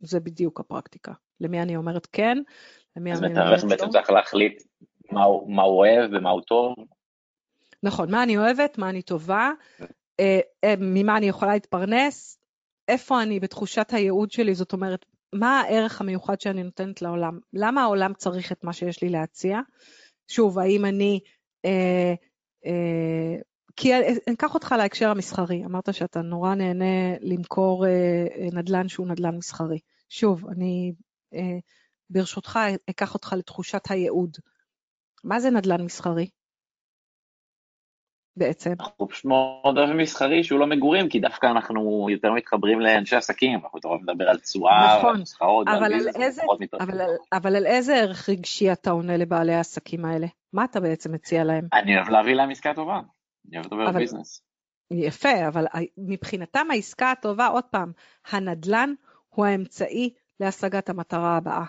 זה 0.00 0.20
בדיוק 0.20 0.60
הפרקטיקה. 0.60 1.12
למי 1.40 1.62
אני 1.62 1.76
אומרת 1.76 2.06
כן, 2.12 2.38
למי 2.96 3.12
אז 3.12 3.22
אני 3.22 3.40
אומרת 3.40 3.64
בעצם 3.64 3.86
לא. 3.86 3.90
צריך 3.90 4.10
להחליט 4.10 4.62
מה 5.12 5.24
מה 5.46 5.62
הוא 5.62 5.78
אוהב 5.78 6.10
ומה 6.12 6.30
הוא 6.30 6.40
טוב. 6.40 6.74
נכון, 7.82 8.10
מה 8.10 8.22
אני 8.22 8.38
אוהבת, 8.38 8.78
מה 8.78 8.90
אני 8.90 9.02
טובה, 9.02 9.50
אה, 10.20 10.40
אה, 10.64 10.74
ממה 10.78 11.16
אני 11.16 11.26
יכולה 11.26 11.52
להתפרנס, 11.52 12.38
איפה 12.88 13.22
אני 13.22 13.40
בתחושת 13.40 13.92
הייעוד 13.92 14.30
שלי, 14.30 14.54
זאת 14.54 14.72
אומרת, 14.72 15.04
מה 15.32 15.60
הערך 15.60 16.00
המיוחד 16.00 16.40
שאני 16.40 16.62
נותנת 16.62 17.02
לעולם? 17.02 17.38
למה 17.52 17.82
העולם 17.82 18.14
צריך 18.14 18.52
את 18.52 18.64
מה 18.64 18.72
שיש 18.72 19.02
לי 19.02 19.08
להציע? 19.08 19.60
שוב, 20.28 20.58
האם 20.58 20.84
אני... 20.84 21.20
אה, 21.64 22.14
אה, 22.66 23.40
כי 23.76 23.94
אני 23.94 24.34
אקח 24.34 24.54
אותך 24.54 24.74
להקשר 24.78 25.10
המסחרי, 25.10 25.64
אמרת 25.64 25.94
שאתה 25.94 26.22
נורא 26.22 26.54
נהנה 26.54 27.16
למכור 27.20 27.86
אה, 27.86 27.90
אה, 28.36 28.48
נדל"ן 28.52 28.88
שהוא 28.88 29.06
נדל"ן 29.06 29.36
מסחרי. 29.36 29.78
שוב, 30.08 30.48
אני 30.48 30.92
אה, 31.34 31.58
ברשותך 32.10 32.58
אקח 32.90 33.14
אותך 33.14 33.34
לתחושת 33.38 33.90
הייעוד. 33.90 34.36
מה 35.24 35.40
זה 35.40 35.50
נדל"ן 35.50 35.82
מסחרי? 35.84 36.28
בעצם. 38.36 38.72
אנחנו 38.80 39.08
פשוט 39.08 39.24
מאוד 39.24 39.78
אוהבים 39.78 39.98
מסחרי 39.98 40.44
שהוא 40.44 40.60
לא 40.60 40.66
מגורים, 40.66 41.08
כי 41.08 41.20
דווקא 41.20 41.46
אנחנו 41.46 42.06
יותר 42.10 42.32
מתחברים 42.32 42.80
לאנשי 42.80 43.16
עסקים, 43.16 43.60
אנחנו 43.62 43.78
יותר 43.78 43.88
אוהבים 43.88 44.06
לדבר 44.08 44.28
על 44.28 44.38
תשואה, 44.38 44.96
נכון, 44.98 45.08
ועל 45.10 45.18
נוסחאות, 45.18 45.68
אבל 45.68 45.92
על 45.94 46.08
איזה-. 46.22 46.42
אבל, 46.80 47.00
על- 47.00 47.16
אבל 47.32 47.56
על 47.56 47.66
איזה 47.66 47.94
ערך 47.96 48.28
רגשי 48.28 48.72
אתה 48.72 48.90
עונה 48.90 49.16
לבעלי 49.16 49.54
העסקים 49.54 50.04
האלה? 50.04 50.26
מה 50.52 50.64
אתה 50.64 50.80
בעצם 50.80 51.12
מציע 51.12 51.44
להם? 51.44 51.68
אני 51.72 51.96
אוהב 51.96 52.08
להביא 52.08 52.34
להם 52.34 52.50
עסקה 52.50 52.74
טובה, 52.74 53.00
אני 53.48 53.56
אוהב 53.56 53.66
לדבר 53.66 53.82
על 53.82 53.98
business. 53.98 54.42
יפה, 54.90 55.48
אבל 55.48 55.64
מבחינתם 55.98 56.66
העסקה 56.70 57.10
הטובה, 57.10 57.46
עוד 57.46 57.64
פעם, 57.64 57.92
הנדל"ן 58.30 58.94
הוא 59.28 59.46
האמצעי 59.46 60.14
להשגת 60.40 60.88
המטרה 60.88 61.36
הבאה. 61.36 61.64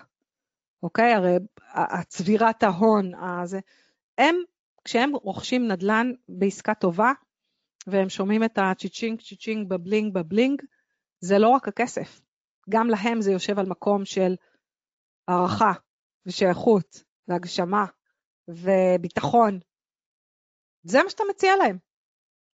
אוקיי? 0.82 1.12
הרי 1.14 1.36
הצבירת 1.74 2.62
ההון, 2.62 3.14
הזה, 3.14 3.60
הם, 4.18 4.36
כשהם 4.84 5.14
רוכשים 5.14 5.68
נדל"ן 5.68 6.12
בעסקה 6.28 6.74
טובה, 6.74 7.12
והם 7.86 8.08
שומעים 8.08 8.44
את 8.44 8.58
הצ'יצ'ינג 8.58 9.20
צ'יצ'ינג 9.20 9.68
בבלינג 9.68 10.14
בבלינג, 10.14 10.62
זה 11.20 11.38
לא 11.38 11.48
רק 11.48 11.68
הכסף. 11.68 12.20
גם 12.70 12.88
להם 12.88 13.20
זה 13.20 13.32
יושב 13.32 13.58
על 13.58 13.66
מקום 13.66 14.04
של 14.04 14.34
הערכה 15.28 15.72
ושייכות 16.26 17.02
והגשמה 17.28 17.84
וביטחון. 18.48 19.60
זה 20.82 21.02
מה 21.02 21.10
שאתה 21.10 21.22
מציע 21.30 21.56
להם. 21.56 21.78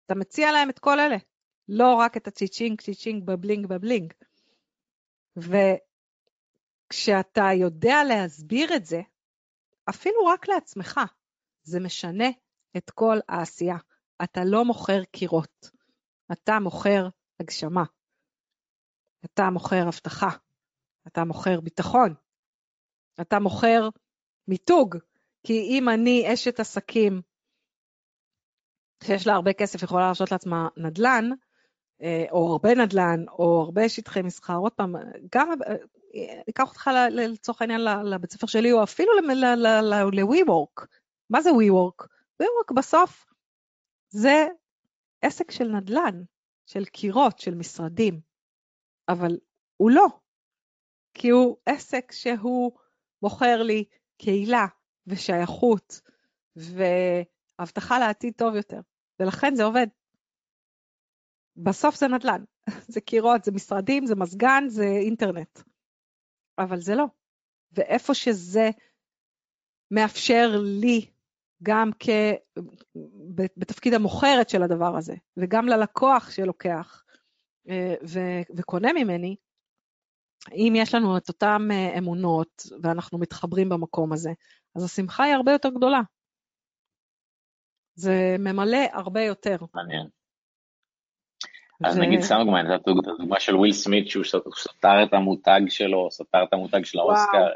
אתה 0.06 0.16
מציע 0.16 0.52
להם 0.52 0.70
את 0.70 0.80
כל 0.80 1.00
אלה, 1.00 1.18
לא 1.70 1.94
רק 1.94 2.18
את 2.18 2.28
הצ'יצ'ינג 2.28 2.82
צ'יצ'ינג 2.82 3.26
בבלינג 3.26 3.68
בבלינג. 3.68 4.14
וכשאתה 6.96 7.50
יודע 7.60 7.96
להסביר 8.08 8.76
את 8.76 8.86
זה, 8.86 9.02
אפילו 9.90 10.26
רק 10.26 10.48
לעצמך, 10.48 11.00
זה 11.64 11.80
משנה 11.80 12.26
את 12.78 12.90
כל 12.90 13.18
העשייה. 13.30 13.78
אתה 14.24 14.42
לא 14.46 14.66
מוכר 14.66 15.04
קירות, 15.04 15.70
אתה 16.32 16.60
מוכר 16.60 17.08
הגשמה. 17.40 17.84
אתה 19.26 19.50
מוכר 19.50 19.88
הבטחה, 19.88 20.30
אתה 21.08 21.24
מוכר 21.24 21.62
ביטחון, 21.62 22.14
אתה 23.22 23.40
מוכר 23.40 23.90
מיתוג, 24.48 24.98
כי 25.44 25.54
אם 25.54 25.90
אני 25.90 26.34
אשת 26.34 26.60
עסקים 26.60 27.22
שיש 29.04 29.28
לה 29.28 29.34
הרבה 29.34 29.54
כסף, 29.54 29.84
יכולה 29.84 30.06
להרשות 30.06 30.32
לעצמה 30.32 30.68
נדל"ן, 30.78 31.30
אה, 32.02 32.26
או 32.32 32.52
הרבה 32.52 32.76
נדל"ן, 32.76 33.26
או 33.30 33.62
הרבה 33.66 33.90
שטחי 33.90 34.22
מסחר, 34.22 34.56
עוד 34.56 34.72
פעם, 34.72 34.96
גם, 35.36 35.50
אקח 36.50 36.70
אותך 36.70 36.90
לצורך 37.12 37.62
העניין 37.62 37.82
לבית 37.82 38.32
ספר 38.32 38.48
שלי, 38.48 38.72
או 38.72 38.84
אפילו 38.84 39.12
ל-WeWork. 40.12 40.86
מה 41.30 41.42
זה 41.42 41.50
WeWork? 41.50 42.08
WeWork 42.44 42.74
בסוף 42.76 43.26
זה 44.10 44.48
עסק 45.22 45.52
של 45.52 45.68
נדל"ן, 45.68 46.24
של 46.66 46.86
קירות, 46.86 47.40
של 47.40 47.56
משרדים, 47.56 48.22
אבל 49.10 49.38
הוא 49.78 49.92
לא, 49.92 50.06
כי 51.14 51.30
הוא 51.30 51.58
עסק 51.66 52.12
שהוא 52.12 52.72
מוכר 53.22 53.64
לי 53.64 53.86
קהילה 54.18 54.66
ושייכות 55.08 56.02
והבטחה 56.56 58.00
לעתיד 58.00 58.34
טוב 58.38 58.56
יותר, 58.56 58.80
ולכן 59.20 59.56
זה 59.56 59.64
עובד. 59.64 59.88
בסוף 61.58 61.96
זה 61.96 62.08
נדל"ן, 62.08 62.44
זה 62.94 63.02
קירות, 63.02 63.44
זה 63.44 63.52
משרדים, 63.52 64.06
זה 64.06 64.16
מזגן, 64.16 64.64
זה 64.68 64.86
אינטרנט, 64.86 65.60
אבל 66.60 66.80
זה 66.80 66.96
לא. 66.96 67.06
ואיפה 67.72 68.14
שזה 68.14 68.70
מאפשר 69.92 70.52
לי 70.82 71.12
גם 71.64 71.90
כ... 72.00 72.10
בתפקיד 73.58 73.94
המוכרת 73.94 74.50
של 74.50 74.64
הדבר 74.64 74.98
הזה, 74.98 75.14
וגם 75.38 75.68
ללקוח 75.68 76.32
שלוקח 76.32 77.04
אה, 77.70 77.96
ו- 78.08 78.56
וקונה 78.58 78.94
ממני, 78.94 79.36
אם 80.52 80.74
יש 80.76 80.96
לנו 80.96 81.18
את 81.18 81.30
אותן 81.30 81.62
אה, 81.72 81.98
אמונות 81.98 82.64
ואנחנו 82.84 83.18
מתחברים 83.18 83.70
במקום 83.70 84.14
הזה, 84.14 84.30
אז 84.76 84.84
השמחה 84.84 85.24
היא 85.24 85.34
הרבה 85.34 85.52
יותר 85.52 85.70
גדולה. 85.70 86.02
זה 87.96 88.36
ממלא 88.40 88.78
הרבה 88.94 89.22
יותר. 89.22 89.58
מעניין. 89.74 90.08
אז 91.86 91.98
נגיד 91.98 92.22
סתם 92.22 92.36
דוגמא, 92.40 92.62
נתת 92.62 92.82
את 92.82 92.88
הדוגמה 92.88 93.40
של 93.40 93.56
וויל 93.56 93.74
סמית 93.74 94.10
שהוא 94.10 94.24
סתר 94.56 95.04
את 95.04 95.14
המותג 95.14 95.62
שלו, 95.70 96.08
סתר 96.12 96.44
את 96.44 96.54
המותג 96.54 96.86
של. 96.86 97.00
האוסקר, 97.00 97.48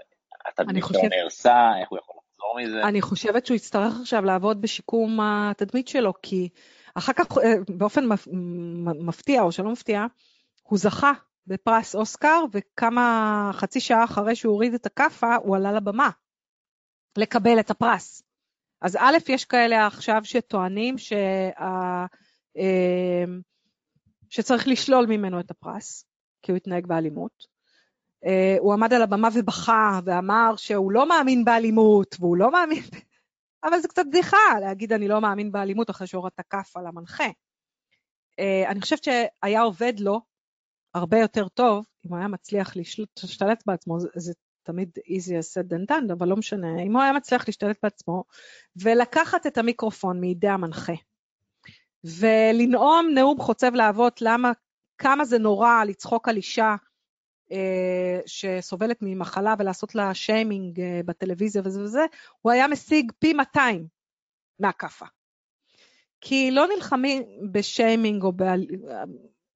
התדמית 0.45 0.84
שלו 0.88 1.01
נהרסה, 1.09 1.71
איך 1.82 1.89
הוא 1.89 1.99
יכול 1.99 2.15
לחזור 2.17 2.59
מזה? 2.59 2.88
אני 2.88 3.01
חושבת 3.01 3.45
שהוא 3.45 3.55
יצטרך 3.55 3.93
עכשיו 4.01 4.25
לעבוד 4.25 4.61
בשיקום 4.61 5.19
התדמית 5.21 5.88
שלו, 5.88 6.13
כי 6.21 6.49
אחר 6.95 7.13
כך, 7.13 7.38
אה, 7.38 7.53
באופן 7.69 8.05
מפתיע 9.05 9.41
או 9.41 9.51
שלא 9.51 9.71
מפתיע, 9.71 10.05
הוא 10.63 10.80
זכה 10.80 11.11
בפרס 11.47 11.95
אוסקר, 11.95 12.43
וכמה, 12.51 13.49
חצי 13.53 13.80
שעה 13.80 14.03
אחרי 14.03 14.36
שהוא 14.36 14.53
הוריד 14.53 14.73
את 14.73 14.86
הכאפה, 14.86 15.36
הוא 15.36 15.55
עלה 15.55 15.71
לבמה 15.71 16.09
לקבל 17.17 17.59
את 17.59 17.71
הפרס. 17.71 18.23
אז 18.82 18.95
א', 18.95 19.17
יש 19.30 19.45
כאלה 19.45 19.88
עכשיו 19.88 20.21
שטוענים 20.23 20.97
שה, 20.97 21.49
אה, 21.59 22.05
שצריך 24.30 24.67
לשלול 24.67 25.05
ממנו 25.05 25.39
את 25.39 25.51
הפרס, 25.51 26.05
כי 26.41 26.51
הוא 26.51 26.57
התנהג 26.57 26.88
באלימות. 26.88 27.47
אה, 28.25 28.55
הוא 28.59 28.73
עמד 28.73 28.93
על 28.93 29.01
הבמה 29.01 29.30
ובכה 29.34 29.99
ואמר 30.05 30.55
שהוא 30.55 30.91
לא 30.91 31.09
מאמין 31.09 31.45
באלימות, 31.45 32.15
והוא 32.19 32.38
לא 32.38 32.51
מאמין... 32.51 32.84
אבל 33.63 33.80
זה 33.80 33.88
קצת 33.88 34.05
בדיחה 34.07 34.59
להגיד 34.61 34.93
אני 34.93 35.07
לא 35.07 35.21
מאמין 35.21 35.51
באלימות 35.51 35.89
אחרי 35.89 36.07
שהורדת 36.07 36.39
כף 36.49 36.77
על 36.77 36.88
המנחה. 36.88 37.27
אה, 38.39 38.69
אני 38.69 38.82
חושבת 38.82 39.03
שהיה 39.03 39.61
עובד 39.61 39.93
לו 39.99 40.21
הרבה 40.93 41.19
יותר 41.19 41.47
טוב, 41.47 41.86
אם 42.05 42.09
הוא 42.09 42.17
היה 42.17 42.27
מצליח 42.27 42.75
להשתלט 42.75 43.63
בעצמו, 43.65 43.99
זה, 43.99 44.07
זה 44.15 44.34
תמיד 44.63 44.89
easier 45.07 45.43
said 45.53 45.73
than 45.73 45.91
done, 45.91 46.13
אבל 46.13 46.27
לא 46.27 46.36
משנה, 46.36 46.82
אם 46.82 46.95
הוא 46.95 47.01
היה 47.01 47.13
מצליח 47.13 47.47
להשתלט 47.47 47.77
בעצמו, 47.84 48.23
ולקחת 48.84 49.47
את 49.47 49.57
המיקרופון 49.57 50.19
מידי 50.19 50.47
המנחה, 50.47 50.93
ולנאום 52.04 53.10
נאום 53.16 53.39
חוצב 53.39 53.74
להבות 53.74 54.22
למה, 54.22 54.52
כמה 54.97 55.26
זה 55.26 55.38
נורא 55.38 55.84
לצחוק 55.84 56.28
על 56.28 56.36
אישה 56.36 56.76
אה, 57.52 58.20
שסובלת 58.26 58.97
ממחלה 59.02 59.56
ולעשות 59.60 59.95
לה 59.95 60.14
שיימינג 60.14 60.80
אה, 60.80 61.02
בטלוויזיה 61.06 61.62
וזה 61.66 61.82
וזה, 61.82 62.06
הוא 62.41 62.52
היה 62.52 62.68
משיג 62.68 63.12
פי 63.20 63.34
200 63.34 63.88
מהכאפה. 64.60 65.06
כי 66.22 66.52
לא 66.52 66.68
נלחמים 66.76 67.24
בשיימינג 67.52 68.24
או 68.24 68.32
באל... 68.32 68.66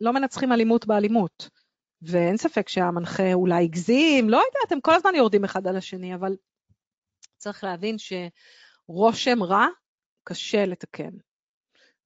לא 0.01 0.13
מנצחים 0.13 0.51
אלימות 0.51 0.85
באלימות. 0.87 1.49
ואין 2.01 2.37
ספק 2.37 2.69
שהמנחה 2.69 3.33
אולי 3.33 3.63
הגזים, 3.63 4.29
לא 4.29 4.37
יודעת, 4.37 4.71
הם 4.71 4.81
כל 4.81 4.93
הזמן 4.93 5.15
יורדים 5.15 5.43
אחד 5.43 5.67
על 5.67 5.77
השני, 5.77 6.15
אבל 6.15 6.35
צריך 7.37 7.63
להבין 7.63 7.95
שרושם 7.97 9.43
רע 9.43 9.67
קשה 10.23 10.65
לתקן. 10.65 11.09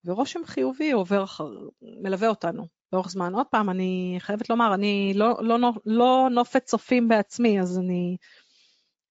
ורושם 0.05 0.39
חיובי 0.45 0.91
עובר 0.91 1.23
אחר, 1.23 1.49
מלווה 1.81 2.27
אותנו 2.27 2.67
לאורך 2.93 3.09
זמן. 3.09 3.33
עוד 3.33 3.47
פעם, 3.51 3.69
אני 3.69 4.15
חייבת 4.19 4.49
לומר, 4.49 4.73
אני 4.73 5.13
לא, 5.15 5.37
לא, 5.41 5.59
לא, 5.59 5.71
לא 5.85 6.27
נופת 6.31 6.63
צופים 6.63 7.07
בעצמי, 7.07 7.61
אז 7.61 7.79
אני, 7.79 8.17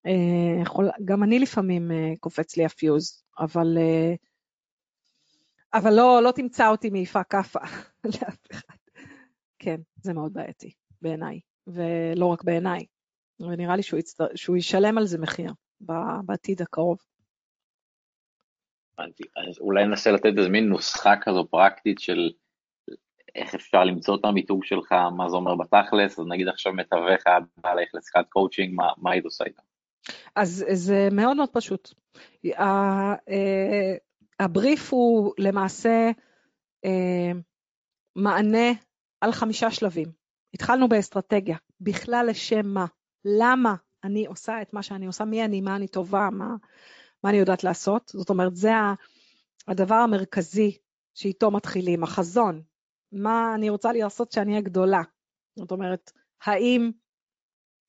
אה, 0.06 0.82
גם 1.04 1.22
אני 1.22 1.38
לפעמים 1.38 1.90
אה, 1.90 2.12
קופץ 2.20 2.56
לי 2.56 2.64
הפיוז, 2.64 3.22
אבל, 3.38 3.78
אה, 3.78 4.14
אבל 5.74 5.94
לא, 5.94 6.22
לא 6.22 6.30
תמצא 6.30 6.68
אותי 6.68 6.90
מעיפה 6.90 7.24
כאפה 7.24 7.60
לאף 8.04 8.38
אחד. 8.52 8.76
כן, 9.58 9.80
זה 10.02 10.12
מאוד 10.12 10.32
בעייתי 10.32 10.72
בעיניי. 11.02 11.40
ולא 11.66 12.26
רק 12.26 12.44
בעיניי. 12.44 12.86
ונראה 13.40 13.76
לי 13.76 13.82
שהוא, 13.82 14.00
יצט... 14.00 14.20
שהוא 14.34 14.56
ישלם 14.56 14.98
על 14.98 15.06
זה 15.06 15.18
מחיר 15.18 15.52
בעתיד 16.24 16.62
הקרוב. 16.62 16.98
הבנתי. 18.98 19.22
אז 19.36 19.58
אולי 19.60 19.84
ננסה 19.84 20.10
לתת 20.10 20.32
איזה 20.38 20.48
מין 20.48 20.68
נוסחה 20.68 21.14
כזו 21.20 21.46
פרקטית 21.50 21.98
של 21.98 22.30
איך 23.34 23.54
אפשר 23.54 23.84
למצוא 23.84 24.16
את 24.16 24.24
המיתוג 24.24 24.64
שלך, 24.64 24.92
מה 25.16 25.28
זה 25.28 25.36
אומר 25.36 25.54
בתכלס, 25.54 26.18
אז 26.18 26.26
נגיד 26.28 26.48
עכשיו 26.48 26.72
מתווך 26.72 27.22
בא 27.56 27.74
לך 27.74 27.94
לשיחת 27.94 28.28
קואוצ'ינג, 28.28 28.74
מה, 28.74 28.88
מה 28.96 29.10
היית 29.10 29.24
עושה 29.24 29.44
איתה? 29.44 29.62
אז 30.36 30.64
זה 30.72 31.08
מאוד 31.12 31.36
מאוד 31.36 31.48
פשוט. 31.52 31.94
אה, 32.58 33.14
הבריף 34.40 34.92
הוא 34.92 35.32
למעשה 35.38 36.10
אה, 36.84 37.32
מענה 38.16 38.72
על 39.20 39.32
חמישה 39.32 39.70
שלבים. 39.70 40.08
התחלנו 40.54 40.88
באסטרטגיה, 40.88 41.56
בכלל 41.80 42.26
לשם 42.30 42.66
מה, 42.66 42.86
למה 43.24 43.74
אני 44.04 44.26
עושה 44.26 44.62
את 44.62 44.72
מה 44.72 44.82
שאני 44.82 45.06
עושה, 45.06 45.24
מי 45.24 45.44
אני, 45.44 45.60
מה 45.60 45.76
אני 45.76 45.88
טובה, 45.88 46.28
מה, 46.32 46.54
מה 47.26 47.30
אני 47.30 47.38
יודעת 47.38 47.64
לעשות. 47.64 48.10
זאת 48.14 48.30
אומרת, 48.30 48.56
זה 48.56 48.70
הדבר 49.68 49.94
המרכזי 49.94 50.78
שאיתו 51.14 51.50
מתחילים, 51.50 52.02
החזון, 52.02 52.62
מה 53.12 53.54
אני 53.54 53.70
רוצה 53.70 53.92
לעשות 53.92 54.32
שאני 54.32 54.50
אהיה 54.50 54.62
גדולה. 54.62 55.02
זאת 55.58 55.70
אומרת, 55.70 56.12
האם 56.44 56.90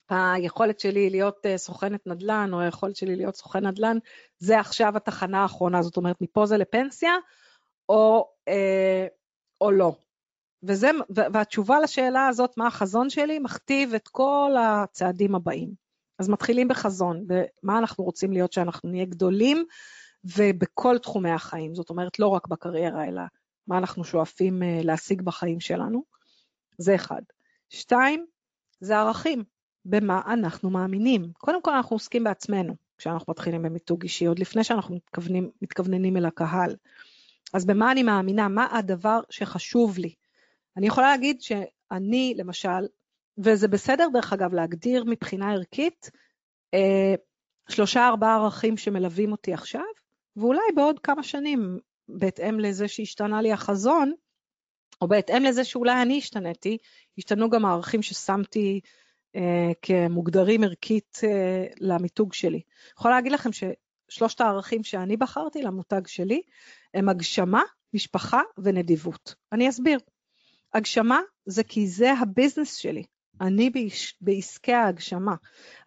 היכולת 0.09 0.79
שלי 0.79 1.09
להיות 1.09 1.45
אה, 1.45 1.57
סוכנת 1.57 2.07
נדל"ן, 2.07 2.49
או 2.53 2.59
היכולת 2.59 2.95
שלי 2.95 3.15
להיות 3.15 3.35
סוכן 3.35 3.67
נדל"ן, 3.67 3.97
זה 4.39 4.59
עכשיו 4.59 4.97
התחנה 4.97 5.41
האחרונה, 5.41 5.81
זאת 5.81 5.97
אומרת, 5.97 6.21
מפה 6.21 6.45
זה 6.45 6.57
לפנסיה, 6.57 7.13
או, 7.89 8.29
אה, 8.47 9.07
או 9.61 9.71
לא. 9.71 9.95
וזה, 10.63 10.89
והתשובה 11.09 11.79
לשאלה 11.79 12.27
הזאת, 12.27 12.57
מה 12.57 12.67
החזון 12.67 13.09
שלי, 13.09 13.39
מכתיב 13.39 13.93
את 13.93 14.07
כל 14.07 14.51
הצעדים 14.59 15.35
הבאים. 15.35 15.86
אז 16.19 16.29
מתחילים 16.29 16.67
בחזון, 16.67 17.25
במה 17.27 17.77
אנחנו 17.77 18.03
רוצים 18.03 18.31
להיות 18.31 18.53
שאנחנו 18.53 18.89
נהיה 18.89 19.05
גדולים, 19.05 19.65
ובכל 20.37 20.97
תחומי 20.97 21.31
החיים, 21.31 21.75
זאת 21.75 21.89
אומרת, 21.89 22.19
לא 22.19 22.27
רק 22.27 22.47
בקריירה, 22.47 23.05
אלא 23.07 23.21
מה 23.67 23.77
אנחנו 23.77 24.03
שואפים 24.03 24.63
אה, 24.63 24.79
להשיג 24.83 25.21
בחיים 25.21 25.59
שלנו. 25.59 26.03
זה 26.77 26.95
אחד. 26.95 27.21
שתיים, 27.69 28.25
זה 28.79 28.97
ערכים. 28.97 29.43
במה 29.85 30.21
אנחנו 30.27 30.69
מאמינים. 30.69 31.31
קודם 31.37 31.61
כל 31.61 31.73
אנחנו 31.73 31.95
עוסקים 31.95 32.23
בעצמנו 32.23 32.75
כשאנחנו 32.97 33.31
מתחילים 33.31 33.61
במיתוג 33.61 34.03
אישי, 34.03 34.25
עוד 34.25 34.39
לפני 34.39 34.63
שאנחנו 34.63 34.95
מתכוונים, 34.95 35.51
מתכווננים 35.61 36.17
אל 36.17 36.25
הקהל. 36.25 36.75
אז 37.53 37.65
במה 37.65 37.91
אני 37.91 38.03
מאמינה? 38.03 38.47
מה 38.47 38.67
הדבר 38.77 39.19
שחשוב 39.29 39.97
לי? 39.97 40.13
אני 40.77 40.87
יכולה 40.87 41.07
להגיד 41.07 41.41
שאני, 41.41 42.33
למשל, 42.37 42.87
וזה 43.37 43.67
בסדר 43.67 44.07
דרך 44.13 44.33
אגב 44.33 44.53
להגדיר 44.53 45.03
מבחינה 45.07 45.53
ערכית, 45.53 46.11
אה, 46.73 47.15
שלושה 47.69 48.07
ארבעה 48.07 48.35
ערכים 48.35 48.77
שמלווים 48.77 49.31
אותי 49.31 49.53
עכשיו, 49.53 49.81
ואולי 50.35 50.61
בעוד 50.75 50.99
כמה 50.99 51.23
שנים, 51.23 51.79
בהתאם 52.09 52.59
לזה 52.59 52.87
שהשתנה 52.87 53.41
לי 53.41 53.51
החזון, 53.51 54.13
או 55.01 55.07
בהתאם 55.07 55.43
לזה 55.43 55.63
שאולי 55.63 56.01
אני 56.01 56.17
השתניתי, 56.17 56.77
השתנו 57.17 57.49
גם 57.49 57.65
הערכים 57.65 58.01
ששמתי 58.01 58.79
אה, 59.35 59.71
כמוגדרים 59.81 60.63
ערכית 60.63 61.19
אה, 61.23 61.65
למיתוג 61.79 62.33
שלי. 62.33 62.57
אני 62.57 62.91
יכולה 62.97 63.15
להגיד 63.15 63.31
לכם 63.31 63.49
ששלושת 63.51 64.41
הערכים 64.41 64.83
שאני 64.83 65.17
בחרתי 65.17 65.61
למותג 65.61 66.07
שלי 66.07 66.41
הם 66.93 67.09
הגשמה, 67.09 67.61
משפחה 67.93 68.41
ונדיבות. 68.57 69.35
אני 69.51 69.69
אסביר. 69.69 69.99
הגשמה 70.73 71.19
זה 71.45 71.63
כי 71.63 71.87
זה 71.87 72.13
הביזנס 72.13 72.75
שלי. 72.75 73.03
אני 73.41 73.71
בעסקי 74.21 74.73
ההגשמה, 74.73 75.35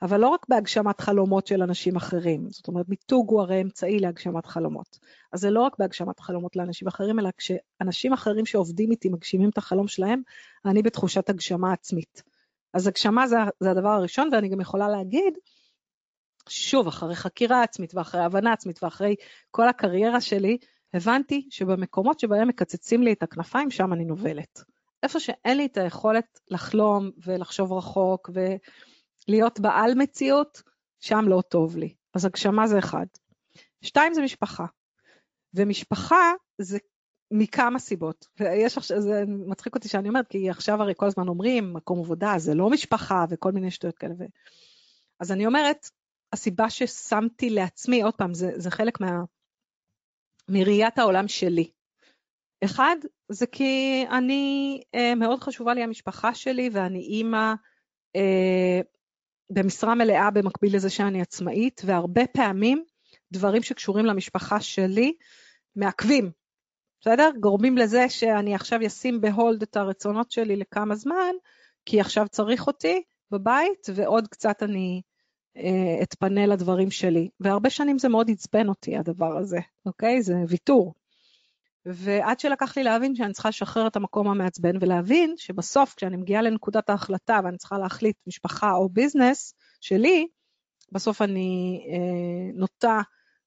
אבל 0.03 0.21
לא 0.21 0.29
רק 0.29 0.47
בהגשמת 0.49 1.01
חלומות 1.01 1.47
של 1.47 1.63
אנשים 1.63 1.97
אחרים, 1.97 2.51
זאת 2.51 2.69
אומרת 2.69 2.89
מיתוג 2.89 3.31
הוא 3.31 3.41
הרי 3.41 3.63
אמצעי 3.63 3.99
להגשמת 3.99 4.47
חלומות. 4.47 4.99
אז 5.33 5.41
זה 5.41 5.51
לא 5.51 5.61
רק 5.61 5.79
בהגשמת 5.79 6.21
חלומות 6.21 6.57
לאנשים 6.57 6.89
אחרים, 6.89 7.19
אלא 7.19 7.31
כשאנשים 7.37 8.13
אחרים 8.13 8.47
שעובדים 8.47 8.91
איתי 8.91 9.09
מגשימים 9.09 9.51
את 9.51 9.59
החלום 9.59 9.89
שלהם, 9.89 10.23
אני 10.65 10.83
בתחושת 10.83 11.31
הגשמה 11.31 11.73
עצמית. 11.73 12.23
אז 12.75 12.87
הגשמה 12.87 13.27
זה, 13.27 13.37
זה 13.61 13.71
הדבר 13.71 13.89
הראשון, 13.89 14.29
ואני 14.33 14.49
גם 14.49 14.61
יכולה 14.61 14.89
להגיד, 14.89 15.35
שוב, 16.49 16.87
אחרי 16.87 17.15
חקירה 17.15 17.63
עצמית 17.63 17.95
ואחרי 17.95 18.21
הבנה 18.21 18.53
עצמית 18.53 18.83
ואחרי 18.83 19.15
כל 19.51 19.69
הקריירה 19.69 20.21
שלי, 20.21 20.59
הבנתי 20.95 21.49
שבמקומות 21.51 22.21
שבהם 22.21 22.49
מקצצים 22.49 23.03
לי 23.03 23.13
את 23.13 23.23
הכנפיים, 23.23 23.71
שם 23.71 23.93
אני 23.93 24.05
נובלת. 24.05 24.65
איפה 25.03 25.21
שאין 25.21 25.57
לי 25.57 25.67
את 25.67 25.77
היכולת 25.77 26.41
לחלום 26.49 27.11
ולחשוב 27.25 27.73
רחוק 27.73 28.31
ולהיות 29.29 29.61
בעל 29.61 29.95
מציאות, 29.95 30.63
שם 31.01 31.25
לא 31.29 31.43
טוב 31.49 31.77
לי. 31.77 31.95
אז 32.15 32.25
הגשמה 32.25 32.67
זה 32.67 32.79
אחד. 32.79 33.07
שתיים 33.83 34.15
זה 34.15 34.23
משפחה. 34.23 34.65
ומשפחה 35.55 36.33
זה 36.59 36.79
מכמה 37.31 37.79
סיבות. 37.79 38.27
ויש 38.41 38.79
עכשיו, 38.79 39.01
זה 39.01 39.25
מצחיק 39.27 39.75
אותי 39.75 39.89
שאני 39.89 40.09
אומרת, 40.09 40.29
כי 40.29 40.51
עכשיו 40.51 40.83
הרי 40.83 40.93
כל 40.97 41.07
הזמן 41.07 41.29
אומרים, 41.29 41.73
מקום 41.73 41.99
עבודה 41.99 42.35
זה 42.39 42.55
לא 42.55 42.71
משפחה 42.71 43.25
וכל 43.31 43.53
מיני 43.53 43.71
שטויות 43.71 43.99
כאלה. 43.99 44.15
ו... 44.19 44.25
אז 45.21 45.33
אני 45.33 45.47
אומרת, 45.47 45.87
הסיבה 46.33 46.71
ששמתי 46.71 47.51
לעצמי, 47.51 48.03
עוד 48.03 48.15
פעם, 48.15 48.35
זה, 48.35 48.53
זה 48.57 48.71
חלק 48.71 49.01
מה... 49.01 49.23
מראיית 50.49 50.99
העולם 50.99 51.29
שלי. 51.29 51.71
אחד, 52.65 52.97
זה 53.29 53.47
כי 53.47 54.05
אני, 54.11 54.81
אה, 54.95 55.15
מאוד 55.15 55.41
חשובה 55.41 55.75
לי 55.75 55.83
המשפחה 55.83 56.35
שלי 56.35 56.71
ואני 56.73 56.99
אימא 56.99 57.55
אה, 58.17 58.81
במשרה 59.51 59.95
מלאה 59.95 60.31
במקביל 60.31 60.77
לזה 60.77 60.91
שאני 60.91 61.23
עצמאית, 61.23 61.83
והרבה 61.85 62.27
פעמים 62.27 62.85
דברים 63.33 63.63
שקשורים 63.63 64.07
למשפחה 64.07 64.61
שלי 64.61 65.13
מעכבים 65.77 66.31
בסדר? 67.01 67.31
גורמים 67.41 67.79
לזה 67.79 68.09
שאני 68.09 68.55
עכשיו 68.55 68.81
אשים 68.87 69.21
בהולד 69.21 69.63
את 69.63 69.77
הרצונות 69.77 70.31
שלי 70.31 70.57
לכמה 70.57 70.95
זמן, 70.95 71.33
כי 71.87 72.01
עכשיו 72.01 72.27
צריך 72.29 72.67
אותי 72.67 73.03
בבית, 73.31 73.87
ועוד 73.95 74.29
קצת 74.29 74.63
אני 74.63 75.03
אה, 75.57 76.03
אתפנה 76.03 76.47
לדברים 76.47 76.91
שלי. 76.91 77.29
והרבה 77.41 77.71
שנים 77.71 77.99
זה 77.99 78.09
מאוד 78.09 78.31
עצבן 78.31 78.69
אותי, 78.69 78.97
הדבר 78.97 79.39
הזה, 79.39 79.59
אוקיי? 79.87 80.23
זה 80.23 80.35
ויתור. 80.49 80.95
ועד 81.87 82.41
שלקח 82.41 82.77
לי 82.77 82.83
להבין 82.83 83.15
שאני 83.15 83.33
צריכה 83.33 83.49
לשחרר 83.49 83.87
את 83.87 83.97
המקום 83.97 84.29
המעצבן, 84.29 84.77
ולהבין 84.81 85.35
שבסוף, 85.37 85.95
כשאני 85.95 86.17
מגיעה 86.17 86.43
לנקודת 86.43 86.91
ההחלטה 86.91 87.41
ואני 87.45 87.59
צריכה 87.59 87.79
להחליט 87.79 88.17
משפחה 88.27 88.73
או 88.73 88.89
ביזנס 88.89 89.55
שלי, 89.81 90.27
בסוף 90.93 91.23
אני 91.23 91.81
אה, 91.93 92.59
נוטה 92.59 93.01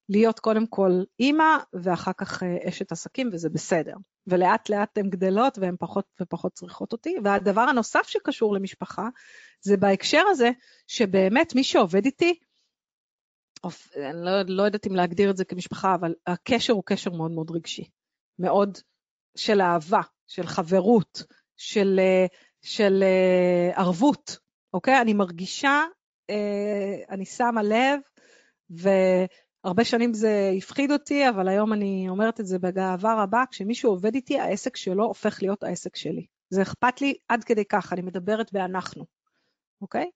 להיות 0.09 0.39
קודם 0.39 0.67
כל 0.67 0.91
אימא 1.19 1.57
ואחר 1.73 2.11
כך 2.17 2.43
אה, 2.43 2.57
אשת 2.69 2.91
עסקים 2.91 3.29
וזה 3.33 3.49
בסדר. 3.49 3.93
ולאט 4.27 4.69
לאט 4.69 4.97
הן 4.97 5.09
גדלות 5.09 5.57
והן 5.57 5.75
פחות 5.79 6.05
ופחות 6.21 6.53
צריכות 6.53 6.91
אותי. 6.91 7.15
והדבר 7.23 7.61
הנוסף 7.61 8.07
שקשור 8.07 8.53
למשפחה 8.53 9.09
זה 9.61 9.77
בהקשר 9.77 10.23
הזה 10.29 10.49
שבאמת 10.87 11.55
מי 11.55 11.63
שעובד 11.63 12.05
איתי, 12.05 12.39
אני 13.95 14.25
לא, 14.25 14.41
לא 14.47 14.63
יודעת 14.63 14.87
אם 14.87 14.95
להגדיר 14.95 15.29
את 15.29 15.37
זה 15.37 15.45
כמשפחה, 15.45 15.95
אבל 15.95 16.13
הקשר 16.27 16.73
הוא 16.73 16.83
קשר 16.85 17.11
מאוד 17.11 17.31
מאוד 17.31 17.51
רגשי. 17.51 17.89
מאוד 18.39 18.77
של 19.37 19.61
אהבה, 19.61 20.01
של 20.27 20.47
חברות, 20.47 21.23
של, 21.57 21.99
אה, 21.99 22.25
של 22.61 23.03
אה, 23.03 23.81
ערבות, 23.81 24.37
אוקיי? 24.73 25.01
אני 25.01 25.13
מרגישה, 25.13 25.81
אני 27.09 27.25
שמה 27.25 27.63
לב, 27.63 27.99
ו... 28.71 28.89
הרבה 29.63 29.83
שנים 29.83 30.13
זה 30.13 30.51
הפחיד 30.57 30.91
אותי, 30.91 31.29
אבל 31.29 31.47
היום 31.47 31.73
אני 31.73 32.05
אומרת 32.09 32.39
את 32.39 32.45
זה 32.45 32.59
בגאווה 32.59 33.23
רבה, 33.23 33.43
כשמישהו 33.51 33.91
עובד 33.91 34.15
איתי, 34.15 34.39
העסק 34.39 34.77
שלו 34.77 35.03
הופך 35.03 35.41
להיות 35.41 35.63
העסק 35.63 35.95
שלי. 35.95 36.25
זה 36.49 36.61
אכפת 36.61 37.01
לי 37.01 37.13
עד 37.27 37.43
כדי 37.43 37.65
כך, 37.65 37.93
אני 37.93 38.01
מדברת 38.01 38.53
באנחנו, 38.53 39.05
אוקיי? 39.81 40.09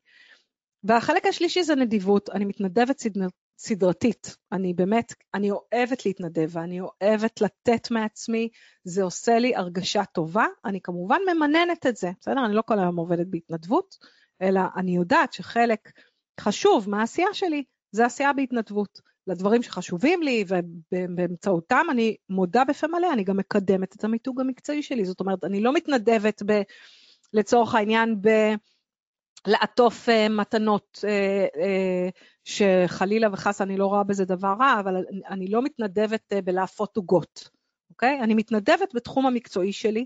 והחלק 0.83 1.25
השלישי 1.25 1.63
זה 1.63 1.75
נדיבות, 1.75 2.29
אני 2.29 2.45
מתנדבת 2.45 2.99
סדנ... 2.99 3.27
סדרתית, 3.57 4.37
אני 4.51 4.73
באמת, 4.73 5.13
אני 5.33 5.51
אוהבת 5.51 6.05
להתנדב 6.05 6.49
ואני 6.49 6.79
אוהבת 6.81 7.41
לתת 7.41 7.91
מעצמי, 7.91 8.49
זה 8.83 9.03
עושה 9.03 9.39
לי 9.39 9.55
הרגשה 9.55 10.05
טובה, 10.05 10.45
אני 10.65 10.81
כמובן 10.81 11.19
ממננת 11.33 11.87
את 11.87 11.97
זה, 11.97 12.11
בסדר? 12.19 12.45
אני 12.45 12.55
לא 12.55 12.61
כל 12.61 12.79
היום 12.79 12.99
עובדת 12.99 13.27
בהתנדבות, 13.29 13.95
אלא 14.41 14.61
אני 14.75 14.95
יודעת 14.95 15.33
שחלק 15.33 15.91
חשוב 16.39 16.89
מהעשייה 16.89 17.33
שלי 17.33 17.63
זה 17.91 18.05
עשייה 18.05 18.33
בהתנדבות. 18.33 19.01
לדברים 19.27 19.63
שחשובים 19.63 20.23
לי, 20.23 20.45
ובאמצעותם 20.47 21.85
אני 21.91 22.15
מודה 22.29 22.63
בפה 22.63 22.87
מלא, 22.87 23.13
אני 23.13 23.23
גם 23.23 23.37
מקדמת 23.37 23.95
את 23.95 24.03
המיתוג 24.03 24.41
המקצועי 24.41 24.83
שלי. 24.83 25.05
זאת 25.05 25.19
אומרת, 25.19 25.43
אני 25.43 25.61
לא 25.61 25.73
מתנדבת 25.73 26.43
ב, 26.45 26.61
לצורך 27.33 27.75
העניין 27.75 28.21
ב... 28.21 28.29
לעטוף 29.47 30.09
uh, 30.09 30.29
מתנות, 30.29 30.99
uh, 31.01 31.55
uh, 31.55 32.11
שחלילה 32.43 33.27
וחס 33.33 33.61
אני 33.61 33.77
לא 33.77 33.85
רואה 33.85 34.03
בזה 34.03 34.25
דבר 34.25 34.53
רע, 34.59 34.79
אבל 34.79 34.95
אני 35.29 35.47
לא 35.47 35.61
מתנדבת 35.61 36.33
uh, 36.33 36.41
בלהפות 36.41 36.97
עוגות, 36.97 37.49
אוקיי? 37.89 38.19
אני 38.21 38.33
מתנדבת 38.33 38.95
בתחום 38.95 39.25
המקצועי 39.25 39.73
שלי, 39.73 40.05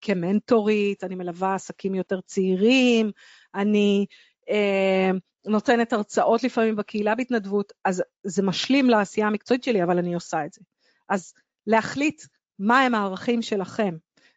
כמנטורית, 0.00 1.04
אני 1.04 1.14
מלווה 1.14 1.54
עסקים 1.54 1.94
יותר 1.94 2.20
צעירים, 2.20 3.10
אני 3.54 4.06
אה, 4.50 5.10
נותנת 5.46 5.92
הרצאות 5.92 6.42
לפעמים 6.42 6.76
בקהילה 6.76 7.14
בהתנדבות, 7.14 7.72
אז 7.84 8.02
זה 8.24 8.42
משלים 8.42 8.90
לעשייה 8.90 9.26
המקצועית 9.26 9.64
שלי, 9.64 9.82
אבל 9.82 9.98
אני 9.98 10.14
עושה 10.14 10.44
את 10.44 10.52
זה. 10.52 10.60
אז 11.08 11.32
להחליט 11.66 12.22
מהם 12.58 12.94
הערכים 12.94 13.42
שלכם 13.42 13.94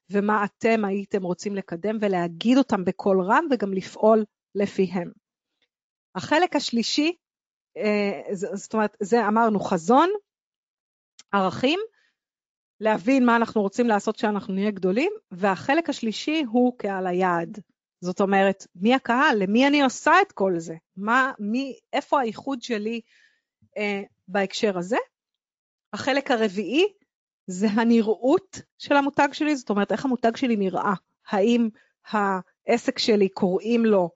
ומה 0.09 0.45
אתם 0.45 0.85
הייתם 0.85 1.23
רוצים 1.23 1.55
לקדם 1.55 1.97
ולהגיד 2.01 2.57
אותם 2.57 2.85
בקול 2.85 3.21
רם 3.21 3.45
וגם 3.51 3.73
לפעול 3.73 4.25
לפיהם. 4.55 5.11
החלק 6.15 6.55
השלישי, 6.55 7.15
אה, 7.77 8.21
זאת 8.53 8.73
אומרת, 8.73 8.97
זה 8.99 9.27
אמרנו 9.27 9.59
חזון, 9.59 10.09
ערכים, 11.31 11.79
להבין 12.79 13.25
מה 13.25 13.35
אנחנו 13.35 13.61
רוצים 13.61 13.87
לעשות 13.87 14.15
כשאנחנו 14.15 14.53
נהיה 14.53 14.71
גדולים, 14.71 15.11
והחלק 15.31 15.89
השלישי 15.89 16.43
הוא 16.51 16.77
קהל 16.77 17.07
היעד. 17.07 17.59
זאת 18.01 18.21
אומרת, 18.21 18.67
מי 18.75 18.93
הקהל? 18.93 19.37
למי 19.43 19.67
אני 19.67 19.81
עושה 19.81 20.11
את 20.21 20.31
כל 20.31 20.53
זה? 20.57 20.75
מה, 20.97 21.31
מי, 21.39 21.79
איפה 21.93 22.19
הייחוד 22.19 22.61
שלי 22.61 23.01
אה, 23.77 24.01
בהקשר 24.27 24.77
הזה? 24.77 24.97
החלק 25.93 26.31
הרביעי 26.31 26.85
זה 27.47 27.67
הנראות 27.67 28.61
של 28.77 28.95
המותג 28.95 29.27
שלי, 29.31 29.55
זאת 29.55 29.69
אומרת, 29.69 29.91
איך 29.91 30.05
המותג 30.05 30.35
שלי 30.35 30.55
נראה. 30.55 30.93
האם 31.27 31.69
העסק 32.07 32.99
שלי 32.99 33.29
קוראים 33.29 33.85
לו 33.85 34.09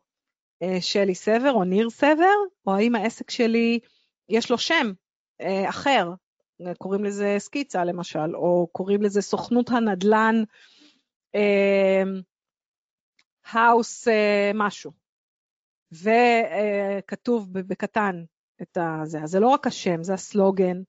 שלי 0.82 1.16
סבר 1.16 1.52
או 1.52 1.64
ניר 1.64 1.90
סבר, 1.90 2.36
או 2.68 2.76
האם 2.76 2.96
העסק 2.96 3.30
שלי 3.30 3.80
יש 4.30 4.52
לו 4.52 4.58
שם 4.58 4.92
אה, 5.42 5.70
אחר, 5.70 6.12
קוראים 6.78 7.04
לזה 7.04 7.36
סקיצה 7.38 7.84
למשל, 7.84 8.36
או 8.36 8.68
קוראים 8.72 9.02
לזה 9.02 9.22
סוכנות 9.22 9.70
הנדל"ן 9.70 10.44
האוס 13.46 14.08
אה, 14.08 14.52
משהו. 14.54 14.92
וכתוב 15.92 17.54
בקטן 17.54 18.24
את 18.62 18.78
הזה. 18.82 19.20
אז 19.24 19.30
זה 19.30 19.40
לא 19.40 19.48
רק 19.48 19.68
השם, 19.68 20.04
זה 20.04 20.14
הסלוגן, 20.14 20.82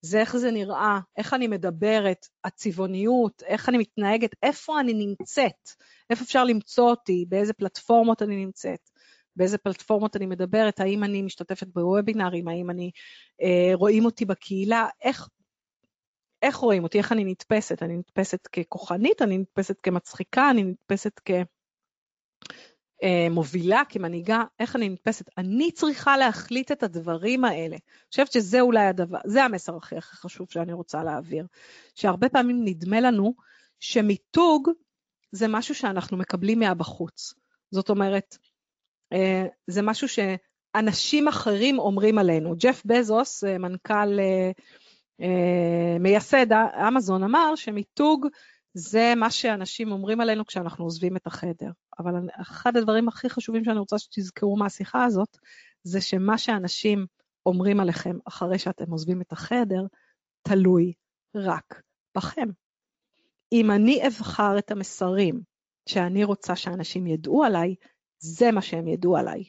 זה 0.00 0.20
איך 0.20 0.36
זה 0.36 0.50
נראה, 0.50 0.98
איך 1.16 1.34
אני 1.34 1.46
מדברת, 1.46 2.26
הצבעוניות, 2.44 3.42
איך 3.42 3.68
אני 3.68 3.78
מתנהגת, 3.78 4.30
איפה 4.42 4.80
אני 4.80 4.94
נמצאת, 4.94 5.68
איפה 6.10 6.24
אפשר 6.24 6.44
למצוא 6.44 6.90
אותי, 6.90 7.24
באיזה 7.28 7.52
פלטפורמות 7.52 8.22
אני 8.22 8.44
נמצאת, 8.44 8.90
באיזה 9.36 9.58
פלטפורמות 9.58 10.16
אני 10.16 10.26
מדברת, 10.26 10.80
האם 10.80 11.04
אני 11.04 11.22
משתתפת 11.22 11.66
בוובינארים, 11.66 12.48
האם 12.48 12.70
אני, 12.70 12.90
אה, 13.42 13.70
רואים 13.74 14.04
אותי 14.04 14.24
בקהילה, 14.24 14.88
איך, 15.02 15.28
איך 16.42 16.56
רואים 16.56 16.82
אותי, 16.82 16.98
איך 16.98 17.12
אני 17.12 17.24
נתפסת, 17.24 17.82
אני 17.82 17.96
נתפסת 17.96 18.46
ככוחנית, 18.46 19.22
אני 19.22 19.38
נתפסת 19.38 19.80
כמצחיקה, 19.80 20.50
אני 20.50 20.62
נתפסת 20.62 21.20
כ... 21.24 21.30
אה, 23.02 23.84
כמנהיגה, 23.88 24.42
איך 24.58 24.76
אני 24.76 24.88
נתפסת. 24.88 25.24
אני 25.38 25.72
צריכה 25.72 26.16
להחליט 26.16 26.72
את 26.72 26.82
הדברים 26.82 27.44
האלה. 27.44 27.76
אני 27.76 28.08
חושבת 28.10 28.32
שזה 28.32 28.60
אולי 28.60 28.86
הדבר, 28.86 29.18
זה 29.24 29.44
המסר 29.44 29.76
הכי 29.76 29.96
הכי 29.96 30.16
חשוב 30.16 30.50
שאני 30.50 30.72
רוצה 30.72 31.04
להעביר. 31.04 31.46
שהרבה 31.94 32.28
פעמים 32.28 32.64
נדמה 32.64 33.00
לנו 33.00 33.34
שמיתוג 33.80 34.70
זה 35.32 35.48
משהו 35.48 35.74
שאנחנו 35.74 36.16
מקבלים 36.16 36.58
מהבחוץ. 36.58 37.34
זאת 37.70 37.90
אומרת, 37.90 38.38
זה 39.66 39.82
משהו 39.82 40.08
שאנשים 40.08 41.28
אחרים 41.28 41.78
אומרים 41.78 42.18
עלינו. 42.18 42.54
ג'ף 42.58 42.82
בזוס, 42.84 43.44
אה, 43.44 43.58
מנכ"ל, 43.58 44.18
מייסד 46.00 46.52
אמזון, 46.88 47.22
אמר 47.22 47.54
שמיתוג 47.56 48.26
זה 48.74 49.12
מה 49.16 49.30
שאנשים 49.30 49.92
אומרים 49.92 50.20
עלינו 50.20 50.46
כשאנחנו 50.46 50.84
עוזבים 50.84 51.16
את 51.16 51.26
החדר. 51.26 51.70
אבל 51.98 52.14
אחד 52.40 52.76
הדברים 52.76 53.08
הכי 53.08 53.30
חשובים 53.30 53.64
שאני 53.64 53.78
רוצה 53.78 53.98
שתזכרו 53.98 54.56
מהשיחה 54.56 55.04
הזאת, 55.04 55.36
זה 55.82 56.00
שמה 56.00 56.38
שאנשים 56.38 57.06
אומרים 57.46 57.80
עליכם 57.80 58.16
אחרי 58.24 58.58
שאתם 58.58 58.90
עוזבים 58.90 59.20
את 59.20 59.32
החדר, 59.32 59.82
תלוי 60.42 60.92
רק 61.34 61.82
בכם. 62.16 62.48
אם 63.52 63.70
אני 63.70 64.06
אבחר 64.06 64.58
את 64.58 64.70
המסרים 64.70 65.40
שאני 65.88 66.24
רוצה 66.24 66.56
שאנשים 66.56 67.06
ידעו 67.06 67.44
עליי, 67.44 67.74
זה 68.18 68.50
מה 68.50 68.62
שהם 68.62 68.88
ידעו 68.88 69.16
עליי. 69.16 69.44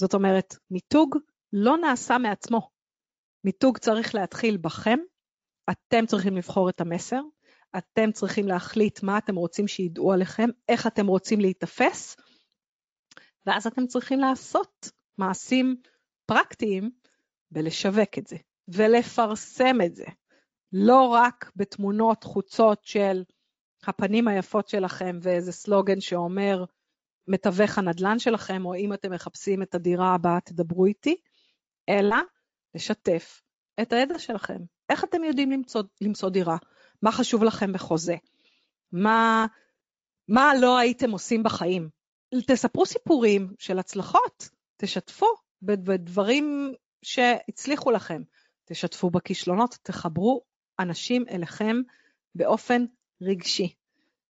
זאת 0.00 0.14
אומרת, 0.14 0.54
מיתוג 0.70 1.16
לא 1.52 1.76
נעשה 1.76 2.18
מעצמו. 2.18 2.70
מיתוג 3.44 3.78
צריך 3.78 4.14
להתחיל 4.14 4.56
בכם, 4.56 4.98
אתם 5.70 6.06
צריכים 6.06 6.36
לבחור 6.36 6.68
את 6.68 6.80
המסר, 6.80 7.20
אתם 7.78 8.12
צריכים 8.12 8.48
להחליט 8.48 9.02
מה 9.02 9.18
אתם 9.18 9.36
רוצים 9.36 9.68
שידעו 9.68 10.12
עליכם, 10.12 10.48
איך 10.68 10.86
אתם 10.86 11.06
רוצים 11.06 11.40
להיתפס, 11.40 12.16
ואז 13.46 13.66
אתם 13.66 13.86
צריכים 13.86 14.20
לעשות 14.20 14.90
מעשים 15.18 15.76
פרקטיים 16.26 16.90
ולשווק 17.52 18.18
את 18.18 18.26
זה, 18.26 18.36
ולפרסם 18.68 19.76
את 19.86 19.94
זה. 19.94 20.06
לא 20.72 21.06
רק 21.06 21.50
בתמונות 21.56 22.24
חוצות 22.24 22.84
של 22.84 23.22
הפנים 23.86 24.28
היפות 24.28 24.68
שלכם 24.68 25.18
ואיזה 25.22 25.52
סלוגן 25.52 26.00
שאומר 26.00 26.64
מתווך 27.30 27.78
הנדל"ן 27.78 28.18
שלכם, 28.18 28.66
או 28.66 28.74
אם 28.74 28.92
אתם 28.92 29.12
מחפשים 29.12 29.62
את 29.62 29.74
הדירה 29.74 30.14
הבאה 30.14 30.40
תדברו 30.40 30.86
איתי, 30.86 31.16
אלא 31.88 32.16
לשתף 32.74 33.42
את 33.82 33.92
הידע 33.92 34.18
שלכם. 34.18 34.58
איך 34.88 35.04
אתם 35.04 35.24
יודעים 35.24 35.50
למצוא, 35.50 35.82
למצוא 36.00 36.30
דירה? 36.30 36.56
מה 37.02 37.12
חשוב 37.12 37.44
לכם 37.44 37.72
בחוזה? 37.72 38.16
מה, 38.92 39.46
מה 40.28 40.52
לא 40.60 40.78
הייתם 40.78 41.10
עושים 41.10 41.42
בחיים? 41.42 41.88
תספרו 42.46 42.86
סיפורים 42.86 43.52
של 43.58 43.78
הצלחות, 43.78 44.48
תשתפו 44.76 45.26
בדברים 45.62 46.74
שהצליחו 47.02 47.90
לכם, 47.90 48.22
תשתפו 48.64 49.10
בכישלונות, 49.10 49.78
תחברו 49.82 50.42
אנשים 50.78 51.24
אליכם 51.30 51.76
באופן 52.34 52.84
רגשי. 53.22 53.74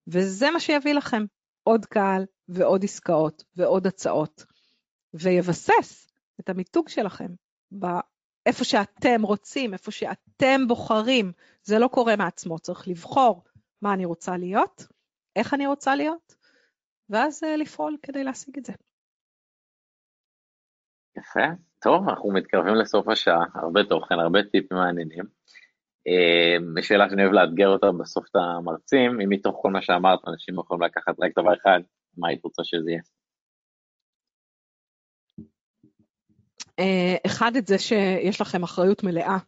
וזה 0.07 0.51
מה 0.51 0.61
שיביא 0.61 0.95
לכם 0.95 1.25
עוד 1.71 1.87
קהל 1.87 2.25
ועוד 2.49 2.85
עסקאות 2.85 3.45
ועוד 3.57 3.87
הצעות, 3.87 4.45
ויבסס 5.15 6.07
את 6.41 6.49
המיתוג 6.49 6.89
שלכם 6.89 7.29
איפה 8.47 8.65
שאתם 8.65 9.23
רוצים, 9.23 9.73
איפה 9.73 9.91
שאתם 9.91 10.61
בוחרים. 10.69 11.33
זה 11.63 11.79
לא 11.79 11.89
קורה 11.89 12.17
מעצמו, 12.17 12.59
צריך 12.59 12.89
לבחור 12.89 13.45
מה 13.83 13.95
אני 13.95 14.05
רוצה 14.05 14.37
להיות, 14.37 14.87
איך 15.37 15.55
אני 15.55 15.67
רוצה 15.67 15.95
להיות, 15.95 16.35
ואז 17.11 17.45
אה, 17.45 17.57
לפעול 17.57 17.97
כדי 18.03 18.25
להשיג 18.25 18.59
את 18.59 18.65
זה. 18.65 18.73
יפה, 21.19 21.47
טוב, 21.79 22.09
אנחנו 22.09 22.33
מתקרבים 22.33 22.75
לסוף 22.75 23.09
השעה, 23.09 23.45
הרבה 23.55 23.81
תוכן, 23.89 24.15
הרבה 24.15 24.39
טיפים 24.43 24.79
מעניינים. 24.79 25.25
שאלה 26.83 27.11
שאני 27.11 27.23
אוהב 27.23 27.33
לאתגר 27.33 27.69
אותה 27.69 27.87
בסוף 28.01 28.25
את 28.31 28.37
המרצים, 28.37 29.21
אם 29.21 29.29
מתוך 29.29 29.59
כל 29.63 29.71
מה 29.71 29.83
שאמרת 29.83 30.21
אנשים 30.29 30.59
יכולים 30.59 30.83
לקחת 30.83 31.15
רק 31.21 31.33
דבר 31.39 31.55
אחד, 31.55 31.81
מה 32.17 32.29
היית 32.29 32.45
רוצה 32.45 32.63
שזה 32.65 32.91
יהיה? 32.91 33.03
אה, 36.79 37.17
אחד 37.27 37.57
את 37.57 37.67
זה 37.67 37.79
שיש 37.79 38.41
לכם 38.41 38.63
אחריות 38.63 39.03
מלאה 39.03 39.39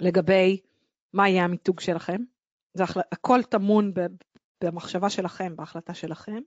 לגבי 0.00 0.60
מה 1.12 1.28
יהיה 1.28 1.44
המיתוג 1.44 1.80
שלכם. 1.80 2.22
זה 2.74 2.84
הכל 3.12 3.42
טמון 3.42 3.92
במחשבה 4.64 5.10
שלכם, 5.10 5.56
בהחלטה 5.56 5.94
שלכם. 5.94 6.38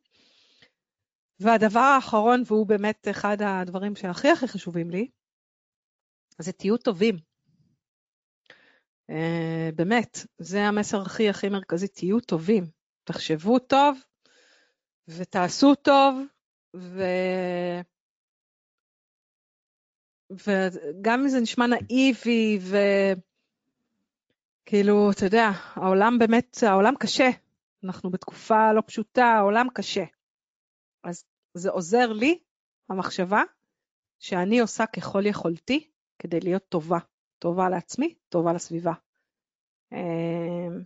והדבר 1.39 1.79
האחרון, 1.79 2.43
והוא 2.45 2.67
באמת 2.67 3.07
אחד 3.11 3.37
הדברים 3.41 3.95
שהכי 3.95 4.29
הכי 4.29 4.47
חשובים 4.47 4.89
לי, 4.89 5.07
זה 6.39 6.51
תהיו 6.51 6.77
טובים. 6.77 7.32
Uh, 9.11 9.13
באמת, 9.75 10.25
זה 10.37 10.63
המסר 10.63 11.01
הכי 11.01 11.29
הכי 11.29 11.49
מרכזי, 11.49 11.87
תהיו 11.87 12.19
טובים. 12.19 12.63
תחשבו 13.03 13.59
טוב 13.59 13.99
ותעשו 15.07 15.75
טוב, 15.75 16.19
ו... 16.75 17.03
וגם 20.31 21.19
אם 21.19 21.27
זה 21.27 21.39
נשמע 21.39 21.65
נאיבי, 21.67 22.59
וכאילו, 24.63 25.11
אתה 25.11 25.25
יודע, 25.25 25.49
העולם 25.73 26.19
באמת, 26.19 26.57
העולם 26.67 26.93
קשה. 26.99 27.29
אנחנו 27.83 28.09
בתקופה 28.09 28.73
לא 28.73 28.81
פשוטה, 28.85 29.25
העולם 29.25 29.67
קשה. 29.73 30.03
אז 31.03 31.25
זה 31.53 31.69
עוזר 31.69 32.13
לי, 32.13 32.39
המחשבה, 32.89 33.41
שאני 34.19 34.59
עושה 34.59 34.85
ככל 34.85 35.25
יכולתי 35.25 35.89
כדי 36.19 36.39
להיות 36.39 36.63
טובה. 36.69 36.97
טובה 37.43 37.69
לעצמי, 37.69 38.15
טובה 38.29 38.53
לסביבה. 38.53 38.93
אמ, 39.91 40.83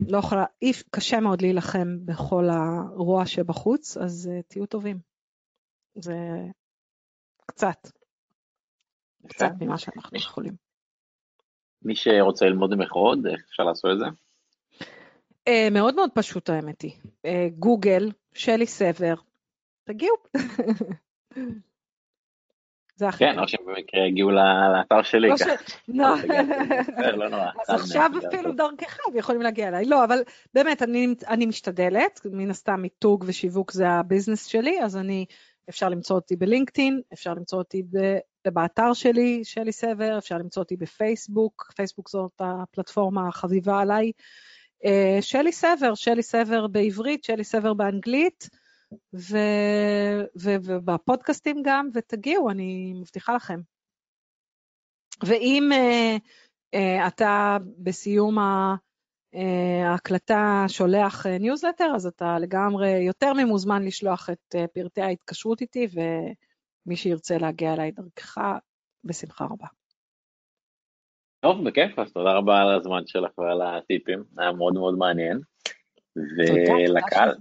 לא 0.00 0.18
יכולה, 0.18 0.44
אי, 0.62 0.72
קשה 0.90 1.20
מאוד 1.20 1.42
להילחם 1.42 1.88
בכל 2.04 2.44
הרוע 2.50 3.26
שבחוץ, 3.26 3.96
אז 3.96 4.30
uh, 4.32 4.42
תהיו 4.48 4.66
טובים. 4.66 4.98
זה 5.94 6.14
קצת. 7.46 7.88
קצת 9.26 9.50
ממה 9.60 9.78
שאנחנו 9.78 10.18
יכולים. 10.18 10.52
מי 11.82 11.96
שרוצה 11.96 12.44
ללמוד 12.44 12.74
ממך 12.74 12.92
עוד, 12.92 13.26
איך 13.26 13.40
אפשר 13.48 13.62
לעשות 13.62 13.90
את 13.92 13.98
זה? 13.98 14.06
Uh, 15.48 15.72
מאוד 15.72 15.94
מאוד 15.94 16.10
פשוט 16.14 16.50
האמת 16.50 16.82
היא. 16.82 16.92
Uh, 17.26 17.30
גוגל, 17.58 18.12
שלי 18.34 18.66
סבר, 18.66 19.14
תגיעו. 19.84 20.16
זה 22.96 23.08
הכי 23.08 23.18
כן, 23.18 23.38
או 23.38 23.48
שבמקרה 23.48 24.06
הגיעו 24.06 24.30
לאתר 24.30 25.02
שלי. 25.02 25.28
לא, 25.88 26.08
לא 27.16 27.28
נורא. 27.28 27.50
אז 27.68 27.80
עכשיו 27.80 28.10
אפילו 28.28 28.52
דרכך 28.52 28.98
ויכולים 29.12 29.42
להגיע 29.42 29.68
אליי. 29.68 29.84
לא, 29.84 30.04
אבל 30.04 30.18
באמת, 30.54 30.82
אני 31.28 31.46
משתדלת, 31.46 32.20
מן 32.24 32.50
הסתם 32.50 32.80
מיתוג 32.82 33.24
ושיווק 33.26 33.72
זה 33.72 33.88
הביזנס 33.88 34.46
שלי, 34.46 34.82
אז 34.82 34.96
אני, 34.96 35.24
אפשר 35.68 35.88
למצוא 35.88 36.16
אותי 36.16 36.36
בלינקדאין, 36.36 37.00
אפשר 37.12 37.34
למצוא 37.34 37.58
אותי 37.58 37.82
באתר 38.46 38.92
שלי, 38.92 39.44
שלי 39.44 39.72
סבר, 39.72 40.18
אפשר 40.18 40.38
למצוא 40.38 40.62
אותי 40.62 40.76
בפייסבוק, 40.76 41.72
פייסבוק 41.76 42.08
זאת 42.08 42.40
הפלטפורמה 42.40 43.28
החביבה 43.28 43.80
עליי. 43.80 44.12
אה, 44.84 45.18
שלי 45.20 45.52
סבר, 45.52 45.94
שלי 45.94 46.22
סבר 46.22 46.66
בעברית, 46.66 47.24
שלי 47.24 47.44
סבר 47.44 47.74
באנגלית. 47.74 48.48
ו, 49.14 49.36
ו, 50.42 50.50
ובפודקאסטים 50.64 51.62
גם, 51.64 51.88
ותגיעו, 51.94 52.50
אני 52.50 52.92
מבטיחה 53.00 53.34
לכם. 53.34 53.60
ואם 55.26 55.70
אה, 55.72 56.20
אה, 56.76 57.08
אתה 57.08 57.56
בסיום 57.78 58.38
אה, 58.38 59.38
ההקלטה 59.84 60.64
שולח 60.68 61.26
ניוזלטר, 61.26 61.92
אז 61.94 62.06
אתה 62.06 62.38
לגמרי 62.38 62.90
יותר 62.90 63.32
ממוזמן 63.32 63.82
לשלוח 63.84 64.30
את 64.30 64.54
פרטי 64.74 65.00
ההתקשרות 65.00 65.60
איתי, 65.60 65.86
ומי 65.92 66.96
שירצה 66.96 67.38
להגיע 67.38 67.74
אליי 67.74 67.90
דרכך, 67.90 68.38
בשמחה 69.04 69.44
רבה. 69.44 69.66
טוב, 71.40 71.68
בכיף, 71.68 71.98
אז 71.98 72.12
תודה 72.12 72.32
רבה 72.32 72.58
על 72.58 72.80
הזמן 72.80 73.02
שלך 73.06 73.38
ועל 73.38 73.62
הטיפים, 73.62 74.24
היה 74.38 74.52
מאוד 74.52 74.74
מאוד 74.74 74.98
מעניין. 74.98 75.40
ולקהל... 76.16 77.34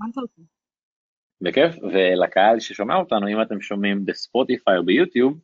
בכיף, 1.42 1.76
ולקהל 1.84 2.60
ששומע 2.60 2.96
אותנו, 2.96 3.28
אם 3.28 3.42
אתם 3.42 3.62
שומעים 3.62 4.06
בספוטיפיי 4.06 4.78
או 4.78 4.86
ביוטיוב, 4.86 5.40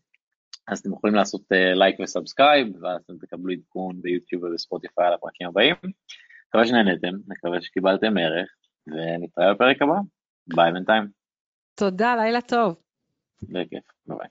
אז 0.67 0.79
אתם 0.79 0.93
יכולים 0.93 1.15
לעשות 1.15 1.41
לייק 1.51 1.99
אה, 1.99 2.03
ו 2.03 2.09
subscribe, 2.09 2.67
ואז 2.81 3.01
אתם 3.05 3.13
תקבלו 3.17 3.53
עדכון 3.53 4.01
ביוטיוב 4.01 4.43
ובספוטיפיי 4.43 5.05
על 5.07 5.13
הפרקים 5.13 5.47
הבאים. 5.47 5.75
מקווה 6.47 6.65
שנהנתם, 6.65 7.13
מקווה 7.27 7.61
שקיבלתם 7.61 8.17
ערך, 8.17 8.49
ונתראה 8.87 9.53
בפרק 9.53 9.81
הבא. 9.81 9.95
ביי 10.47 10.71
בינתיים. 10.71 11.07
תודה, 11.75 12.15
לילה 12.15 12.41
טוב. 12.41 12.75
בכיף, 13.43 13.83
ביי. 14.07 14.27